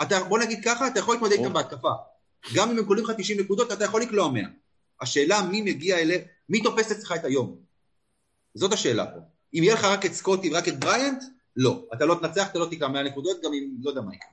[0.02, 1.90] אתה, בוא נגיד ככה, אתה יכול להתמודד איתם בהתקפה.
[2.54, 4.42] גם אם הם קולעים לך 90 נקודות, אתה יכול לקלוע 100.
[5.00, 7.56] השאלה מי מגיע אליהם, מי תופס אצלך את היום.
[8.54, 9.20] זאת השאלה פה.
[9.54, 11.22] אם יהיה לך רק את סקוטי ורק את בריינט,
[11.56, 11.84] לא.
[11.94, 14.30] אתה לא תנצח, אתה לא תקרא 100 נקודות, גם אם לא יודע מה יקרה.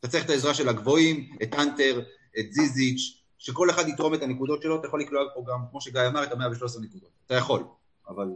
[0.00, 2.02] אתה צריך את העזרה של הגבוהים, את אנטר,
[2.38, 6.00] את זיזיץ', שכל אחד יתרום את הנקודות שלו, אתה יכול לקלוע פה גם, כמו שגיא
[6.08, 7.10] אמר, את ה-113 נקודות.
[7.26, 7.64] אתה יכול,
[8.08, 8.28] אבל...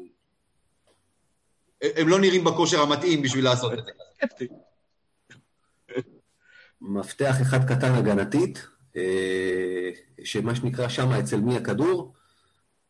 [1.83, 3.93] הם לא נראים בכושר המתאים בשביל לעשות את זה.
[6.81, 8.67] מפתח אחד קטן הגנתית,
[8.97, 9.91] אה,
[10.25, 12.13] שמה שנקרא שמה אצל מי הכדור,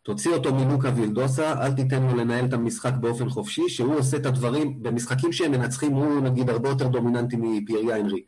[0.03, 4.27] תוציא אותו מלוקה וילדוסה, אל תיתן לו לנהל את המשחק באופן חופשי, שהוא עושה את
[4.27, 8.23] הדברים, במשחקים שהם מנצחים, הוא נגיד הרבה יותר דומיננטי מפייריה הנרי.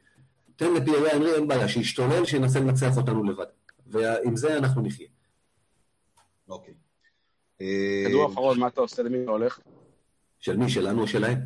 [0.56, 3.44] תן לפייריה הנרי, אין בעיה, שישתולל, שינסה לנצח אותנו לבד.
[3.86, 5.06] ועם זה אנחנו נחיה.
[6.48, 6.74] אוקיי.
[8.08, 9.02] כדור אחרון, מה אתה עושה?
[9.02, 9.60] למי אתה הולך?
[10.40, 10.70] של מי?
[10.70, 11.38] שלנו או שלהם?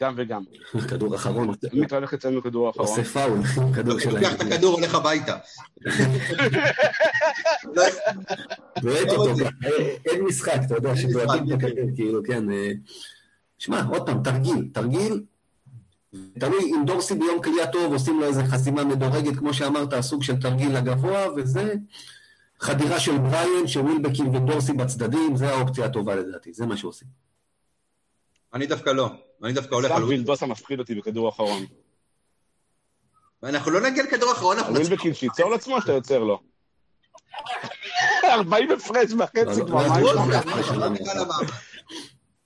[0.00, 0.42] גם וגם.
[0.90, 1.54] כדור אחרון,
[1.86, 2.86] אתה הולך אצלנו כדור אחרון?
[2.86, 3.42] עושה פאול,
[3.74, 4.14] כדור שלהם.
[4.14, 5.38] לוקח את הכדור, הולך הביתה.
[8.82, 9.34] לא, אותו,
[10.04, 12.50] אין משחק, אתה יודע, שדואגים את הכדור, כאילו, כן.
[12.50, 12.72] אה,
[13.58, 15.22] שמע, עוד פעם, תרגיל, תרגיל,
[16.38, 20.40] תלוי אם דורסי ביום קליעה טוב, עושים לו איזה חסימה מדורגת, כמו שאמרת, הסוג של
[20.40, 21.74] תרגיל לגבוה, וזה
[22.60, 27.08] חדירה של בריין, שווילבקין ודורסי בצדדים, זה האופציה הטובה לדעתי, זה מה שעושים.
[28.54, 29.10] אני דווקא לא.
[29.44, 31.66] אני דווקא הולך על סתם וילדוסה מפחיד אותי בכדור אחרון.
[33.42, 36.40] אנחנו לא נגיע לכדור אחרון, אנחנו ווילבקין שייצור לעצמו או שאתה יוצר לו?
[38.24, 40.70] 40 הפרש וחצי לא, כבר, לא, מה לא, יש לא, לך?
[40.70, 41.46] לא, לא, לא, לא.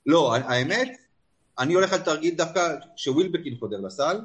[0.06, 0.88] לא, האמת,
[1.58, 4.20] אני הולך על תרגיל דווקא שווילבקין חודר לסל,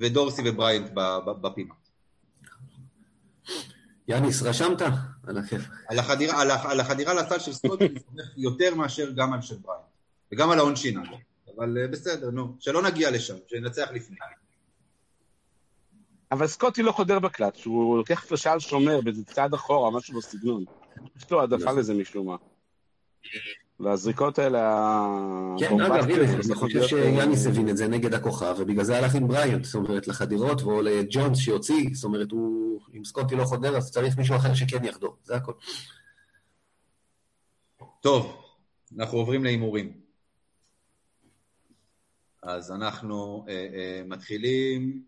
[0.00, 0.90] ודורסי ובריינט
[1.24, 1.74] בפינה.
[4.10, 4.82] יאניס, רשמת?
[5.26, 5.62] על הכיף.
[5.88, 9.42] על החדירה, על, הח- על החדירה לסל של סקוטי, אני סומך יותר מאשר גם על
[9.42, 9.84] של בריינט.
[10.32, 11.18] וגם על העונשין, אגב.
[11.56, 12.56] אבל אה, בסדר, נו.
[12.60, 14.16] שלא נגיע לשם, שננצח לפני.
[16.32, 20.64] אבל סקוטי לא חודר בקלאץ', הוא לוקח שלושה על שומר באיזה צעד אחורה, משהו בסגנון.
[21.16, 21.72] יש לו העדפה.
[21.72, 22.36] לזה משום מה.
[23.80, 25.06] והזריקות האלה,
[25.58, 29.14] כן, אגב, הנה, אני חושב שיאניס אה, הבין את זה נגד הכוכב, ובגלל זה הלך
[29.14, 33.76] עם בריינט, זאת אומרת, לחדירות, או לג'ונס שיוציא, זאת אומרת, הוא, אם סקוטי לא חודר,
[33.76, 35.52] אז צריך מישהו אחר שכן יחדור, זה הכל.
[38.00, 38.42] טוב,
[38.98, 40.00] אנחנו עוברים להימורים.
[42.42, 45.02] אז אנחנו אה, אה, מתחילים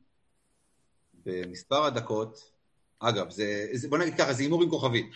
[1.27, 2.53] במספר הדקות.
[2.99, 5.11] אגב, זה, זה, בוא נגיד ככה, זה הימור עם כוכבית.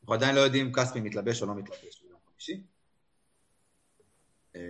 [0.00, 1.99] אנחנו עדיין לא יודעים אם כספי מתלבש או לא מתלבש
[2.40, 2.62] חמישי.
[4.56, 4.60] אה,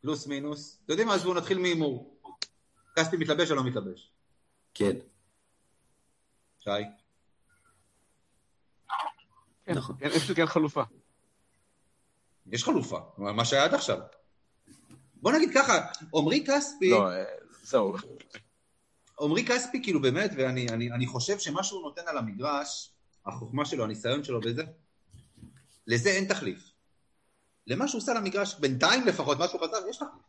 [0.00, 0.80] פלוס מינוס.
[0.84, 2.20] אתם יודעים מה, עזבו, נתחיל מהימור.
[2.96, 4.12] כספי מתלבש או לא מתלבש?
[4.74, 4.96] כן,
[6.58, 6.70] שי?
[9.64, 9.96] כן, נכון.
[10.00, 10.82] כן, יש לי כן חלופה.
[12.46, 13.98] יש חלופה, מה שהיה עד עכשיו.
[15.14, 17.24] בוא נגיד ככה, עמרי כספי, לא, אה,
[17.62, 17.96] זהו.
[19.20, 22.90] עמרי כספי כאילו באמת, ואני אני, אני חושב שמה שהוא נותן על המגרש,
[23.26, 24.64] החוכמה שלו, הניסיון שלו וזה,
[25.86, 26.72] לזה אין תחליף.
[27.66, 30.26] למה שהוא עושה על המגרש, בינתיים לפחות, מה שהוא חזר, יש תחליף.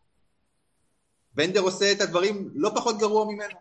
[1.33, 3.59] בנדר עושה את הדברים לא פחות גרוע ממנו.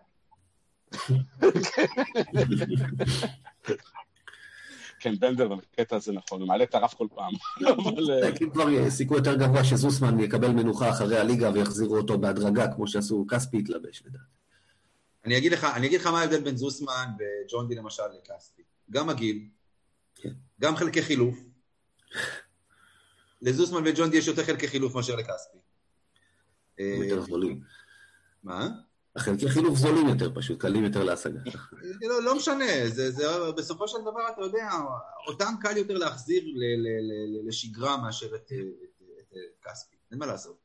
[5.00, 7.32] כן, בנדר בקטע הזה נכון, הוא מעלה את הרף כל פעם.
[7.66, 13.26] אה, כבר סיכוי יותר גבוה שזוסמן יקבל מנוחה אחרי הליגה ויחזירו אותו בהדרגה, כמו שעשו
[13.30, 14.24] כספי התלבש לדעתי.
[15.24, 18.62] אני אגיד לך, אני אגיד לך מה ההבדל בין זוסמן וג'ון די למשל לכספי.
[18.90, 19.48] גם הגיל,
[20.14, 20.32] כן.
[20.60, 21.45] גם חלקי חילוף.
[23.42, 25.58] לזוסמן וג'ון די יש יותר חלקי חילוף מאשר לכספי.
[26.78, 27.60] הם יותר זולים.
[28.42, 28.68] מה?
[29.16, 31.40] החלקי חילוף זולים יותר פשוט, קלים יותר להשגה.
[32.00, 33.24] לא, לא משנה, זה, זה,
[33.56, 34.70] בסופו של דבר, אתה יודע,
[35.26, 39.96] אותם קל יותר להחזיר ל, ל, ל, ל, לשגרה מאשר את, את, את, את כספי,
[40.10, 40.56] אין מה לעשות.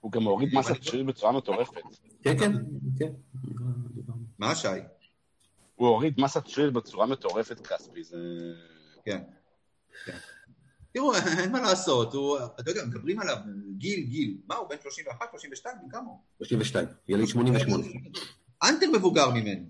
[0.00, 1.82] הוא גם הוריד מסת שריר בצורה מטורפת.
[2.22, 2.52] כן, כן,
[2.98, 3.12] כן.
[4.38, 4.68] מה, שי?
[5.74, 8.04] הוא הוריד מסת שריר בצורה מטורפת, כספי.
[8.04, 8.16] זה...
[9.04, 9.22] כן.
[10.04, 10.16] כן.
[10.92, 13.36] תראו, אין מה לעשות, הוא, אתה יודע, מדברים עליו,
[13.78, 16.18] גיל, גיל, מה, הוא בן 31, 32, בן כמה הוא?
[16.38, 17.86] 32, יליד 88.
[18.62, 19.64] אנטר מבוגר ממנו.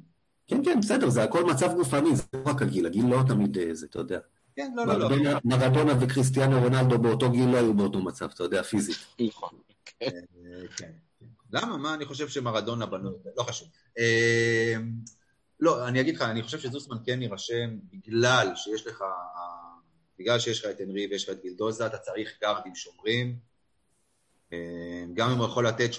[0.47, 3.75] כן, כן, בסדר, זה הכל מצב גופני, זה לא רק הגיל, הגיל לא תמיד אה,
[3.75, 4.19] זה, אתה יודע.
[4.57, 5.09] כן, לא, לא, לא.
[5.45, 8.97] מרדונה- וקריסטיאנו רונלדו באותו גיל לא היו באותו מצב, אתה יודע, פיזית.
[9.29, 9.51] נכון.
[10.03, 10.09] אה,
[10.77, 10.91] כן.
[11.53, 11.77] למה?
[11.77, 13.11] מה, אני חושב שמרדונה בנו...
[13.37, 13.69] לא חשוב.
[13.99, 14.75] אה,
[15.61, 19.05] לא, אני אגיד לך, אני חושב שזוסמן כן יירשם בגלל שיש לך...
[20.21, 23.39] בגלל שיש לך את הנרי ויש לך את גילדוזה, אתה צריך גארדים שומרים.
[24.53, 25.91] אה, גם אם הוא יכול לתת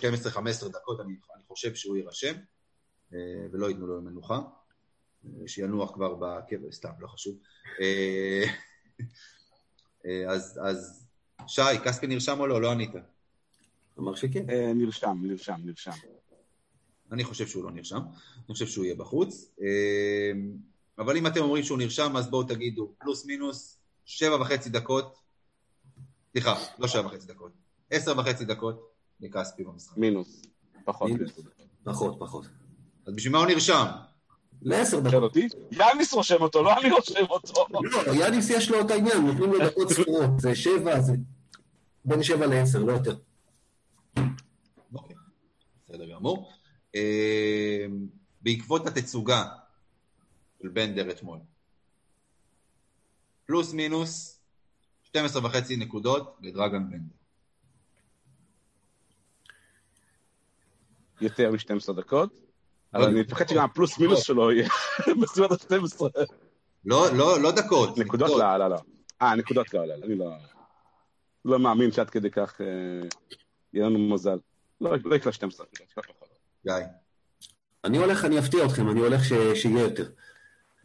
[0.66, 2.34] 12-15 דקות, אני, אני חושב שהוא יירשם,
[3.14, 3.20] אה,
[3.52, 4.40] ולא ייתנו לו מנוחה.
[5.26, 7.38] אה, שינוח כבר בקבר, סתם, לא חשוב.
[10.28, 11.08] אז, אז
[11.48, 12.62] שי, כספי נרשם או לא?
[12.62, 12.92] לא ענית.
[14.00, 14.46] אמר שכן.
[14.76, 15.92] נרשם, נרשם, נרשם.
[17.12, 19.56] אני חושב שהוא לא נרשם, אני חושב שהוא יהיה בחוץ.
[20.98, 25.18] אבל אם אתם אומרים שהוא נרשם, אז בואו תגידו פלוס מינוס שבע וחצי דקות,
[26.32, 27.52] סליחה, לא שבע וחצי דקות,
[27.92, 29.98] עשר וחצי דקות לכספי במשחק.
[29.98, 30.42] מינוס.
[30.86, 31.12] פחות.
[31.84, 32.46] פחות, פחות.
[33.08, 33.86] אז בשביל מה הוא נרשם?
[34.62, 35.38] לעשר דקות.
[35.72, 37.66] יאניס רושם אותו, לא אני רושם אותו.
[37.72, 41.14] לא, יאניס יש לו את העניין, נותנים לו דקות ספורות, זה שבע, זה
[42.06, 43.16] בין שבע לעשר, לא יותר.
[44.94, 45.16] אוקיי,
[45.86, 46.52] בסדר גמור.
[46.96, 47.86] אה,
[48.42, 49.46] בעקבות התצוגה
[50.62, 51.40] של בנדר אתמול,
[53.52, 54.40] פלוס מינוס
[55.04, 57.16] 12 וחצי נקודות לדרגן בנדר.
[61.22, 62.40] יותר מ-12 דקות.
[62.94, 64.70] אבל אני מפחד שגם הפלוס מינוס שלו יהיה
[65.22, 66.04] בסביבות ה-12.
[66.86, 67.98] לא, לא, לא דקות.
[67.98, 68.78] נקודות לא, לא, לא.
[69.22, 70.32] אה, נקודות לא, לא, לא, אני לא...
[71.46, 72.66] לא מאמין שעד כדי כך אה,
[73.74, 74.38] יהיה לנו מזל.
[74.82, 76.30] לא לא יקרה 12 נקודות.
[76.66, 76.74] גיא.
[77.84, 80.10] אני הולך, אני אפתיע אתכם, אני הולך ש- שיהיה יותר.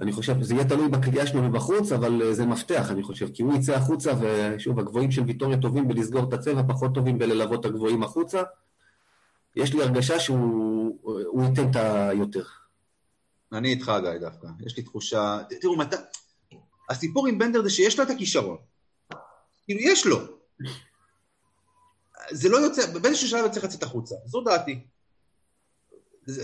[0.01, 3.43] אני חושב, זה יהיה תלוי בקליעה שלו מבחוץ, אבל אה, זה מפתח, אני חושב, כי
[3.43, 7.65] הוא יצא החוצה, ושוב, הגבוהים של ויטוריה טובים בלסגור את הצבע, פחות טובים בללוות את
[7.65, 8.43] הגבוהים החוצה.
[9.57, 12.45] יש לי הרגשה שהוא הוא ייתן את היותר.
[13.53, 14.49] אני איתך, גיא, דווקא.
[14.67, 15.39] יש לי תחושה...
[15.61, 15.95] תראו, מת...
[16.91, 18.57] הסיפור עם בנדר זה שיש לו את הכישרון.
[19.65, 20.19] כאילו, יש לו.
[22.31, 24.15] זה לא יוצא, באיזשהו שלב צריך לצאת החוצה.
[24.27, 24.81] זו דעתי.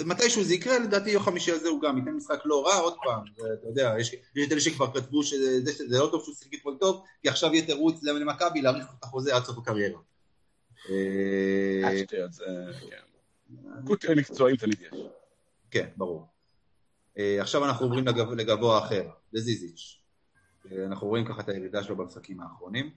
[0.07, 3.25] מתישהו זה יקרה, לדעתי יום חמישי הזה הוא גם ייתן משחק לא רע, עוד פעם,
[3.35, 7.29] אתה יודע, יש את אלה שכבר כתבו שזה לא טוב שהוא שיחק אתמול טוב, כי
[7.29, 10.01] עכשיו יהיה תירוץ למכבי להאריך את החוזה עד סוף הקריירה.
[10.91, 10.95] אה,
[11.85, 12.07] אה.
[12.09, 12.97] כן.
[13.87, 15.01] קוטרים מקצועיים תמיד יש.
[15.71, 16.27] כן, ברור.
[17.19, 19.99] אה, עכשיו אנחנו עוברים לגב, לגבוה אחר, לזיזיץ'.
[20.87, 22.91] אנחנו רואים ככה את הירידה שלו במשחקים האחרונים.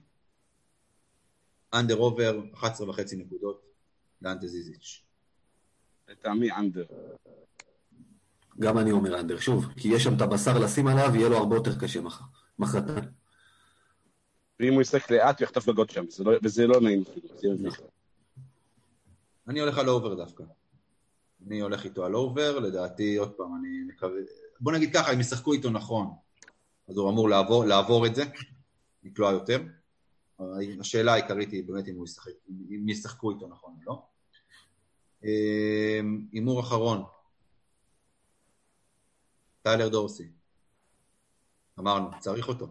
[1.74, 3.62] אנדר עובר 11 וחצי נקודות
[4.22, 5.05] לאנטה זיזיץ'.
[6.08, 6.84] לטעמי אנדר.
[8.60, 11.56] גם אני אומר אנדר, שוב, כי יש שם את הבשר לשים עליו, יהיה לו הרבה
[11.56, 12.24] יותר קשה מחר.
[12.58, 13.04] מחרתיים.
[14.60, 17.28] ואם הוא ישחק לאט, הוא יחטוף גגות שם, זה לא- וזה לא נעים אפילו.
[19.48, 20.44] אני הולך על over דווקא.
[21.46, 24.20] אני הולך איתו על over, לדעתי, עוד פעם, אני מקווה...
[24.60, 26.06] בוא נגיד ככה, אם ישחקו איתו נכון,
[26.88, 28.24] אז הוא אמור לעבור, לעבור את זה,
[29.04, 29.62] לקלוע יותר.
[30.80, 34.02] השאלה העיקרית היא באמת אם, הוא ישחק, אם ישחקו איתו נכון או לא.
[35.24, 36.00] אה,
[36.32, 37.04] הימור אחרון.
[39.62, 40.28] טיילר דורסי.
[41.78, 42.66] אמרנו, צריך אותו.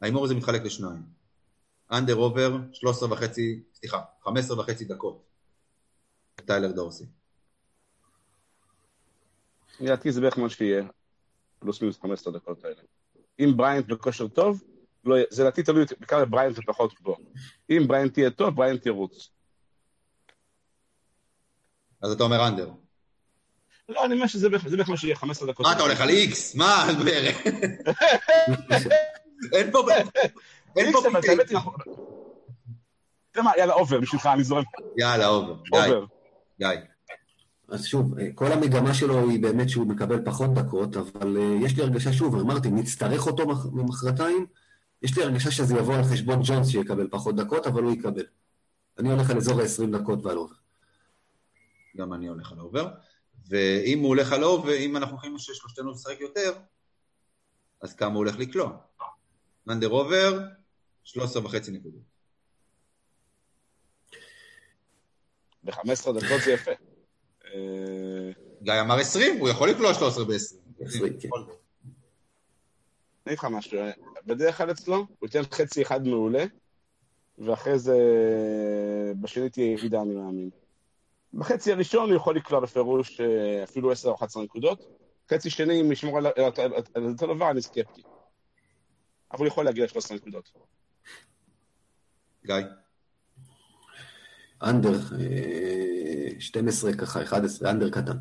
[0.00, 1.02] ההימור הזה מתחלק לשניים.
[1.92, 5.22] under over 13 וחצי, סליחה, 15 וחצי דקות.
[6.34, 7.04] טיילר דורסי.
[9.80, 10.84] לדעתי זה בערך מה שיהיה,
[11.58, 12.82] פלוס מינוס 15 דקות האלה.
[13.40, 14.62] אם בריינט בכושר טוב,
[15.04, 17.16] לא, זה לדעתי תלוי בעיקר בבריינט ופחות בו.
[17.70, 19.30] אם בריינט יהיה טוב, בריינט ירוץ.
[22.02, 22.70] אז אתה אומר under.
[23.88, 25.66] לא, אני אומר שזה בערך מה שיהיה, 15 דקות.
[25.66, 26.54] מה, אתה הולך על איקס?
[26.54, 26.86] מה?
[29.52, 29.78] אין פה...
[30.76, 30.98] אין פה...
[31.08, 31.18] אתה
[33.38, 34.62] יודע מה, יאללה, over, בשבילך, אני זורם.
[34.96, 35.54] יאללה, over.
[35.72, 36.04] over.
[36.58, 36.68] גיא.
[37.68, 41.76] אז שוב, אה, כל המגמה שלו היא באמת שהוא מקבל פחות דקות, אבל אה, יש
[41.76, 44.46] לי הרגשה, שוב, אמרתי, נצטרך אותו מח- מחרתיים,
[45.02, 48.26] יש לי הרגשה שזה יבוא על חשבון ג'ונס שיקבל פחות דקות, אבל הוא יקבל.
[48.98, 50.54] אני הולך על אזור ה-20 דקות ועל over.
[51.96, 52.88] גם אני הולך על אובר.
[53.48, 56.52] ואם הוא הולך על over, אם אנחנו הולכים ששלושתנו נשחק יותר,
[57.80, 58.76] אז כמה הוא הולך לקלוע?
[59.70, 60.40] אנדר עובר,
[61.04, 62.02] 13 וחצי נקודות.
[65.64, 66.70] ב-15 דקות זה יפה.
[67.44, 68.30] אה,
[68.62, 70.84] גיא אמר 20, הוא יכול לקלוע 13 ב-20.
[70.84, 71.28] 20, כן.
[73.30, 73.90] אני אגיד לך משהו, אה,
[74.26, 76.44] בדרך כלל אצלו, הוא ייתן חצי אחד מעולה,
[77.38, 77.96] ואחרי זה
[79.20, 80.50] בשני תהיה ירידה, אני מאמין.
[81.34, 84.86] בחצי הראשון הוא יכול לקלוע בפירוש אה, אפילו 10 או 11 נקודות.
[85.30, 86.26] חצי שני, אם ישמור על
[86.96, 88.02] אותו דבר, אני סקפטי.
[89.32, 90.52] אבל הוא יכול להגיע ל-13 נקודות.
[92.46, 92.54] גיא.
[94.62, 98.16] אנדר, אה, 12 ככה, 11, אנדר קטן.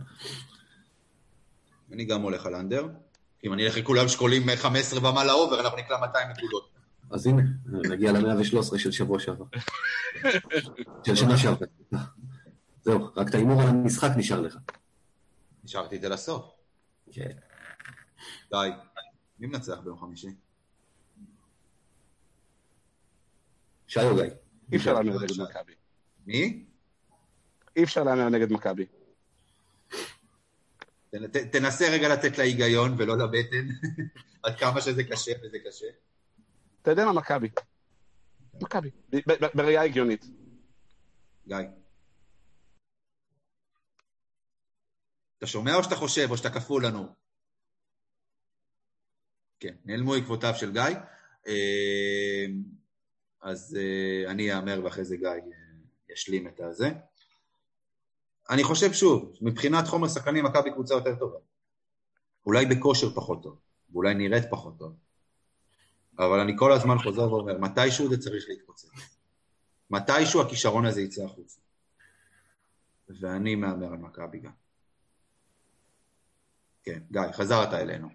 [1.91, 2.87] אני גם הולך על אנדר.
[3.43, 6.69] אם אני אלך לכולם שקולים 15 ומעלה אובר, אנחנו נקלע 200 נקודות.
[7.11, 9.45] אז הנה, נגיע ל-113 של שבוע שעבר.
[11.05, 11.67] של שנה שעברה.
[12.81, 14.57] זהו, רק את ההימור על המשחק נשאר לך.
[15.63, 16.45] נשארתי את זה לסוף.
[17.11, 17.31] כן.
[18.51, 18.69] די.
[19.39, 20.27] מי מנצח ביום חמישי?
[23.87, 24.23] שי או גיא?
[24.71, 25.73] אי אפשר להמר נגד מכבי.
[26.25, 26.65] מי?
[27.75, 28.85] אי אפשר להמר נגד מכבי.
[31.15, 33.67] ת- תנסה רגע לתת להיגיון ולא לבטן,
[34.43, 35.85] עד כמה שזה קשה וזה קשה.
[36.81, 37.49] אתה יודע מה, מכבי.
[38.61, 38.89] מכבי.
[39.53, 40.25] בראייה הגיונית.
[41.47, 41.57] גיא.
[45.37, 47.15] אתה שומע או שאתה חושב, או שאתה כפול לנו?
[49.59, 50.81] כן, נעלמו עקבותיו של גיא.
[51.47, 52.45] אה,
[53.41, 55.39] אז אה, אני אאמר ואחרי זה גיא אה,
[56.09, 56.89] ישלים את הזה.
[58.49, 61.37] אני חושב שוב, מבחינת חומר שחקנים, מכבי קבוצה יותר טובה.
[62.45, 63.59] אולי בכושר פחות טוב,
[63.91, 64.95] ואולי נראית פחות טוב.
[66.19, 68.89] אבל אני כל הזמן חוזר ואומר, מתישהו זה צריך להתפוצץ.
[69.89, 71.59] מתישהו הכישרון הזה יצא החוצה.
[73.09, 74.51] ואני מהמר על מכבי גם.
[76.83, 78.09] כן, גיא, חזרת אלינו.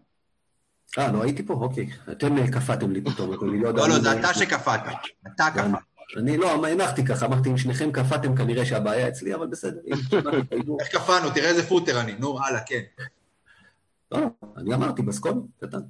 [0.98, 1.54] אה, לא הייתי פה?
[1.54, 1.90] אוקיי.
[2.12, 3.80] אתם אה, קפאתם לי פתאום, אני לא יודע...
[3.80, 4.80] לא, לא, זה אתה שקפאת.
[5.26, 5.93] אתה קפאת.
[6.16, 9.80] אני לא, הנחתי ככה, אמרתי, אם שניכם קפאתם, כנראה שהבעיה אצלי, אבל בסדר.
[10.80, 11.30] איך קפאנו?
[11.34, 12.14] תראה איזה פוטר אני.
[12.14, 12.82] נו, הלאה, כן.
[14.12, 14.26] לא, לא,
[14.56, 15.80] אני אמרתי, בסקוני, קטן.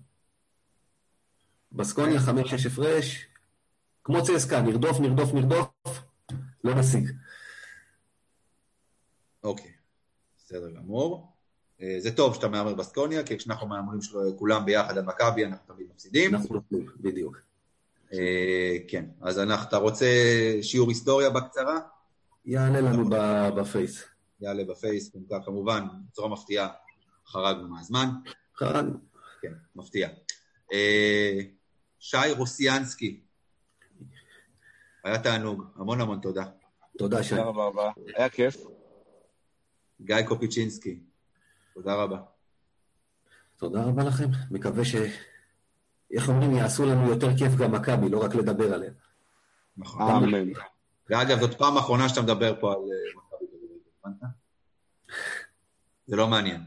[1.72, 3.26] בסקוניה, חמש-שש הפרש,
[4.04, 5.68] כמו צסקה, נרדוף, נרדוף, נרדוף,
[6.64, 7.10] לא נשיג.
[9.44, 9.72] אוקיי,
[10.38, 11.32] בסדר גמור.
[11.80, 14.00] אה, זה טוב שאתה מהמר בסקוניה, כי כשאנחנו מהמרים
[14.38, 16.34] כולם ביחד על מכבי, אנחנו תמיד מפסידים.
[16.34, 17.53] אנחנו נותנים, בדיוק.
[18.12, 20.06] אה, כן, אז אנחנו, אתה רוצה
[20.62, 21.78] שיעור היסטוריה בקצרה?
[22.44, 23.10] יעלה לנו
[23.56, 24.04] בפייס.
[24.40, 26.68] יעלה בפייס, כמובן, בצורה מפתיעה,
[27.26, 28.06] חרגנו מהזמן.
[28.56, 28.98] חרדנו.
[29.42, 30.08] כן, מפתיע.
[30.72, 31.40] אה,
[31.98, 33.20] שי רוסיאנסקי,
[35.04, 36.44] היה תענוג, המון המון תודה.
[36.98, 37.30] תודה, שי.
[37.30, 37.90] תודה רבה רבה.
[38.16, 38.56] היה כיף.
[40.00, 41.00] גיא קופיצ'ינסקי,
[41.74, 42.18] תודה רבה.
[43.56, 44.28] תודה רבה לכם.
[44.50, 44.94] מקווה ש...
[46.10, 48.90] איך אומרים, יעשו לנו יותר כיף גם מכבי, לא רק לדבר עליה.
[49.76, 50.24] נכון.
[50.24, 50.48] אמן.
[51.10, 52.82] ואגב, זאת פעם אחרונה שאתה מדבר פה על אה,
[53.16, 53.46] מכבי
[54.04, 54.30] הבנת?
[56.06, 56.60] זה לא מעניין.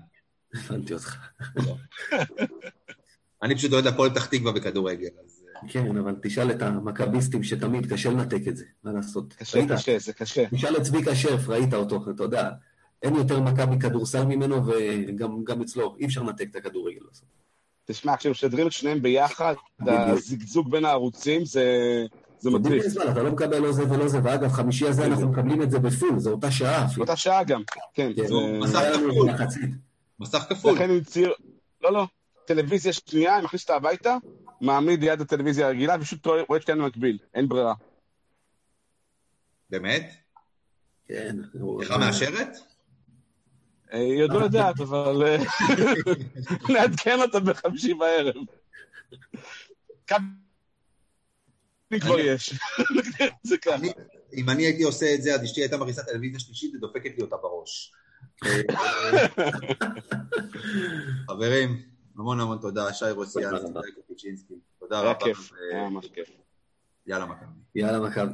[0.53, 1.18] הבנתי אותך.
[3.43, 5.43] אני פשוט אוהד הפועל פתח תקווה בכדורגל, אז...
[5.55, 9.34] אה, כן, אבל תשאל את המכביסטים שתמיד קשה לנתק את זה, מה לעשות?
[9.34, 9.72] קשה, ראית?
[9.72, 10.49] קשה, זה קשה.
[10.49, 12.51] תשאל את צביקה שרף, ראית אותו, אתה יודע,
[13.01, 16.99] אין יותר מכבי כדורסל ממנו, וגם גם אצלו, אי אפשר לנתק את הכדורגל.
[17.88, 19.53] תשמע, כשמשדרים את שניהם ביחד.
[19.88, 21.65] הזגזוג בין הערוצים זה
[22.39, 22.85] זה מטריף.
[23.11, 26.19] אתה לא מקבל לא זה ולא זה, ואגב, חמישי הזה אנחנו מקבלים את זה בפול,
[26.19, 27.05] זו אותה שעה אפילו.
[27.05, 28.11] באותה שעה גם, כן.
[28.15, 28.23] כן,
[28.59, 29.30] מסך כפול.
[30.19, 30.76] מסך כפול.
[30.76, 30.89] לכן
[31.81, 32.07] לא, לא,
[32.45, 34.18] טלוויזיה שנייה, אני מכניס אותה הביתה,
[34.61, 37.73] מעמיד ליד הטלוויזיה הרגילה, ופשוט רואה את שתיהן במקביל, אין ברירה.
[39.69, 40.14] באמת?
[41.07, 41.35] כן.
[41.80, 42.57] לך מאשרת?
[43.93, 45.38] אה, היא עוד לא יודעת, אבל אה,
[46.73, 48.35] נעדכן אותה בחמישי בערב.
[50.07, 50.27] כמה-
[51.91, 52.53] לי כבר יש.
[53.43, 53.76] זה ככה.
[54.34, 57.35] אם אני הייתי עושה את זה, אז אשתי הייתה מכניסה טלוויזיה שלישית ודופקת לי אותה
[57.38, 57.93] בראש.
[58.45, 58.61] אה,
[61.30, 61.81] חברים,
[62.18, 63.51] המון המון תודה, שי רוסיאן,
[64.80, 64.99] תודה רבה.
[64.99, 66.30] היה רבה, כיף, היה ממש כיף.
[67.07, 67.45] יאללה מכבי.
[67.76, 68.34] יאללה מכבי.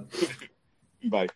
[1.09, 1.27] ביי.